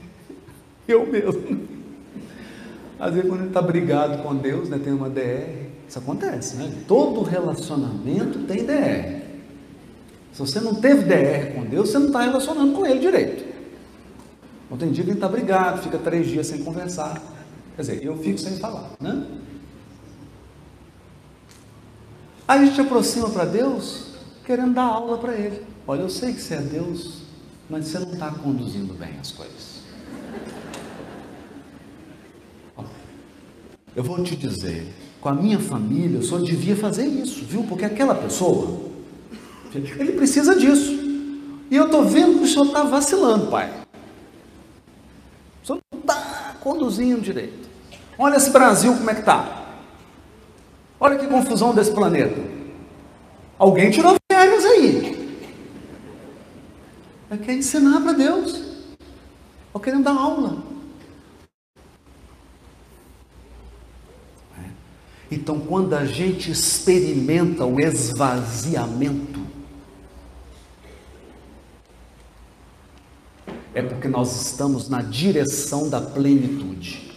Eu 0.86 1.06
mesmo. 1.06 1.68
Às 2.98 3.14
vezes, 3.14 3.28
quando 3.28 3.40
ele 3.40 3.48
está 3.48 3.62
brigado 3.62 4.22
com 4.22 4.34
Deus, 4.36 4.68
né, 4.68 4.78
tem 4.78 4.92
uma 4.92 5.08
DR. 5.08 5.70
Isso 5.88 5.98
acontece, 5.98 6.56
né? 6.56 6.72
Todo 6.86 7.22
relacionamento 7.22 8.40
tem 8.40 8.64
DR. 8.64 9.22
Se 10.32 10.38
você 10.38 10.60
não 10.60 10.74
teve 10.74 11.04
DR 11.04 11.54
com 11.54 11.64
Deus, 11.64 11.90
você 11.90 11.98
não 11.98 12.06
está 12.06 12.22
relacionando 12.22 12.72
com 12.72 12.86
Ele 12.86 12.98
direito. 12.98 13.43
Então, 14.66 14.78
tem 14.78 14.90
dia 14.90 15.04
que 15.04 15.10
ele 15.10 15.18
está 15.18 15.28
brigado, 15.28 15.82
fica 15.82 15.98
três 15.98 16.26
dias 16.26 16.46
sem 16.46 16.62
conversar. 16.64 17.20
Quer 17.76 17.82
dizer, 17.82 18.04
eu 18.04 18.16
fico 18.18 18.38
sem 18.38 18.56
falar, 18.58 18.90
né? 19.00 19.26
Aí 22.46 22.62
a 22.62 22.66
gente 22.66 22.80
aproxima 22.80 23.30
para 23.30 23.44
Deus, 23.44 24.08
querendo 24.44 24.74
dar 24.74 24.84
aula 24.84 25.18
para 25.18 25.34
Ele. 25.34 25.62
Olha, 25.86 26.02
eu 26.02 26.10
sei 26.10 26.32
que 26.32 26.40
você 26.40 26.54
é 26.54 26.60
Deus, 26.60 27.22
mas 27.68 27.86
você 27.86 27.98
não 27.98 28.12
está 28.12 28.30
conduzindo 28.30 28.94
bem 28.94 29.18
as 29.20 29.32
coisas. 29.32 29.74
Eu 33.96 34.02
vou 34.02 34.22
te 34.24 34.34
dizer, 34.34 34.92
com 35.20 35.28
a 35.28 35.34
minha 35.34 35.58
família, 35.60 36.18
o 36.18 36.22
senhor 36.22 36.42
devia 36.42 36.76
fazer 36.76 37.06
isso, 37.06 37.44
viu? 37.44 37.62
Porque 37.62 37.84
aquela 37.84 38.14
pessoa, 38.14 38.90
ele 39.72 40.12
precisa 40.12 40.56
disso. 40.56 40.92
E 41.70 41.76
eu 41.76 41.86
estou 41.86 42.04
vendo 42.04 42.38
que 42.38 42.44
o 42.44 42.46
senhor 42.46 42.66
está 42.66 42.82
vacilando, 42.82 43.46
pai. 43.46 43.72
O 45.62 45.66
senhor 45.66 45.80
não 45.92 46.00
está 46.00 46.53
conduzindo 46.64 47.20
direito. 47.20 47.68
Olha 48.18 48.36
esse 48.36 48.50
Brasil 48.50 48.94
como 48.96 49.10
é 49.10 49.14
que 49.14 49.20
está. 49.20 49.66
Olha 50.98 51.18
que 51.18 51.26
confusão 51.26 51.74
desse 51.74 51.92
planeta. 51.92 52.40
Alguém 53.58 53.90
tirou 53.90 54.16
férias 54.32 54.64
aí. 54.64 55.38
É 57.30 57.36
quer 57.36 57.54
ensinar 57.54 58.00
para 58.00 58.12
Deus. 58.14 58.62
Ou 59.72 59.80
querendo 59.80 60.04
dar 60.04 60.16
aula. 60.16 60.62
É. 64.58 64.68
Então, 65.30 65.60
quando 65.60 65.94
a 65.94 66.06
gente 66.06 66.50
experimenta 66.50 67.66
o 67.66 67.78
esvaziamento, 67.80 69.33
é 73.74 73.82
porque 73.82 74.06
nós 74.06 74.40
estamos 74.40 74.88
na 74.88 75.02
direção 75.02 75.88
da 75.88 76.00
plenitude. 76.00 77.12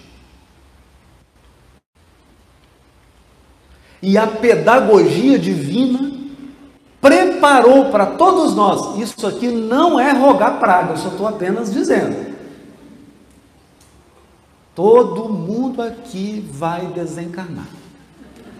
E 4.01 4.17
a 4.17 4.25
pedagogia 4.25 5.37
divina 5.37 6.11
preparou 6.99 7.91
para 7.91 8.07
todos 8.07 8.55
nós. 8.55 8.97
Isso 8.97 9.25
aqui 9.27 9.49
não 9.49 9.99
é 9.99 10.11
rogar 10.11 10.59
praga, 10.59 10.93
eu 10.93 10.97
só 10.97 11.09
estou 11.09 11.27
apenas 11.27 11.71
dizendo. 11.71 12.35
Todo 14.73 15.29
mundo 15.29 15.81
aqui 15.81 16.47
vai 16.51 16.85
desencarnar, 16.87 17.67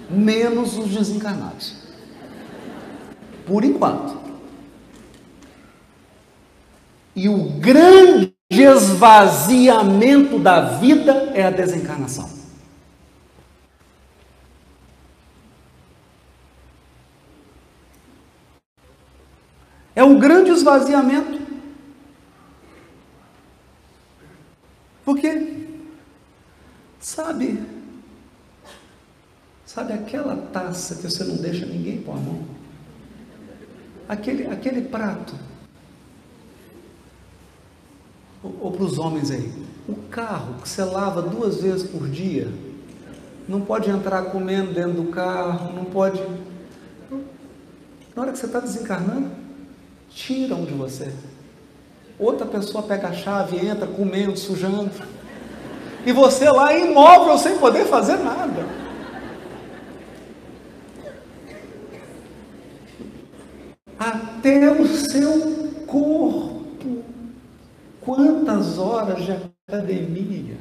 menos 0.10 0.78
os 0.78 0.88
desencarnados. 0.90 1.76
Por 3.46 3.64
enquanto. 3.64 4.27
E 7.18 7.28
o 7.28 7.50
grande 7.60 8.32
esvaziamento 8.48 10.38
da 10.38 10.78
vida 10.78 11.32
é 11.34 11.48
a 11.48 11.50
desencarnação. 11.50 12.30
É 19.96 20.04
um 20.04 20.20
grande 20.20 20.52
esvaziamento. 20.52 21.42
Porque, 25.04 25.66
sabe, 27.00 27.64
sabe 29.66 29.94
aquela 29.94 30.36
taça 30.54 30.94
que 30.94 31.10
você 31.10 31.24
não 31.24 31.38
deixa 31.38 31.66
ninguém 31.66 32.00
pôr 32.00 32.12
a 32.12 32.20
mão? 32.20 32.46
Aquele, 34.08 34.46
aquele 34.46 34.84
prato 34.84 35.47
ou 38.60 38.72
para 38.72 38.84
os 38.84 38.98
homens 38.98 39.32
aí, 39.32 39.52
o 39.88 39.96
carro 40.10 40.56
que 40.62 40.68
você 40.68 40.84
lava 40.84 41.22
duas 41.22 41.62
vezes 41.62 41.84
por 41.84 42.08
dia, 42.10 42.48
não 43.48 43.62
pode 43.62 43.90
entrar 43.90 44.24
comendo 44.24 44.74
dentro 44.74 45.02
do 45.02 45.06
carro, 45.06 45.74
não 45.74 45.86
pode. 45.86 46.22
Na 48.16 48.24
hora 48.24 48.32
que 48.32 48.38
você 48.38 48.46
está 48.46 48.60
desencarnando, 48.60 49.32
tiram 50.10 50.66
de 50.66 50.74
você. 50.74 51.14
Outra 52.20 52.46
pessoa 52.46 52.84
pega 52.84 53.08
a 53.10 53.14
chave, 53.14 53.66
entra 53.66 53.88
comendo, 53.88 54.36
sujando. 54.38 54.90
E 56.06 56.12
você 56.12 56.50
lá 56.50 56.76
imóvel, 56.76 57.38
sem 57.38 57.58
poder 57.58 57.86
fazer 57.86 58.18
nada. 58.18 58.66
Até 63.98 64.72
o 64.72 64.86
seu 64.88 65.72
corpo 65.86 66.57
Quantas 68.08 68.78
horas 68.78 69.26
de 69.26 69.34
academia? 69.68 70.56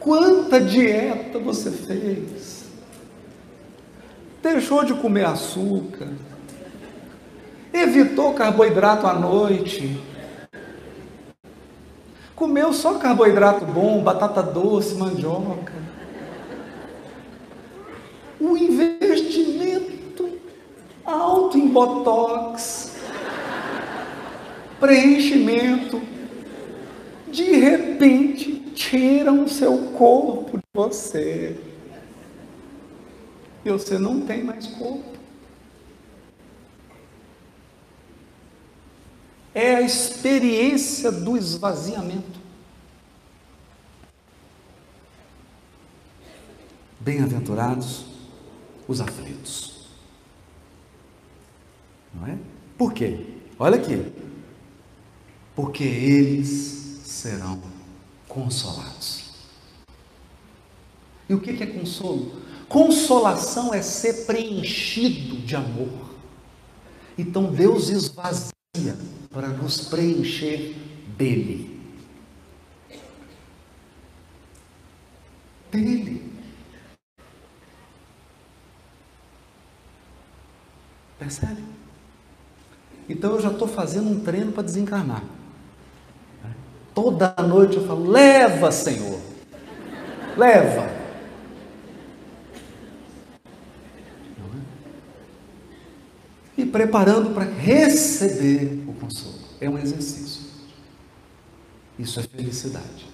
Quanta 0.00 0.60
dieta 0.60 1.38
você 1.38 1.70
fez? 1.70 2.64
Deixou 4.42 4.82
de 4.84 4.94
comer 4.94 5.26
açúcar? 5.26 6.08
Evitou 7.72 8.34
carboidrato 8.34 9.06
à 9.06 9.14
noite? 9.14 10.02
Comeu 12.34 12.72
só 12.72 12.94
carboidrato 12.94 13.64
bom, 13.64 14.02
batata 14.02 14.42
doce, 14.42 14.96
mandioca? 14.96 15.72
O 18.40 18.56
investimento 18.56 20.36
alto 21.04 21.56
em 21.56 21.68
botox, 21.68 22.87
preenchimento, 24.80 26.00
de 27.30 27.56
repente 27.56 28.58
tiram 28.74 29.44
o 29.44 29.48
seu 29.48 29.92
corpo 29.92 30.56
de 30.56 30.64
você. 30.72 31.58
E 33.64 33.70
você 33.70 33.98
não 33.98 34.20
tem 34.20 34.42
mais 34.42 34.66
corpo. 34.66 35.18
É 39.54 39.74
a 39.74 39.80
experiência 39.80 41.10
do 41.10 41.36
esvaziamento. 41.36 42.38
Bem-aventurados 47.00 48.06
os 48.86 49.00
aflitos. 49.00 49.88
Não 52.14 52.26
é? 52.26 52.38
Por 52.76 52.92
quê? 52.92 53.26
Olha 53.58 53.76
aqui 53.76 54.27
porque 55.58 55.82
eles 55.82 57.00
serão 57.02 57.60
consolados. 58.28 59.24
E 61.28 61.34
o 61.34 61.40
que 61.40 61.60
é 61.60 61.66
consolo? 61.66 62.30
Consolação 62.68 63.74
é 63.74 63.82
ser 63.82 64.24
preenchido 64.24 65.38
de 65.38 65.56
amor. 65.56 66.14
Então 67.18 67.50
Deus 67.50 67.88
esvazia 67.88 68.52
para 69.30 69.48
nos 69.48 69.80
preencher 69.80 70.76
dele. 71.16 71.76
Dele. 75.72 76.32
Percebe? 81.18 81.64
Então 83.08 83.32
eu 83.32 83.40
já 83.40 83.50
estou 83.50 83.66
fazendo 83.66 84.08
um 84.08 84.20
treino 84.20 84.52
para 84.52 84.62
desencarnar. 84.62 85.37
Toda 87.00 87.32
noite 87.46 87.76
eu 87.76 87.86
falo: 87.86 88.10
leva, 88.10 88.72
Senhor, 88.72 89.20
leva. 90.36 90.90
E 96.56 96.66
preparando 96.66 97.32
para 97.32 97.44
receber 97.44 98.82
o 98.88 98.92
consolo. 98.94 99.38
É 99.60 99.70
um 99.70 99.78
exercício. 99.78 100.42
Isso 101.96 102.18
é 102.18 102.24
felicidade. 102.24 103.06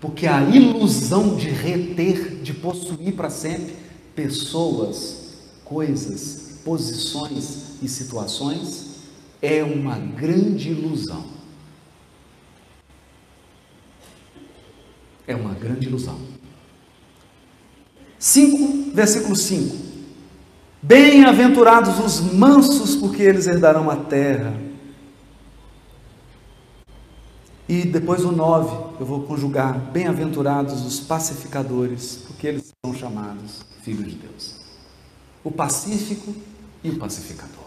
Porque 0.00 0.26
a 0.26 0.42
ilusão 0.42 1.36
de 1.36 1.50
reter, 1.50 2.42
de 2.42 2.52
possuir 2.54 3.14
para 3.14 3.30
sempre 3.30 3.76
pessoas, 4.16 5.34
coisas, 5.64 6.58
posições 6.64 7.80
e 7.80 7.86
situações 7.86 8.96
é 9.40 9.62
uma 9.62 9.96
grande 9.96 10.70
ilusão. 10.72 11.33
É 15.26 15.34
uma 15.34 15.54
grande 15.54 15.86
ilusão. 15.86 16.18
5, 18.18 18.92
versículo 18.94 19.36
5. 19.36 19.76
Bem-aventurados 20.82 21.98
os 21.98 22.20
mansos, 22.20 22.96
porque 22.96 23.22
eles 23.22 23.46
herdarão 23.46 23.90
a 23.90 23.96
terra. 23.96 24.54
E 27.68 27.82
depois 27.82 28.24
o 28.24 28.32
9, 28.32 29.00
eu 29.00 29.06
vou 29.06 29.22
conjugar: 29.22 29.78
bem-aventurados 29.92 30.84
os 30.84 31.00
pacificadores, 31.00 32.16
porque 32.26 32.46
eles 32.46 32.72
são 32.84 32.94
chamados 32.94 33.64
filhos 33.82 34.12
de 34.12 34.18
Deus. 34.18 34.56
O 35.42 35.50
pacífico 35.50 36.34
e 36.82 36.90
o 36.90 36.98
pacificador. 36.98 37.63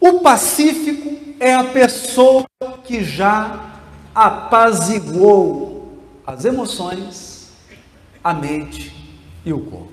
O 0.00 0.20
pacífico 0.20 1.36
é 1.38 1.54
a 1.54 1.64
pessoa 1.64 2.46
que 2.84 3.04
já 3.04 3.76
apaziguou 4.14 5.92
as 6.26 6.46
emoções, 6.46 7.52
a 8.24 8.32
mente 8.32 8.96
e 9.44 9.52
o 9.52 9.60
corpo. 9.60 9.92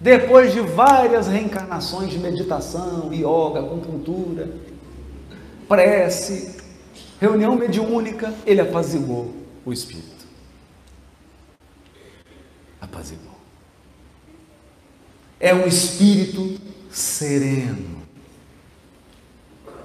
Depois 0.00 0.52
de 0.52 0.60
várias 0.60 1.26
reencarnações 1.26 2.10
de 2.10 2.18
meditação, 2.18 3.12
yoga, 3.12 3.60
acupuntura, 3.60 4.48
prece, 5.68 6.58
reunião 7.20 7.56
mediúnica, 7.56 8.32
ele 8.46 8.60
apaziguou 8.60 9.34
o 9.66 9.72
espírito. 9.72 10.26
Apaziguou. 12.80 13.36
É 15.38 15.52
um 15.54 15.66
espírito 15.66 16.69
sereno. 16.90 18.02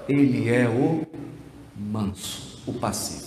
Ele 0.08 0.48
é 0.48 0.68
o 0.68 1.06
manso, 1.76 2.62
o 2.66 2.72
pacífico. 2.72 3.26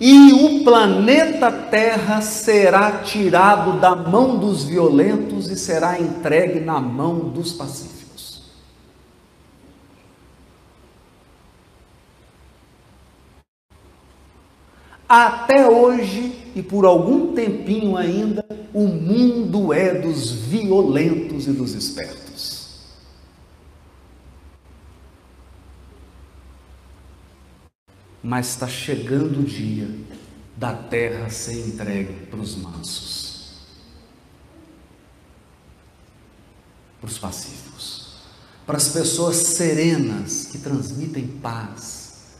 e 0.00 0.32
o 0.32 0.62
planeta 0.62 1.50
Terra 1.50 2.20
será 2.20 3.02
tirado 3.02 3.80
da 3.80 3.96
mão 3.96 4.38
dos 4.38 4.62
violentos 4.62 5.50
e 5.50 5.56
será 5.56 6.00
entregue 6.00 6.60
na 6.60 6.78
mão 6.78 7.18
dos 7.18 7.52
pacíficos. 7.52 7.98
Até 15.08 15.68
hoje 15.68 16.52
e 16.54 16.62
por 16.62 16.84
algum 16.84 17.34
tempinho 17.34 17.96
ainda, 17.96 18.44
o 18.74 18.86
mundo 18.86 19.72
é 19.72 19.94
dos 19.94 20.30
violentos 20.30 21.46
e 21.46 21.52
dos 21.52 21.72
espertos. 21.72 22.27
Mas 28.28 28.50
está 28.50 28.68
chegando 28.68 29.40
o 29.40 29.42
dia 29.42 29.88
da 30.54 30.74
terra 30.74 31.30
ser 31.30 31.66
entregue 31.66 32.26
para 32.26 32.38
os 32.38 32.56
mansos, 32.56 33.54
para 37.00 37.08
os 37.08 37.18
pacíficos, 37.18 38.16
para 38.66 38.76
as 38.76 38.90
pessoas 38.90 39.36
serenas 39.36 40.44
que 40.44 40.58
transmitem 40.58 41.26
paz, 41.26 42.36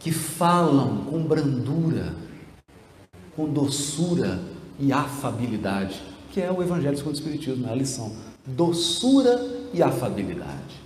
que 0.00 0.10
falam 0.10 1.04
com 1.04 1.22
brandura, 1.22 2.12
com 3.36 3.48
doçura 3.48 4.42
e 4.80 4.92
afabilidade, 4.92 6.02
que 6.32 6.40
é 6.40 6.50
o 6.50 6.60
Evangelho 6.60 6.96
segundo 6.96 7.14
o 7.14 7.16
Espiritismo, 7.16 7.68
é 7.68 7.70
a 7.70 7.76
lição. 7.76 8.12
Doçura 8.44 9.40
e 9.72 9.80
afabilidade. 9.80 10.83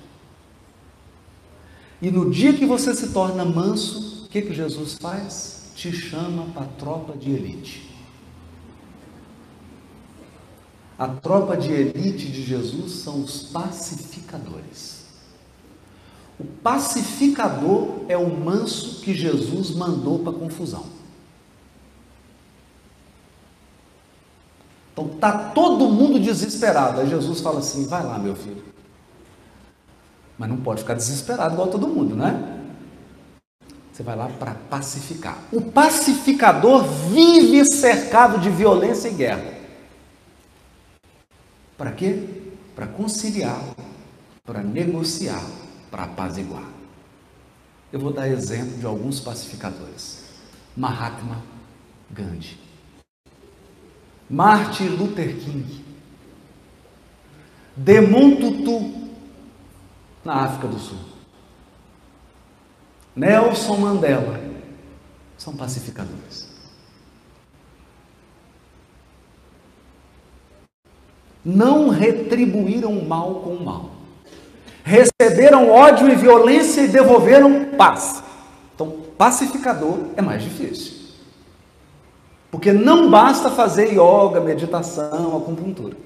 E 2.01 2.11
no 2.11 2.31
dia 2.31 2.53
que 2.53 2.65
você 2.65 2.95
se 2.95 3.09
torna 3.09 3.45
manso, 3.45 4.25
o 4.25 4.29
que, 4.29 4.43
que 4.43 4.55
Jesus 4.55 4.95
faz? 4.95 5.73
Te 5.75 5.93
chama 5.93 6.45
para 6.53 6.63
a 6.63 6.69
tropa 6.69 7.17
de 7.17 7.31
elite. 7.31 7.89
A 10.99 11.09
tropa 11.09 11.57
de 11.57 11.73
elite 11.73 12.27
de 12.27 12.43
Jesus 12.43 12.93
são 12.93 13.23
os 13.23 13.45
pacificadores. 13.45 15.05
O 16.39 16.45
pacificador 16.45 18.01
é 18.09 18.17
o 18.17 18.29
manso 18.29 19.01
que 19.01 19.13
Jesus 19.13 19.71
mandou 19.71 20.21
para 20.21 20.33
a 20.33 20.39
confusão. 20.39 20.85
Então 24.93 25.09
tá 25.19 25.51
todo 25.51 25.89
mundo 25.89 26.19
desesperado. 26.19 27.01
Aí 27.01 27.09
Jesus 27.09 27.41
fala 27.41 27.61
assim: 27.61 27.87
vai 27.87 28.05
lá, 28.05 28.19
meu 28.19 28.35
filho. 28.35 28.63
Mas 30.39 30.49
não 30.49 30.59
pode 30.59 30.83
ficar 30.83 30.95
desesperado 30.95 31.55
igual 31.55 31.69
todo 31.69 31.89
mundo, 31.89 32.15
né? 32.15 32.59
Você 33.93 34.05
vai 34.05 34.15
lá 34.15 34.29
para 34.29 34.55
pacificar. 34.55 35.37
O 35.53 35.61
pacificador 35.61 36.85
vive 36.85 37.65
cercado 37.65 38.39
de 38.39 38.49
violência 38.49 39.09
e 39.09 39.15
guerra. 39.15 39.55
Para 41.77 41.91
quê? 41.91 42.23
Para 42.77 42.87
conciliar, 42.87 43.61
para 44.45 44.63
negociar, 44.63 45.43
para 45.91 46.05
apaziguar. 46.05 46.69
Eu 47.93 47.99
vou 47.99 48.13
dar 48.13 48.29
exemplo 48.29 48.79
de 48.79 48.87
alguns 48.87 49.19
pacificadores. 49.19 50.25
Mahatma 50.77 51.43
Gandhi. 52.11 52.57
Martin 54.31 54.89
Luther 54.91 55.37
King. 55.39 55.85
Demon 57.77 58.37
Tutu, 58.37 59.08
na 60.25 60.35
África 60.45 60.69
do 60.69 60.79
Sul. 60.79 60.99
Nelson 63.15 63.77
Mandela 63.77 64.41
são 65.37 65.57
pacificadores. 65.57 66.49
Não 71.45 71.89
retribuíram 71.89 72.93
o 72.93 73.09
mal 73.09 73.37
com 73.37 73.55
o 73.55 73.65
mal. 73.65 73.91
Receberam 74.85 75.71
ódio 75.71 76.09
e 76.11 76.15
violência 76.15 76.83
e 76.83 76.89
devolveram 76.89 77.77
paz. 77.77 78.23
Então, 78.75 78.91
pacificador 79.17 79.99
é 80.17 80.23
mais 80.23 80.43
difícil. 80.43 80.99
Porque 82.51 82.73
não 82.73 83.11
basta 83.11 83.51
fazer 83.51 83.93
yoga, 83.93 84.41
meditação, 84.41 85.37
acupuntura. 85.37 85.97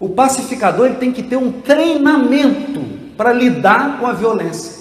O 0.00 0.08
pacificador 0.08 0.86
ele 0.86 0.94
tem 0.96 1.12
que 1.12 1.22
ter 1.22 1.36
um 1.36 1.60
treinamento 1.60 2.80
para 3.18 3.34
lidar 3.34 4.00
com 4.00 4.06
a 4.06 4.14
violência. 4.14 4.80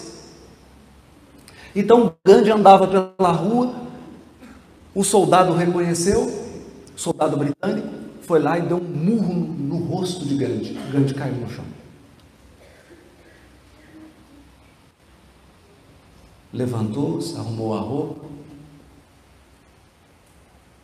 Então 1.76 2.16
Gandhi 2.26 2.50
andava 2.50 2.88
pela 2.88 3.32
rua, 3.32 3.76
o 4.96 5.04
soldado 5.04 5.54
reconheceu, 5.54 6.32
soldado 6.96 7.36
britânico, 7.36 7.90
foi 8.22 8.40
lá 8.40 8.58
e 8.58 8.62
deu 8.62 8.78
um 8.78 8.82
murro 8.82 9.34
no, 9.34 9.78
rosto 9.78 10.24
de 10.26 10.36
Gandhi. 10.36 10.80
Gandhi 10.90 11.14
caiu 11.14 11.36
no 11.36 11.50
chão. 11.50 11.66
Levantou-se, 16.54 17.36
arrumou 17.36 17.76
a 17.76 17.80
roupa. 17.82 18.26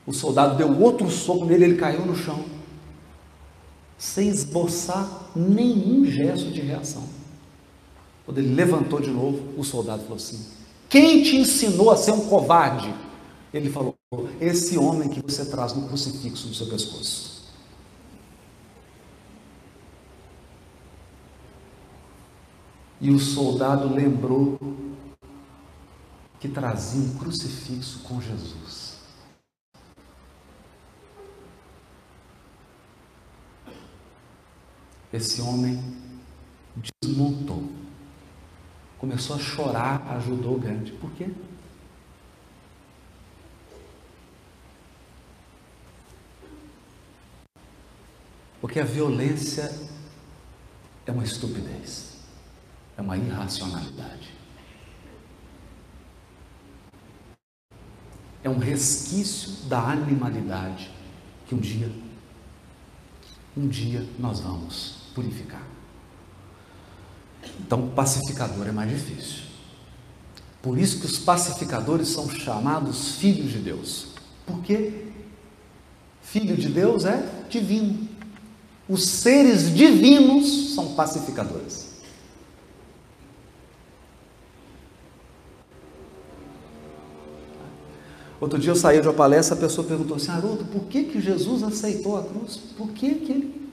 O 0.05 0.13
soldado 0.13 0.55
deu 0.55 0.77
outro 0.79 1.09
soco 1.09 1.45
nele, 1.45 1.63
ele 1.63 1.77
caiu 1.77 2.05
no 2.05 2.15
chão 2.15 2.54
sem 3.97 4.27
esboçar 4.27 5.31
nenhum 5.35 6.05
gesto 6.05 6.51
de 6.51 6.61
reação. 6.61 7.03
Quando 8.25 8.39
ele 8.39 8.53
levantou 8.53 8.99
de 8.99 9.09
novo, 9.09 9.59
o 9.59 9.63
soldado 9.63 10.03
falou 10.03 10.17
assim: 10.17 10.45
Quem 10.89 11.23
te 11.23 11.37
ensinou 11.37 11.91
a 11.91 11.97
ser 11.97 12.11
um 12.11 12.27
covarde? 12.27 12.93
Ele 13.53 13.69
falou: 13.69 13.95
Esse 14.41 14.77
homem 14.77 15.09
que 15.09 15.21
você 15.21 15.45
traz 15.45 15.73
no 15.73 15.87
crucifixo 15.87 16.47
no 16.47 16.53
seu 16.53 16.67
pescoço. 16.67 17.35
E 22.99 23.11
o 23.11 23.19
soldado 23.19 23.93
lembrou 23.93 24.57
que 26.39 26.47
trazia 26.47 27.01
um 27.01 27.15
crucifixo 27.15 27.99
com 27.99 28.21
Jesus. 28.21 28.84
Esse 35.15 35.41
homem 35.41 35.81
desmontou. 37.01 37.71
Começou 38.97 39.37
a 39.37 39.39
chorar, 39.39 40.05
ajudou 40.17 40.57
o 40.57 40.59
grande. 40.59 40.91
Por 40.91 41.09
quê? 41.11 41.29
Porque 48.59 48.77
a 48.77 48.83
violência 48.83 49.73
é 51.05 51.11
uma 51.13 51.23
estupidez, 51.23 52.17
é 52.97 53.01
uma 53.01 53.15
irracionalidade. 53.15 54.33
É 58.43 58.49
um 58.49 58.57
resquício 58.57 59.65
da 59.69 59.79
animalidade 59.79 60.91
que 61.47 61.55
um 61.55 61.59
dia, 61.59 61.89
um 63.55 63.65
dia 63.69 64.05
nós 64.19 64.41
vamos 64.41 65.04
purificar. 65.15 65.63
Então, 67.59 67.87
pacificador 67.89 68.67
é 68.67 68.71
mais 68.71 68.91
difícil. 68.91 69.45
Por 70.61 70.77
isso 70.77 70.99
que 70.99 71.05
os 71.05 71.17
pacificadores 71.17 72.09
são 72.09 72.29
chamados 72.29 73.15
filhos 73.15 73.51
de 73.51 73.59
Deus. 73.59 74.07
Por 74.45 74.61
quê? 74.61 75.05
Filho 76.21 76.57
de 76.57 76.67
Deus 76.67 77.05
é 77.05 77.23
divino. 77.49 78.09
Os 78.89 79.07
seres 79.07 79.73
divinos 79.73 80.75
são 80.75 80.93
pacificadores. 80.93 81.95
Outro 88.39 88.59
dia 88.59 88.71
eu 88.71 88.75
saí 88.75 89.01
de 89.01 89.07
uma 89.07 89.13
palestra, 89.13 89.55
a 89.55 89.59
pessoa 89.59 89.87
perguntou 89.87 90.17
assim, 90.17 90.29
Haroldo, 90.29 90.65
por 90.65 90.83
que, 90.83 91.05
que 91.05 91.21
Jesus 91.21 91.63
aceitou 91.63 92.17
a 92.17 92.23
cruz? 92.23 92.57
Por 92.77 92.89
que, 92.89 93.15
que 93.15 93.31
ele 93.31 93.64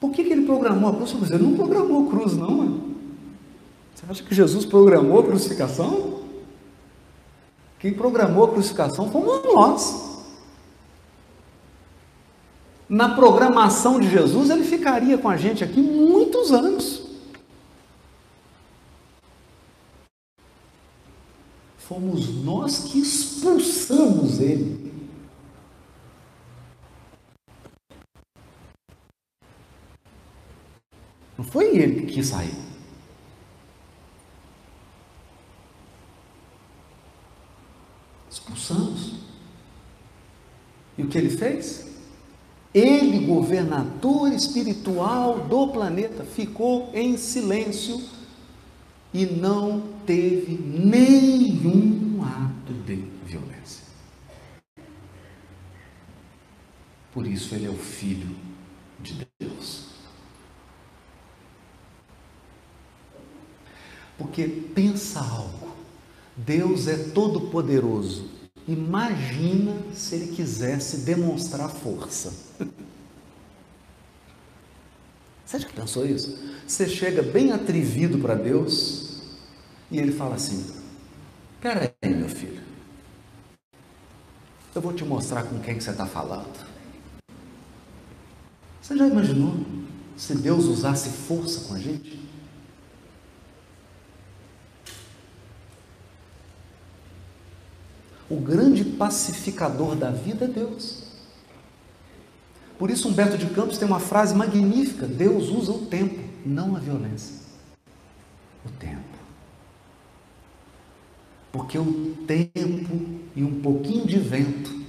por 0.00 0.10
que, 0.10 0.24
que 0.24 0.32
ele 0.32 0.46
programou 0.46 0.90
a 0.90 0.94
cruz? 0.94 1.30
Ele 1.30 1.42
não 1.42 1.54
programou 1.54 2.06
a 2.06 2.10
cruz, 2.10 2.36
não. 2.36 2.50
Mano. 2.50 2.94
Você 3.94 4.04
acha 4.08 4.22
que 4.22 4.34
Jesus 4.34 4.66
programou 4.66 5.20
a 5.20 5.22
crucificação? 5.24 6.20
Quem 7.78 7.92
programou 7.92 8.44
a 8.44 8.48
crucificação 8.48 9.10
fomos 9.10 9.42
nós. 9.44 10.06
Na 12.88 13.14
programação 13.14 13.98
de 13.98 14.08
Jesus, 14.08 14.50
ele 14.50 14.64
ficaria 14.64 15.18
com 15.18 15.28
a 15.28 15.36
gente 15.36 15.64
aqui 15.64 15.80
muitos 15.80 16.52
anos. 16.52 17.02
Fomos 21.78 22.34
nós 22.44 22.80
que 22.80 22.98
expulsamos 22.98 24.40
ele. 24.40 24.92
Não 31.36 31.44
foi 31.44 31.76
ele 31.76 32.02
que 32.02 32.14
quis 32.14 32.28
sair. 32.28 32.54
Expulsamos. 38.30 39.14
E 40.96 41.02
o 41.02 41.08
que 41.08 41.18
ele 41.18 41.30
fez? 41.30 41.86
Ele, 42.72 43.26
governador 43.26 44.32
espiritual 44.32 45.40
do 45.40 45.68
planeta, 45.68 46.24
ficou 46.24 46.90
em 46.94 47.16
silêncio 47.16 48.02
e 49.12 49.24
não 49.24 49.80
teve 50.04 50.58
nenhum 50.58 52.22
ato 52.22 52.74
de 52.84 52.96
violência. 53.24 53.84
Por 57.12 57.26
isso 57.26 57.54
ele 57.54 57.66
é 57.66 57.70
o 57.70 57.78
filho 57.78 58.36
de 59.00 59.26
Deus. 59.38 59.45
Porque 64.18 64.46
pensa 64.46 65.20
algo. 65.20 65.66
Deus 66.36 66.86
é 66.86 66.96
todo 66.96 67.42
poderoso 67.42 68.36
Imagina 68.68 69.76
se 69.94 70.16
ele 70.16 70.34
quisesse 70.34 70.98
demonstrar 70.98 71.68
força. 71.68 72.34
Você 75.44 75.60
já 75.60 75.68
pensou 75.68 76.04
isso? 76.04 76.36
Você 76.66 76.88
chega 76.88 77.22
bem 77.22 77.52
atrevido 77.52 78.18
para 78.18 78.34
Deus 78.34 79.22
e 79.88 79.98
ele 79.98 80.10
fala 80.10 80.34
assim: 80.34 80.66
Peraí, 81.60 81.92
meu 82.04 82.28
filho, 82.28 82.60
eu 84.74 84.82
vou 84.82 84.92
te 84.92 85.04
mostrar 85.04 85.44
com 85.44 85.60
quem 85.60 85.76
que 85.76 85.84
você 85.84 85.92
está 85.92 86.04
falando. 86.04 86.66
Você 88.82 88.96
já 88.96 89.06
imaginou 89.06 89.54
se 90.16 90.34
Deus 90.34 90.64
usasse 90.64 91.10
força 91.10 91.68
com 91.68 91.74
a 91.74 91.78
gente? 91.78 92.25
O 98.28 98.36
grande 98.40 98.84
pacificador 98.84 99.94
da 99.94 100.10
vida 100.10 100.46
é 100.46 100.48
Deus. 100.48 101.04
Por 102.78 102.90
isso, 102.90 103.08
Humberto 103.08 103.38
de 103.38 103.46
Campos 103.46 103.78
tem 103.78 103.86
uma 103.86 104.00
frase 104.00 104.34
magnífica: 104.34 105.06
Deus 105.06 105.48
usa 105.48 105.72
o 105.72 105.86
tempo, 105.86 106.20
não 106.44 106.76
a 106.76 106.78
violência. 106.78 107.36
O 108.64 108.70
tempo. 108.70 109.16
Porque 111.52 111.78
o 111.78 112.16
tempo 112.26 113.20
e 113.34 113.42
um 113.42 113.60
pouquinho 113.62 114.06
de 114.06 114.18
vento 114.18 114.84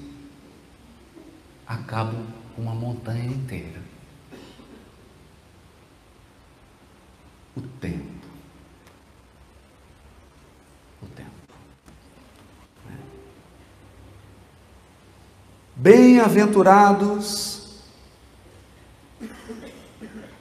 acabam 1.66 2.26
com 2.56 2.64
uma 2.64 2.74
montanha 2.74 3.26
inteira. 3.26 3.82
O 7.56 7.62
tempo. 7.62 8.28
O 11.02 11.06
tempo. 11.06 11.38
Bem-aventurados 15.80 17.84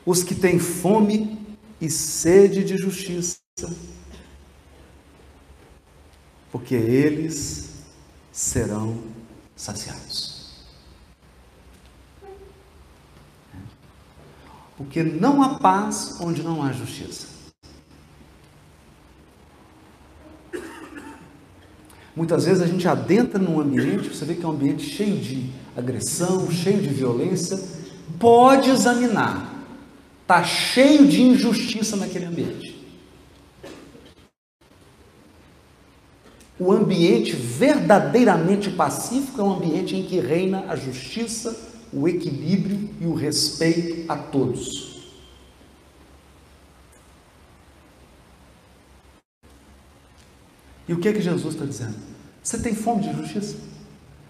os 0.06 0.22
que 0.22 0.34
têm 0.34 0.58
fome 0.58 1.46
e 1.78 1.90
sede 1.90 2.64
de 2.64 2.78
justiça, 2.78 3.36
porque 6.50 6.74
eles 6.74 7.68
serão 8.32 8.98
saciados. 9.54 10.64
Porque 14.78 15.02
não 15.02 15.42
há 15.42 15.58
paz 15.58 16.18
onde 16.18 16.42
não 16.42 16.62
há 16.62 16.72
justiça. 16.72 17.35
Muitas 22.16 22.46
vezes 22.46 22.62
a 22.62 22.66
gente 22.66 22.88
adentra 22.88 23.38
num 23.38 23.60
ambiente, 23.60 24.08
você 24.08 24.24
vê 24.24 24.34
que 24.34 24.42
é 24.42 24.48
um 24.48 24.52
ambiente 24.52 24.88
cheio 24.88 25.18
de 25.18 25.50
agressão, 25.76 26.50
cheio 26.50 26.80
de 26.80 26.88
violência, 26.88 27.60
pode 28.18 28.70
examinar. 28.70 29.54
Está 30.22 30.42
cheio 30.42 31.06
de 31.06 31.20
injustiça 31.20 31.94
naquele 31.94 32.24
ambiente. 32.24 32.74
O 36.58 36.72
ambiente 36.72 37.36
verdadeiramente 37.36 38.70
pacífico 38.70 39.38
é 39.38 39.44
um 39.44 39.52
ambiente 39.52 39.94
em 39.94 40.02
que 40.02 40.18
reina 40.18 40.64
a 40.68 40.74
justiça, 40.74 41.54
o 41.92 42.08
equilíbrio 42.08 42.88
e 42.98 43.04
o 43.04 43.12
respeito 43.12 44.10
a 44.10 44.16
todos. 44.16 44.95
E 50.88 50.92
o 50.92 50.98
que 50.98 51.08
é 51.08 51.12
que 51.12 51.20
Jesus 51.20 51.54
está 51.54 51.64
dizendo? 51.64 51.96
Você 52.42 52.58
tem 52.58 52.74
fome 52.74 53.02
de 53.02 53.12
justiça? 53.12 53.56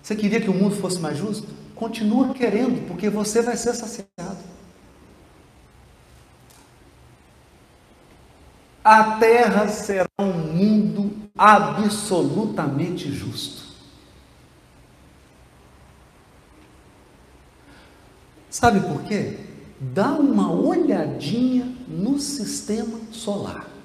Você 0.03 0.17
queria 0.17 0.41
que 0.41 0.49
o 0.49 0.55
mundo 0.55 0.77
fosse 0.77 0.99
mais 0.99 1.19
justo? 1.19 1.47
Continua 1.75 2.33
querendo, 2.33 2.87
porque 2.89 3.11
você 3.11 3.43
vai 3.43 3.57
ser 3.57 3.75
saciado. 3.75 4.39
A 8.83 9.17
terra 9.19 9.69
será 9.69 10.09
um 10.19 10.33
mundo 10.33 11.13
absolutamente 11.37 13.13
justo. 13.13 13.67
Sabe 18.49 18.81
por 18.81 19.03
quê? 19.03 19.41
Dá 19.79 20.13
uma 20.13 20.51
olhadinha 20.51 21.71
no 21.87 22.19
sistema 22.19 22.99
solar. 23.11 23.76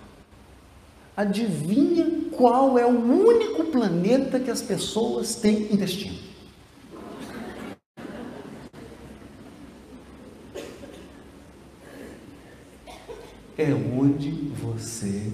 Adivinha 1.22 2.09
qual 2.32 2.80
é 2.80 2.86
o 2.86 2.89
único 2.89 3.65
planeta 3.65 4.39
que 4.39 4.49
as 4.49 4.59
pessoas 4.59 5.36
têm 5.36 5.72
intestino? 5.72 6.17
É 13.55 13.72
onde 13.72 14.32
você 14.32 15.32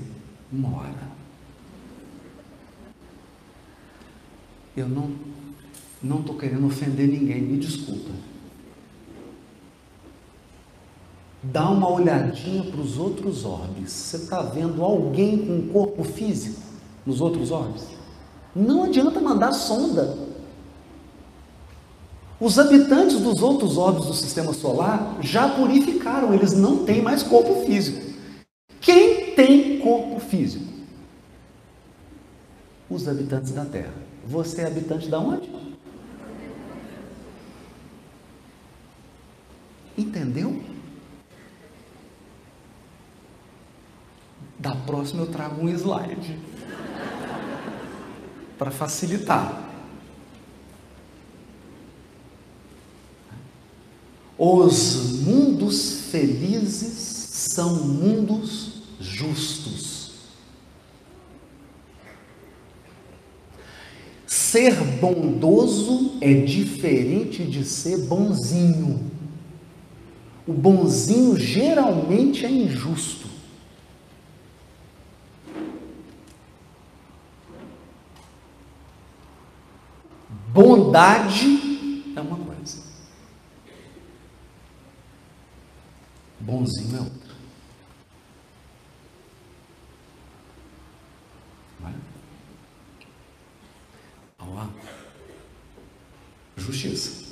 mora. 0.51 1.07
Eu 4.75 4.89
não 4.89 5.15
não 6.03 6.19
estou 6.19 6.37
querendo 6.37 6.67
ofender 6.67 7.07
ninguém, 7.07 7.41
me 7.41 7.57
desculpa. 7.57 8.11
Dá 11.51 11.69
uma 11.69 11.89
olhadinha 11.89 12.63
para 12.63 12.81
os 12.81 12.97
outros 12.97 13.45
orbes. 13.45 13.91
Você 13.91 14.17
está 14.17 14.41
vendo 14.41 14.83
alguém 14.83 15.37
com 15.45 15.53
um 15.53 15.67
corpo 15.69 16.03
físico 16.03 16.59
nos 17.05 17.21
outros 17.21 17.51
orbes? 17.51 17.85
Não 18.55 18.83
adianta 18.83 19.21
mandar 19.21 19.53
sonda. 19.53 20.17
Os 22.39 22.59
habitantes 22.59 23.19
dos 23.19 23.41
outros 23.41 23.77
orbes 23.77 24.05
do 24.05 24.13
sistema 24.13 24.53
solar 24.53 25.17
já 25.21 25.47
purificaram, 25.49 26.33
eles 26.33 26.53
não 26.53 26.85
têm 26.85 27.01
mais 27.01 27.23
corpo 27.23 27.65
físico. 27.65 28.05
Quem 28.81 29.33
tem 29.33 29.79
corpo 29.79 30.19
físico? 30.19 30.65
Os 32.89 33.07
habitantes 33.07 33.51
da 33.51 33.65
Terra. 33.65 33.93
Você 34.25 34.61
é 34.61 34.67
habitante 34.67 35.07
da 35.07 35.19
onde? 35.19 35.49
Entendeu? 39.97 40.61
Da 44.67 44.75
próxima 44.75 45.21
eu 45.21 45.27
trago 45.27 45.65
um 45.65 45.69
slide 45.69 46.37
para 48.57 48.69
facilitar. 48.69 49.63
Os 54.37 55.21
mundos 55.21 56.01
felizes 56.11 56.91
são 57.31 57.75
mundos 57.75 58.83
justos. 58.99 60.11
Ser 64.25 64.75
bondoso 64.99 66.17
é 66.19 66.33
diferente 66.33 67.45
de 67.45 67.63
ser 67.63 67.99
bonzinho. 67.99 69.09
O 70.45 70.51
bonzinho 70.51 71.37
geralmente 71.39 72.45
é 72.45 72.51
injusto. 72.51 73.36
Bondade 80.57 82.03
é 82.15 82.19
uma 82.19 82.35
coisa. 82.35 82.81
Bonzinho 86.39 86.97
é 86.97 86.99
outra. 86.99 87.35
Vai. 91.79 91.93
Vamos 94.39 94.55
lá. 94.55 94.69
Justiça. 96.55 97.27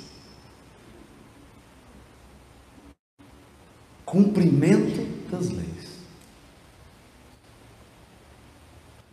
Cumprimento 4.04 5.04
das 5.32 5.50
leis. 5.50 5.98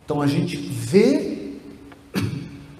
Então 0.04 0.22
a 0.22 0.28
gente 0.28 0.56
vê 0.56 1.43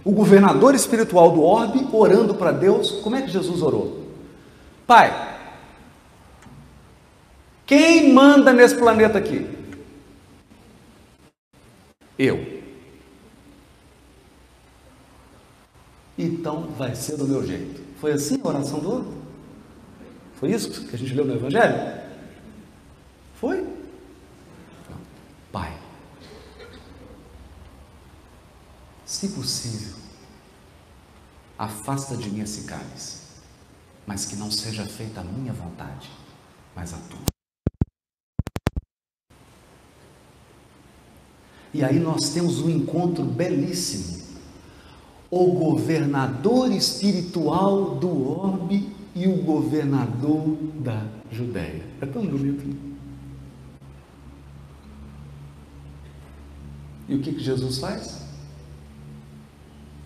o 0.05 0.12
governador 0.12 0.74
espiritual 0.74 1.32
do 1.32 1.42
orbe, 1.42 1.88
orando 1.92 2.34
para 2.34 2.52
Deus. 2.52 2.90
Como 3.02 3.16
é 3.16 3.22
que 3.22 3.28
Jesus 3.28 3.62
orou? 3.62 4.05
Pai, 4.86 5.38
quem 7.64 8.12
manda 8.12 8.52
nesse 8.52 8.76
planeta 8.76 9.18
aqui? 9.18 9.48
Eu. 12.18 12.62
Então 16.18 16.68
vai 16.78 16.94
ser 16.94 17.16
do 17.16 17.26
meu 17.26 17.44
jeito. 17.44 17.82
Foi 17.98 18.12
assim 18.12 18.38
a 18.44 18.48
oração 18.48 18.78
do 18.78 18.92
outro? 18.92 19.14
Foi 20.34 20.50
isso 20.50 20.70
que 20.70 20.94
a 20.94 20.98
gente 20.98 21.14
leu 21.14 21.24
no 21.24 21.34
Evangelho? 21.34 22.02
Foi? 23.36 23.66
Pai, 25.50 25.72
se 29.14 29.28
possível, 29.28 29.94
afasta 31.56 32.16
de 32.16 32.28
mim 32.28 32.40
esse 32.40 32.64
cálice, 32.64 33.18
mas 34.04 34.24
que 34.24 34.34
não 34.34 34.50
seja 34.50 34.84
feita 34.86 35.20
a 35.20 35.24
minha 35.24 35.52
vontade, 35.52 36.10
mas 36.74 36.92
a 36.92 36.96
tua. 36.96 37.20
E 41.72 41.84
aí 41.84 42.00
nós 42.00 42.30
temos 42.30 42.58
um 42.60 42.68
encontro 42.68 43.24
belíssimo. 43.24 44.24
O 45.30 45.52
governador 45.52 46.72
espiritual 46.72 47.94
do 47.96 48.28
orbe 48.28 48.92
e 49.14 49.28
o 49.28 49.42
governador 49.42 50.56
da 50.80 51.06
Judéia. 51.30 51.86
É 52.00 52.06
tão 52.06 52.26
bonito. 52.26 52.66
Né? 52.66 52.96
E 57.08 57.14
o 57.14 57.20
que, 57.20 57.32
que 57.32 57.40
Jesus 57.40 57.78
faz? 57.78 58.23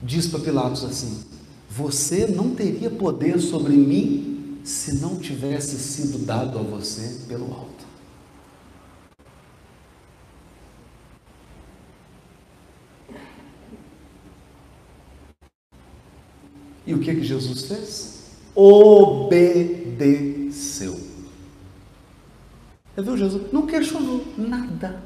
Diz 0.03 0.27
para 0.27 0.41
Pilatos 0.41 0.85
assim: 0.85 1.25
Você 1.71 2.27
não 2.27 2.55
teria 2.55 2.91
poder 2.91 3.41
sobre 3.41 3.75
mim 3.75 4.61
se 4.65 4.97
não 4.97 5.17
tivesse 5.17 5.79
sido 5.79 6.25
dado 6.25 6.59
a 6.59 6.63
você 6.63 7.21
pelo 7.27 7.47
alto. 7.47 7.79
E 16.87 16.95
o 16.95 17.01
que 17.01 17.15
que 17.15 17.25
Jesus 17.25 17.63
fez? 17.63 18.19
Obedeceu. 18.55 20.09
Você 22.95 23.03
viu 23.03 23.17
Jesus? 23.17 23.53
Não 23.53 23.67
questionou 23.67 24.25
nada. 24.39 25.03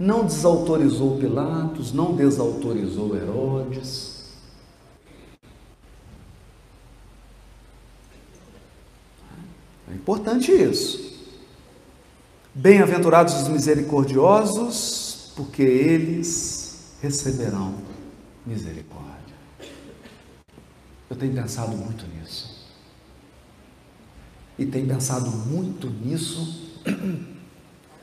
Não 0.00 0.24
desautorizou 0.24 1.18
Pilatos, 1.18 1.92
não 1.92 2.16
desautorizou 2.16 3.14
Herodes. 3.14 4.30
É 9.90 9.94
importante 9.94 10.50
isso. 10.52 11.20
Bem-aventurados 12.54 13.34
os 13.42 13.48
misericordiosos, 13.48 15.34
porque 15.36 15.60
eles 15.60 16.94
receberão 17.02 17.74
misericórdia. 18.46 19.36
Eu 21.10 21.16
tenho 21.16 21.34
pensado 21.34 21.76
muito 21.76 22.06
nisso. 22.06 22.66
E 24.58 24.64
tenho 24.64 24.86
pensado 24.88 25.30
muito 25.30 25.90
nisso 25.90 26.70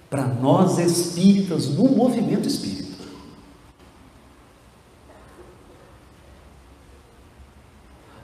para 0.10 0.26
nós 0.26 0.78
espíritas, 0.78 1.68
no 1.68 1.90
movimento 1.90 2.48
espírita. 2.48 2.88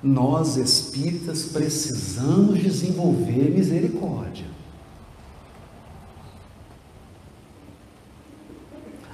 Nós 0.01 0.57
espíritas 0.57 1.43
precisamos 1.45 2.59
desenvolver 2.59 3.51
misericórdia. 3.51 4.53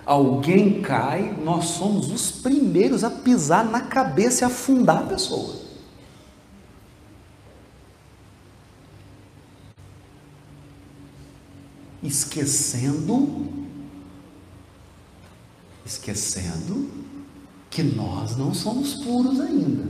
alguém 0.10 0.82
cai, 0.82 1.38
nós 1.44 1.66
somos 1.66 2.12
os 2.12 2.32
primeiros 2.32 3.04
a 3.04 3.12
pisar 3.12 3.64
na 3.64 3.82
cabeça 3.82 4.44
e 4.44 4.46
afundar 4.48 5.04
a 5.04 5.06
pessoa. 5.06 5.69
Esquecendo, 12.10 13.48
esquecendo 15.86 16.90
que 17.70 17.84
nós 17.84 18.36
não 18.36 18.54
somos 18.54 18.96
puros 18.96 19.40
ainda. 19.40 19.88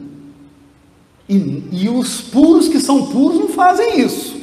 E, 1.29 1.35
e 1.71 1.89
os 1.89 2.21
puros 2.21 2.67
que 2.67 2.79
são 2.79 3.09
puros 3.11 3.39
não 3.39 3.49
fazem 3.49 4.01
isso. 4.01 4.39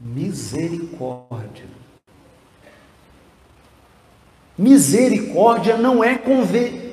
misericórdia. 0.00 1.66
Misericórdia 4.56 5.76
não 5.76 6.02
é 6.02 6.18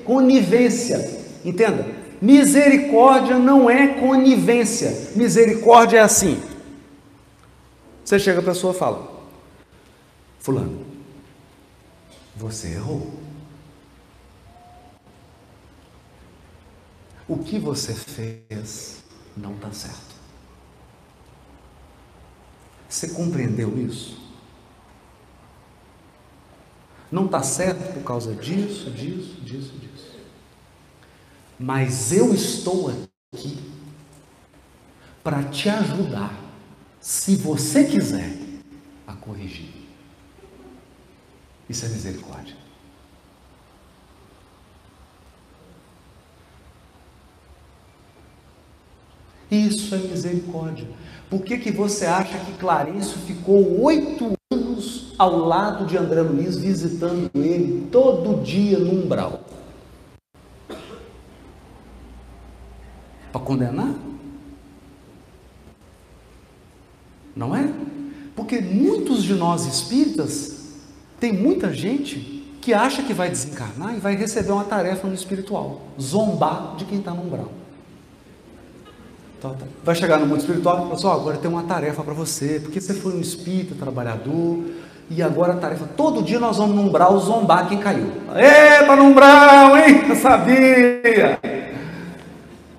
conivência, 0.05 1.21
entenda? 1.43 1.96
Misericórdia 2.21 3.37
não 3.37 3.69
é 3.69 3.99
conivência. 3.99 5.11
Misericórdia 5.15 5.97
é 5.97 6.01
assim. 6.01 6.41
Você 8.03 8.17
chega 8.17 8.39
a 8.39 8.43
pessoa 8.43 8.73
e 8.73 8.77
fala: 8.77 9.25
Fulano, 10.39 10.85
você 12.35 12.69
errou. 12.69 13.13
O 17.27 17.37
que 17.37 17.59
você 17.59 17.93
fez 17.93 19.03
não 19.35 19.53
está 19.55 19.71
certo. 19.71 20.15
Você 22.87 23.09
compreendeu 23.09 23.77
isso? 23.77 24.25
Não 27.11 27.25
está 27.25 27.43
certo 27.43 27.93
por 27.93 28.03
causa 28.03 28.33
disso, 28.33 28.89
disso, 28.91 29.41
disso, 29.41 29.73
disso. 29.77 30.06
Mas 31.59 32.11
eu 32.11 32.33
estou 32.33 32.89
aqui 32.89 33.57
para 35.23 35.43
te 35.43 35.69
ajudar, 35.69 36.33
se 37.01 37.35
você 37.35 37.83
quiser, 37.83 38.37
a 39.05 39.13
corrigir. 39.13 39.73
Isso 41.69 41.85
é 41.85 41.89
misericórdia. 41.89 42.55
Isso 49.49 49.95
é 49.95 49.97
misericórdia. 49.97 50.87
Por 51.29 51.41
que, 51.41 51.57
que 51.57 51.71
você 51.71 52.05
acha 52.05 52.37
que 52.37 52.53
Clarencio 52.53 53.17
ficou 53.19 53.81
oito 53.81 54.33
anos 54.51 55.13
ao 55.17 55.37
lado 55.39 55.85
de 55.85 55.97
André 55.97 56.21
Luiz, 56.21 56.57
visitando 56.57 57.29
ele 57.33 57.87
todo 57.91 58.41
dia 58.43 58.77
no 58.77 59.03
umbral? 59.03 59.46
Para 63.37 63.45
condenar? 63.45 63.93
Não 67.35 67.55
é? 67.55 67.69
Porque 68.35 68.59
muitos 68.59 69.23
de 69.23 69.35
nós 69.35 69.65
espíritas, 69.65 70.57
tem 71.19 71.31
muita 71.31 71.71
gente 71.71 72.43
que 72.59 72.73
acha 72.73 73.03
que 73.03 73.13
vai 73.13 73.29
desencarnar 73.29 73.95
e 73.95 73.99
vai 73.99 74.15
receber 74.15 74.51
uma 74.51 74.63
tarefa 74.63 75.07
no 75.07 75.13
espiritual, 75.13 75.81
zombar 76.01 76.75
de 76.77 76.85
quem 76.85 76.97
está 76.97 77.11
no 77.11 77.23
umbral. 77.23 77.51
Vai 79.83 79.93
chegar 79.93 80.19
no 80.19 80.25
mundo 80.25 80.39
espiritual 80.39 80.77
e 80.77 80.81
falar 80.81 80.95
assim, 80.95 81.07
oh, 81.07 81.11
agora 81.11 81.37
tem 81.37 81.49
uma 81.49 81.63
tarefa 81.63 82.03
para 82.03 82.13
você, 82.13 82.59
porque 82.59 82.81
você 82.81 82.95
foi 82.95 83.15
um 83.15 83.21
espírito 83.21 83.75
trabalhador, 83.75 84.65
e 85.11 85.21
agora 85.21 85.53
a 85.53 85.57
tarefa, 85.57 85.85
todo 85.95 86.23
dia 86.23 86.39
nós 86.39 86.57
vamos 86.57 86.75
no 86.75 86.81
umbral 86.81 87.19
zombar 87.19 87.69
quem 87.69 87.77
caiu. 87.77 88.11
Eita, 88.35 88.95
no 88.95 89.03
umbral, 89.03 89.77
hein? 89.77 90.09
Eu 90.09 90.15
sabia! 90.15 91.56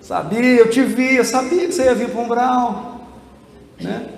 Sabia, 0.08 0.60
eu 0.60 0.70
te 0.70 0.82
vi, 0.82 1.16
eu 1.16 1.24
sabia 1.24 1.66
que 1.66 1.72
você 1.72 1.84
ia 1.84 1.94
vir 1.94 2.08
para 2.08 2.18
o 2.18 2.24
umbral. 2.24 3.06
Né? 3.78 4.08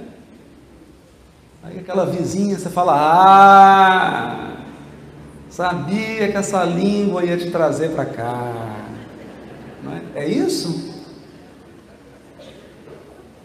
Aí 1.65 1.81
aquela 1.81 2.07
vizinha, 2.07 2.57
você 2.57 2.71
fala, 2.71 2.95
ah, 2.97 4.57
sabia 5.51 6.31
que 6.31 6.37
essa 6.37 6.63
língua 6.63 7.25
ia 7.25 7.37
te 7.37 7.51
trazer 7.51 7.91
para 7.91 8.05
cá. 8.05 8.87
É? 10.15 10.21
é 10.23 10.29
isso? 10.29 10.95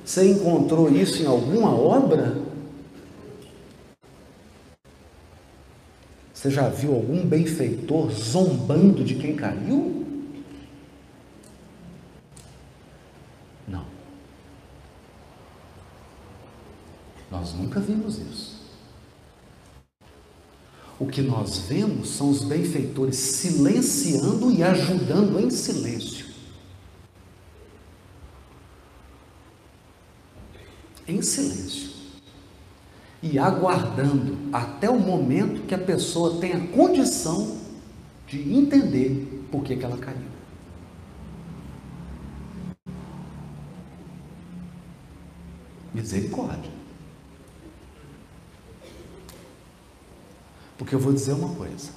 Você 0.06 0.30
encontrou 0.30 0.88
isso 0.88 1.24
em 1.24 1.26
alguma 1.26 1.76
obra? 1.76 2.38
Você 6.32 6.52
já 6.52 6.70
viu 6.70 6.94
algum 6.94 7.26
benfeitor 7.26 8.12
zombando 8.12 9.04
de 9.04 9.16
quem 9.16 9.36
caiu? 9.36 10.06
Não. 17.32 17.35
Nós 17.46 17.54
nunca 17.54 17.80
vimos 17.80 18.18
isso. 18.18 18.56
O 21.00 21.06
que 21.06 21.22
nós 21.22 21.60
vemos 21.60 22.10
são 22.10 22.32
os 22.32 22.44
benfeitores 22.44 23.18
silenciando 23.18 24.52
e 24.52 24.64
ajudando 24.64 25.40
em 25.40 25.52
silêncio. 25.52 26.26
Em 31.08 31.22
silêncio. 31.22 31.92
E 33.22 33.38
aguardando 33.38 34.36
até 34.52 34.90
o 34.90 35.00
momento 35.00 35.68
que 35.68 35.76
a 35.76 35.80
pessoa 35.80 36.40
tenha 36.40 36.68
condição 36.70 37.58
de 38.28 38.42
entender 38.52 39.46
por 39.52 39.64
que, 39.64 39.76
que 39.76 39.86
ela 39.86 39.98
caiu. 39.98 40.18
Misericórdia. 45.94 46.75
Porque 50.78 50.96
eu 50.96 51.00
vou 51.00 51.14
dizer 51.14 51.34
uma 51.34 51.50
coisa. 51.56 51.90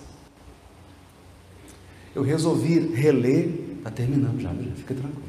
Eu 2.14 2.22
resolvi 2.22 2.79
reler, 2.95 3.49
está 3.79 3.91
terminando 3.91 4.41
já, 4.41 4.51
fica 4.76 4.95
tranquilo. 4.95 5.29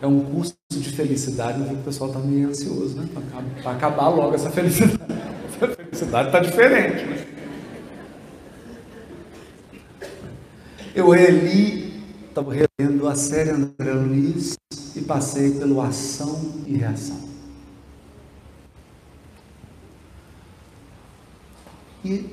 É 0.00 0.06
um 0.06 0.20
curso 0.20 0.54
de 0.70 0.90
felicidade, 0.90 1.58
mas 1.58 1.72
o 1.72 1.82
pessoal 1.82 2.10
está 2.10 2.20
meio 2.20 2.48
ansioso, 2.48 2.96
né? 2.96 3.08
Para 3.62 3.72
acabar 3.72 4.08
logo 4.08 4.34
essa 4.34 4.50
felicidade. 4.50 4.96
Essa 5.56 5.68
felicidade 5.68 6.28
está 6.28 6.40
diferente, 6.40 7.04
né? 7.06 7.26
Eu 10.94 11.08
reli, 11.10 12.02
estava 12.28 12.52
relendo 12.52 13.08
a 13.08 13.14
série 13.14 13.50
André 13.50 13.92
Luiz 13.92 14.56
e 14.94 15.00
passei 15.00 15.52
pelo 15.52 15.80
ação 15.80 16.62
e 16.66 16.76
reação. 16.76 17.35
E 22.06 22.24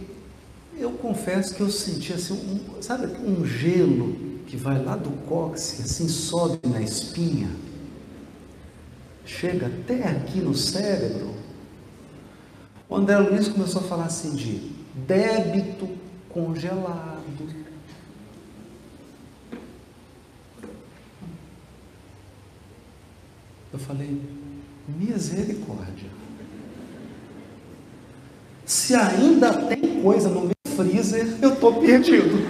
eu 0.77 0.91
confesso 0.91 1.55
que 1.55 1.61
eu 1.61 1.69
senti 1.71 2.13
assim, 2.13 2.33
um, 2.35 2.79
sabe, 2.79 3.07
um 3.25 3.43
gelo 3.43 4.13
que 4.45 4.55
vai 4.55 4.83
lá 4.83 4.95
do 4.95 5.09
cóccix, 5.27 5.81
assim 5.81 6.07
sobe 6.07 6.59
na 6.67 6.79
espinha, 6.79 7.49
chega 9.25 9.65
até 9.65 10.09
aqui 10.09 10.39
no 10.39 10.53
cérebro. 10.53 11.33
O 12.87 12.95
André 12.95 13.17
Luiz 13.17 13.47
começou 13.47 13.81
a 13.81 13.83
falar 13.85 14.05
assim 14.05 14.35
de 14.35 14.71
débito 15.07 15.89
congelado. 16.29 17.23
Eu 23.73 23.79
falei, 23.79 24.21
misericórdia. 24.87 26.12
Se 28.73 28.95
ainda 28.95 29.53
tem 29.67 30.01
coisa 30.01 30.29
no 30.29 30.41
meu 30.41 30.75
freezer, 30.75 31.37
eu 31.43 31.53
estou 31.53 31.79
perdido. 31.79 32.43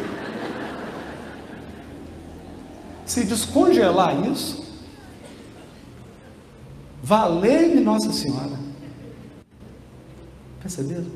Se 3.05 3.25
descongelar 3.25 4.25
isso, 4.25 4.63
valei-me 7.03 7.81
Nossa 7.81 8.13
Senhora. 8.13 8.57
Perceberam? 10.61 11.11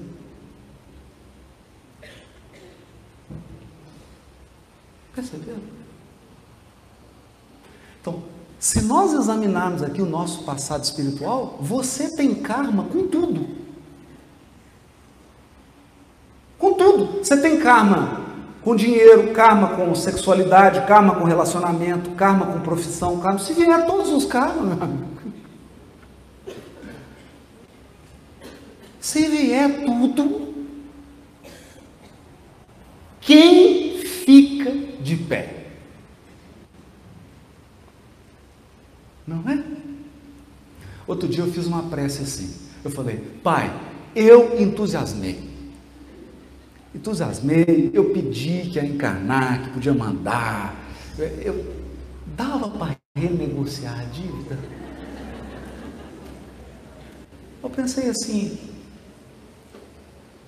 Perceberam? 5.16 5.62
Então, 8.02 8.24
se 8.60 8.82
nós 8.82 9.14
examinarmos 9.14 9.82
aqui 9.82 10.02
o 10.02 10.06
nosso 10.06 10.44
passado 10.44 10.84
espiritual, 10.84 11.58
você 11.62 12.14
tem 12.14 12.36
karma 12.36 12.84
com 12.84 13.08
tudo. 13.08 13.56
Com 16.58 16.74
tudo. 16.74 17.17
Você 17.28 17.36
tem 17.36 17.60
karma 17.60 18.22
com 18.62 18.74
dinheiro, 18.74 19.34
karma 19.34 19.76
com 19.76 19.94
sexualidade, 19.94 20.88
karma 20.88 21.14
com 21.14 21.26
relacionamento, 21.26 22.12
karma 22.12 22.46
com 22.46 22.62
profissão, 22.62 23.20
karma. 23.20 23.38
Se 23.38 23.52
vier 23.52 23.86
todos 23.86 24.14
os 24.14 24.24
karmas, 24.24 24.64
meu 24.64 24.82
amigo. 24.82 25.08
Se 29.02 29.28
vier 29.28 29.84
tudo, 29.84 30.54
quem 33.20 34.00
fica 34.00 34.72
de 35.02 35.18
pé? 35.18 35.66
Não 39.28 39.44
é? 39.52 39.62
Outro 41.06 41.28
dia 41.28 41.44
eu 41.44 41.52
fiz 41.52 41.66
uma 41.66 41.84
prece 41.84 42.24
assim. 42.24 42.56
Eu 42.86 42.90
falei, 42.90 43.18
Pai, 43.44 43.70
eu 44.16 44.62
entusiasmei. 44.62 45.47
Entusiasmei, 46.96 47.92
eu 47.94 48.12
pedi 48.14 48.70
que 48.70 48.78
ia 48.78 48.86
encarnar, 48.86 49.64
que 49.64 49.70
podia 49.72 49.94
mandar. 49.94 50.76
Eu 51.18 51.76
dava 52.36 52.70
para 52.70 52.96
renegociar 53.16 54.00
a 54.00 54.04
dívida. 54.06 54.58
Eu 57.62 57.70
pensei 57.70 58.10
assim, 58.10 58.58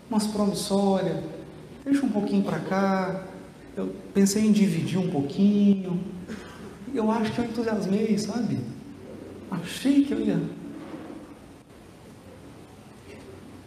umas 0.10 0.28
promissórias, 0.28 1.24
deixa 1.84 2.06
um 2.06 2.10
pouquinho 2.10 2.44
para 2.44 2.60
cá. 2.60 3.26
Eu 3.76 3.96
pensei 4.14 4.46
em 4.46 4.52
dividir 4.52 4.98
um 4.98 5.10
pouquinho 5.10 6.00
eu 6.94 7.10
acho 7.12 7.32
que 7.32 7.40
eu 7.40 7.46
entusiasmei, 7.46 8.18
sabe? 8.18 8.60
Achei 9.52 10.04
que 10.04 10.14
eu 10.14 10.22
ia. 10.22 10.42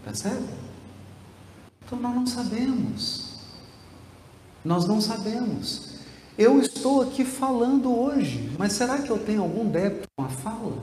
Percebe? 0.04 0.61
Então 1.92 2.00
nós 2.00 2.14
não 2.14 2.26
sabemos. 2.26 3.34
Nós 4.64 4.86
não 4.86 4.98
sabemos. 4.98 5.98
Eu 6.38 6.58
estou 6.58 7.02
aqui 7.02 7.22
falando 7.22 7.94
hoje, 7.94 8.50
mas 8.58 8.72
será 8.72 8.96
que 8.96 9.10
eu 9.10 9.18
tenho 9.18 9.42
algum 9.42 9.68
débito 9.68 10.08
com 10.16 10.24
a 10.24 10.28
fala? 10.28 10.78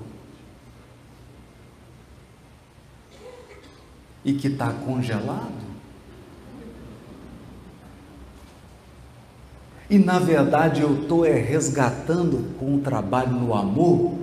E 4.24 4.34
que 4.34 4.50
está 4.50 4.72
congelado? 4.72 5.68
E 9.90 9.98
na 9.98 10.20
verdade 10.20 10.82
eu 10.82 11.02
estou 11.02 11.26
é, 11.26 11.34
resgatando 11.34 12.56
com 12.60 12.76
o 12.76 12.82
trabalho 12.82 13.32
no 13.32 13.56
amor, 13.56 14.16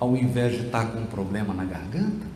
ao 0.00 0.16
invés 0.16 0.54
de 0.54 0.66
estar 0.66 0.84
tá 0.84 0.90
com 0.90 0.98
um 0.98 1.06
problema 1.06 1.54
na 1.54 1.64
garganta? 1.64 2.31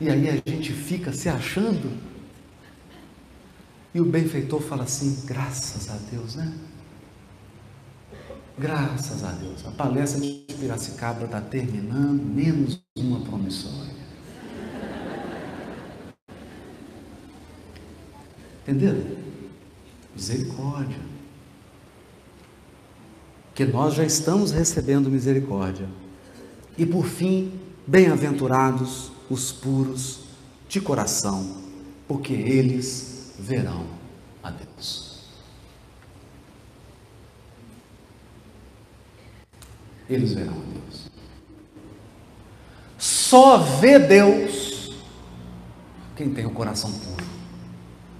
E 0.00 0.08
aí 0.08 0.28
a 0.28 0.50
gente 0.50 0.72
fica 0.72 1.12
se 1.12 1.28
achando. 1.28 1.90
E 3.92 4.00
o 4.00 4.04
benfeitor 4.04 4.60
fala 4.60 4.84
assim: 4.84 5.24
graças 5.26 5.90
a 5.90 5.96
Deus, 6.10 6.36
né? 6.36 6.52
Graças 8.56 9.24
a 9.24 9.32
Deus. 9.32 9.66
A 9.66 9.70
palestra 9.70 10.20
de 10.20 10.44
Piracicaba 10.58 11.24
está 11.24 11.40
terminando, 11.40 12.22
menos 12.22 12.80
uma 12.96 13.20
promissória. 13.20 13.98
Entenderam? 18.62 19.02
Misericórdia. 20.14 20.98
Que 23.54 23.64
nós 23.64 23.94
já 23.94 24.04
estamos 24.04 24.52
recebendo 24.52 25.10
misericórdia. 25.10 25.88
E 26.76 26.84
por 26.84 27.04
fim, 27.06 27.58
bem-aventurados 27.86 29.10
os 29.30 29.52
puros 29.52 30.20
de 30.68 30.80
coração, 30.80 31.56
porque 32.06 32.32
eles 32.32 33.34
verão 33.38 33.86
a 34.42 34.50
Deus. 34.50 35.24
Eles 40.08 40.32
verão 40.32 40.54
a 40.54 40.72
Deus. 40.72 41.10
Só 42.96 43.58
vê 43.58 43.98
Deus 43.98 44.92
quem 46.16 46.32
tem 46.32 46.46
o 46.46 46.50
coração 46.50 46.90
puro. 46.90 47.26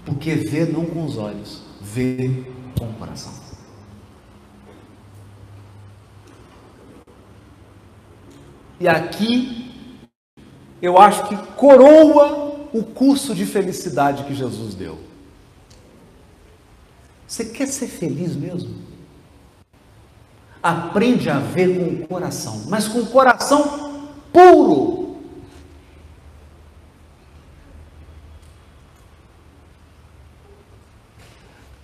Porque 0.05 0.35
vê 0.35 0.65
não 0.65 0.87
com 0.87 1.05
os 1.05 1.19
olhos, 1.19 1.63
vê 1.81 2.45
com 2.79 2.89
o 2.89 2.95
coração. 2.95 3.33
E 8.81 8.87
aqui 8.87 9.58
eu 10.81 10.99
acho 10.99 11.29
que 11.29 11.37
coroa 11.55 12.69
o 12.73 12.83
curso 12.83 13.35
de 13.35 13.45
felicidade 13.45 14.25
que 14.25 14.35
Jesus 14.35 14.75
deu. 14.75 14.99
Você 17.27 17.45
quer 17.45 17.67
ser 17.67 17.89
feliz 17.89 18.35
mesmo? 18.35 18.75
Aprende 20.63 21.29
a 21.29 21.39
ver 21.39 21.79
com 21.79 22.05
o 22.05 22.09
coração, 22.09 22.65
mas 22.69 22.89
com 22.89 23.01
o 23.01 23.07
coração 23.07 24.09
puro. 24.33 25.17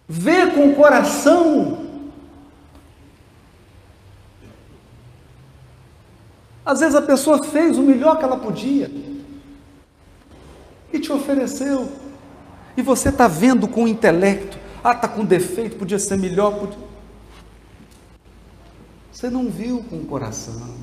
Vê 0.08 0.46
com 0.48 0.68
o 0.68 0.74
coração. 0.74 1.83
Às 6.64 6.80
vezes 6.80 6.94
a 6.94 7.02
pessoa 7.02 7.42
fez 7.44 7.76
o 7.76 7.82
melhor 7.82 8.18
que 8.18 8.24
ela 8.24 8.36
podia 8.36 8.90
e 10.92 10.98
te 10.98 11.12
ofereceu. 11.12 11.90
E 12.76 12.82
você 12.82 13.10
está 13.10 13.28
vendo 13.28 13.68
com 13.68 13.84
o 13.84 13.88
intelecto, 13.88 14.58
ah, 14.82 14.92
está 14.92 15.06
com 15.06 15.24
defeito, 15.24 15.76
podia 15.76 15.98
ser 15.98 16.16
melhor. 16.16 16.58
Podia... 16.58 16.78
Você 19.12 19.28
não 19.28 19.48
viu 19.48 19.84
com 19.88 19.96
o 19.96 20.04
coração. 20.04 20.74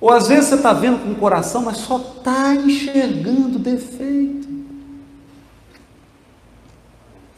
Ou 0.00 0.10
às 0.10 0.28
vezes 0.28 0.46
você 0.46 0.54
está 0.56 0.72
vendo 0.72 1.02
com 1.02 1.12
o 1.12 1.16
coração, 1.16 1.62
mas 1.62 1.78
só 1.78 1.96
está 1.98 2.54
enxergando 2.54 3.58
defeito. 3.58 4.46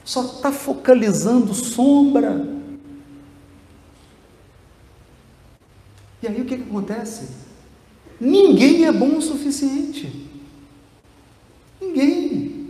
Só 0.05 0.23
está 0.25 0.51
focalizando 0.51 1.53
sombra. 1.55 2.58
E 6.23 6.27
aí 6.27 6.41
o 6.41 6.45
que, 6.45 6.57
que 6.57 6.63
acontece? 6.65 7.29
Ninguém 8.21 8.87
é 8.87 8.93
bom 8.93 9.19
o 9.19 9.23
suficiente. 9.23 10.29
Ninguém. 11.81 12.67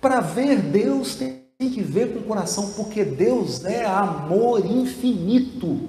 Para 0.00 0.20
ver 0.20 0.62
Deus 0.62 1.14
tem 1.14 1.42
que 1.58 1.82
ver 1.82 2.12
com 2.12 2.20
o 2.20 2.24
coração, 2.24 2.72
porque 2.72 3.04
Deus 3.04 3.64
é 3.64 3.84
amor 3.84 4.64
infinito. 4.64 5.88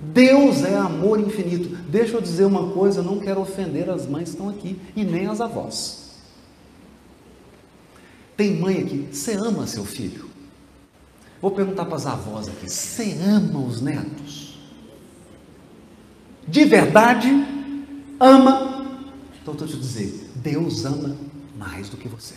Deus 0.00 0.64
é 0.64 0.76
amor 0.76 1.18
infinito. 1.20 1.68
Deixa 1.88 2.16
eu 2.16 2.20
dizer 2.20 2.44
uma 2.44 2.70
coisa, 2.72 3.00
eu 3.00 3.04
não 3.04 3.18
quero 3.18 3.40
ofender 3.40 3.90
as 3.90 4.06
mães 4.06 4.24
que 4.24 4.30
estão 4.30 4.48
aqui 4.48 4.78
e 4.94 5.04
nem 5.04 5.26
as 5.26 5.40
avós. 5.40 6.02
Tem 8.36 8.56
mãe 8.56 8.78
aqui, 8.78 9.08
você 9.12 9.34
ama 9.34 9.66
seu 9.66 9.84
filho? 9.84 10.31
Vou 11.42 11.50
perguntar 11.50 11.86
para 11.86 11.96
as 11.96 12.06
avós 12.06 12.46
aqui, 12.46 12.70
você 12.70 13.18
ama 13.20 13.58
os 13.58 13.82
netos? 13.82 14.56
De 16.46 16.64
verdade, 16.64 17.28
ama? 18.20 18.86
Então 19.42 19.52
estou 19.52 19.66
te 19.66 19.76
dizer, 19.76 20.30
Deus 20.36 20.84
ama 20.84 21.16
mais 21.58 21.88
do 21.88 21.96
que 21.96 22.08
você. 22.08 22.36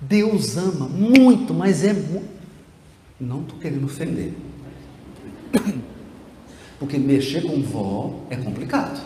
Deus 0.00 0.56
ama 0.56 0.88
muito, 0.88 1.52
mas 1.52 1.84
é. 1.84 1.92
Não 3.18 3.40
estou 3.42 3.58
querendo 3.58 3.86
ofender. 3.86 4.32
Porque 6.78 6.98
mexer 6.98 7.42
com 7.42 7.60
vó 7.62 8.20
é 8.30 8.36
complicado. 8.36 9.00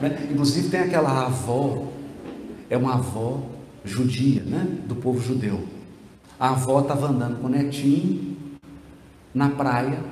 Né? 0.00 0.28
Inclusive 0.30 0.70
tem 0.70 0.80
aquela 0.80 1.26
avó, 1.26 1.92
é 2.72 2.76
uma 2.78 2.94
avó 2.94 3.42
judia, 3.84 4.42
né? 4.42 4.66
do 4.86 4.96
povo 4.96 5.20
judeu. 5.20 5.62
A 6.40 6.48
avó 6.48 6.80
estava 6.80 7.06
andando 7.06 7.38
com 7.38 7.46
o 7.46 7.50
netinho 7.50 8.34
na 9.34 9.50
praia, 9.50 10.02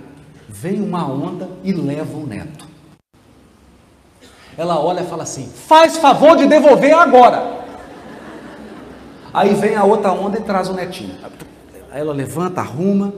vem 0.46 0.82
uma 0.82 1.10
onda 1.10 1.48
e 1.64 1.72
leva 1.72 2.14
o 2.18 2.26
neto. 2.26 2.66
Ela 4.58 4.78
olha 4.78 5.00
e 5.00 5.06
fala 5.06 5.22
assim: 5.22 5.46
faz 5.46 5.96
favor 5.96 6.36
de 6.36 6.46
devolver 6.46 6.92
agora. 6.92 7.64
Aí 9.32 9.54
vem 9.54 9.74
a 9.74 9.84
outra 9.84 10.12
onda 10.12 10.38
e 10.38 10.42
traz 10.42 10.68
o 10.68 10.74
netinho. 10.74 11.16
Aí 11.90 12.00
ela 12.00 12.12
levanta, 12.12 12.60
arruma, 12.60 13.14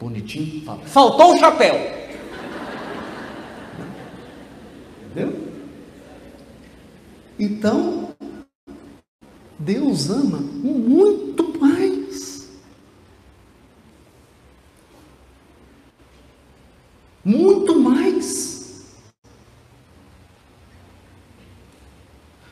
bonitinho, 0.00 0.64
fala: 0.64 0.80
faltou 0.86 1.34
o 1.34 1.38
chapéu. 1.38 1.74
Entendeu? 5.10 5.44
Então, 7.38 8.13
Deus 9.64 10.10
ama 10.10 10.38
muito 10.38 11.58
mais. 11.58 12.50
Muito 17.24 17.80
mais. 17.80 18.84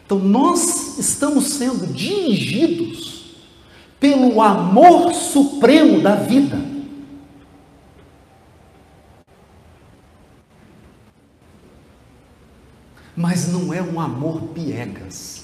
Então 0.07 0.19
nós 0.19 0.99
estamos 0.99 1.45
sendo 1.45 1.87
dirigidos 1.93 3.37
pelo 4.01 4.41
amor 4.41 5.13
supremo 5.13 6.01
da 6.01 6.15
vida. 6.15 6.59
Mas 13.15 13.53
não 13.53 13.75
é 13.75 13.83
um 13.83 14.01
amor 14.01 14.41
piegas. 14.55 15.42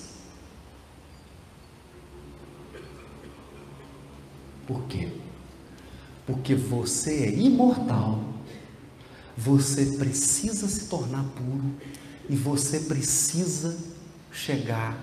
Por 4.69 4.85
quê? 4.85 5.09
Porque 6.27 6.55
você 6.55 7.25
é 7.25 7.35
imortal, 7.35 8.23
você 9.35 9.97
precisa 9.97 10.69
se 10.69 10.89
tornar 10.89 11.25
puro 11.25 11.75
e 12.29 12.37
você 12.37 12.81
precisa 12.81 13.79
chegar 14.31 15.03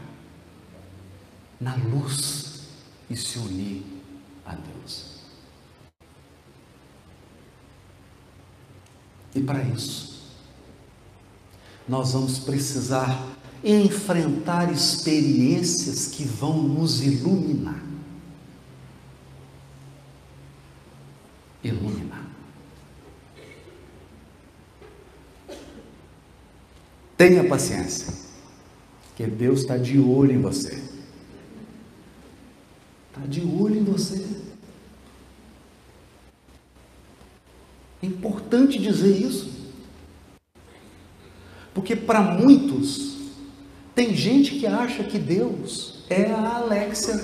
na 1.60 1.74
luz 1.78 2.60
e 3.10 3.18
se 3.18 3.40
unir 3.40 3.84
a 4.46 4.54
Deus. 4.54 5.16
E 9.34 9.42
para 9.42 9.64
isso, 9.64 10.22
nós 11.90 12.14
vamos 12.14 12.38
precisar 12.38 13.36
enfrentar 13.64 14.72
experiências 14.72 16.06
que 16.06 16.24
vão 16.24 16.62
nos 16.62 17.02
iluminar. 17.02 17.95
Tenha 27.18 27.48
paciência. 27.48 28.14
Porque 29.08 29.26
Deus 29.26 29.62
está 29.62 29.78
de 29.78 29.98
olho 30.00 30.34
em 30.34 30.42
você. 30.42 30.78
Está 33.10 33.26
de 33.28 33.42
olho 33.42 33.78
em 33.78 33.84
você. 33.84 34.26
É 38.04 38.06
importante 38.06 38.78
dizer 38.78 39.16
isso. 39.16 39.50
Porque 41.74 41.96
para 41.96 42.22
muitos, 42.22 43.18
tem 43.94 44.14
gente 44.14 44.60
que 44.60 44.68
acha 44.68 45.04
que 45.04 45.18
Deus 45.18 46.04
é 46.10 46.32
a 46.32 46.58
Alexia 46.58 47.20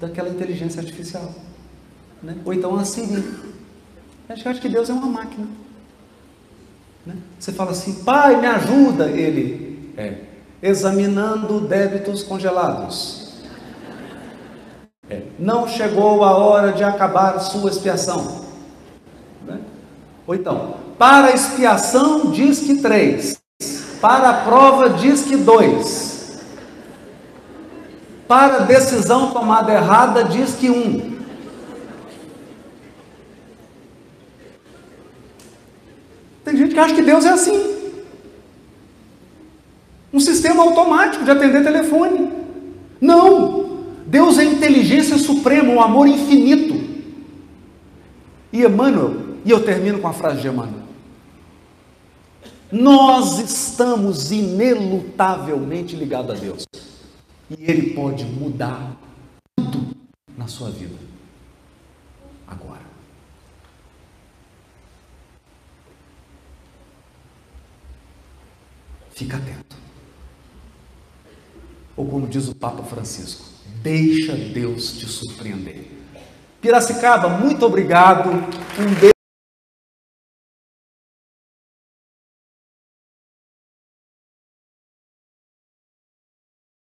daquela 0.00 0.28
inteligência 0.28 0.80
artificial. 0.80 1.34
Né? 2.22 2.36
Ou 2.44 2.52
então 2.52 2.76
a 2.76 2.84
Siri. 2.84 3.22
Acha 4.28 4.54
que 4.54 4.68
Deus 4.68 4.90
é 4.90 4.92
uma 4.92 5.06
máquina. 5.06 5.46
Né? 7.06 7.14
Você 7.38 7.52
fala 7.52 7.70
assim, 7.70 8.02
pai, 8.02 8.40
me 8.40 8.46
ajuda. 8.46 9.06
Ele 9.10 9.92
é 9.96 10.26
examinando 10.62 11.60
débitos 11.60 12.22
congelados. 12.22 13.34
É. 15.08 15.22
Não 15.38 15.68
chegou 15.68 16.24
a 16.24 16.36
hora 16.36 16.72
de 16.72 16.82
acabar 16.82 17.38
sua 17.38 17.70
expiação. 17.70 18.44
Né? 19.46 19.60
Ou 20.26 20.34
então, 20.34 20.74
para 20.98 21.28
a 21.28 21.32
expiação 21.32 22.32
diz 22.32 22.60
que 22.60 22.76
três, 22.82 23.40
para 24.00 24.30
a 24.30 24.34
prova 24.44 24.90
diz 24.90 25.22
que 25.22 25.36
dois, 25.36 26.40
para 28.26 28.56
a 28.56 28.60
decisão 28.60 29.30
tomada 29.30 29.72
errada 29.72 30.24
diz 30.24 30.54
que 30.54 30.68
um. 30.68 31.15
Tem 36.46 36.56
gente 36.56 36.74
que 36.74 36.78
acha 36.78 36.94
que 36.94 37.02
Deus 37.02 37.24
é 37.24 37.30
assim. 37.30 37.76
Um 40.12 40.20
sistema 40.20 40.62
automático 40.62 41.24
de 41.24 41.30
atender 41.32 41.64
telefone. 41.64 42.30
Não! 43.00 43.84
Deus 44.06 44.38
é 44.38 44.44
inteligência 44.44 45.18
suprema, 45.18 45.72
um 45.72 45.80
amor 45.80 46.06
infinito. 46.06 46.74
E 48.52 48.62
Emmanuel, 48.62 49.38
e 49.44 49.50
eu 49.50 49.64
termino 49.64 49.98
com 49.98 50.06
a 50.06 50.12
frase 50.12 50.40
de 50.40 50.46
Emmanuel: 50.46 50.84
Nós 52.70 53.40
estamos 53.40 54.30
inelutavelmente 54.30 55.96
ligados 55.96 56.30
a 56.30 56.38
Deus. 56.38 56.64
E 57.50 57.68
Ele 57.68 57.92
pode 57.92 58.24
mudar 58.24 58.92
tudo 59.56 59.96
na 60.38 60.46
sua 60.46 60.70
vida. 60.70 60.94
Agora. 62.46 62.85
Fica 69.16 69.38
atento. 69.38 69.74
Ou 71.96 72.06
como 72.06 72.26
diz 72.26 72.48
o 72.48 72.54
Papa 72.54 72.82
Francisco, 72.82 73.46
deixa 73.82 74.36
Deus 74.36 74.92
te 74.92 75.06
surpreender. 75.06 75.90
Piracicaba, 76.60 77.30
muito 77.30 77.64
obrigado. 77.64 78.28
Um 78.28 78.94
beijo. 79.00 79.15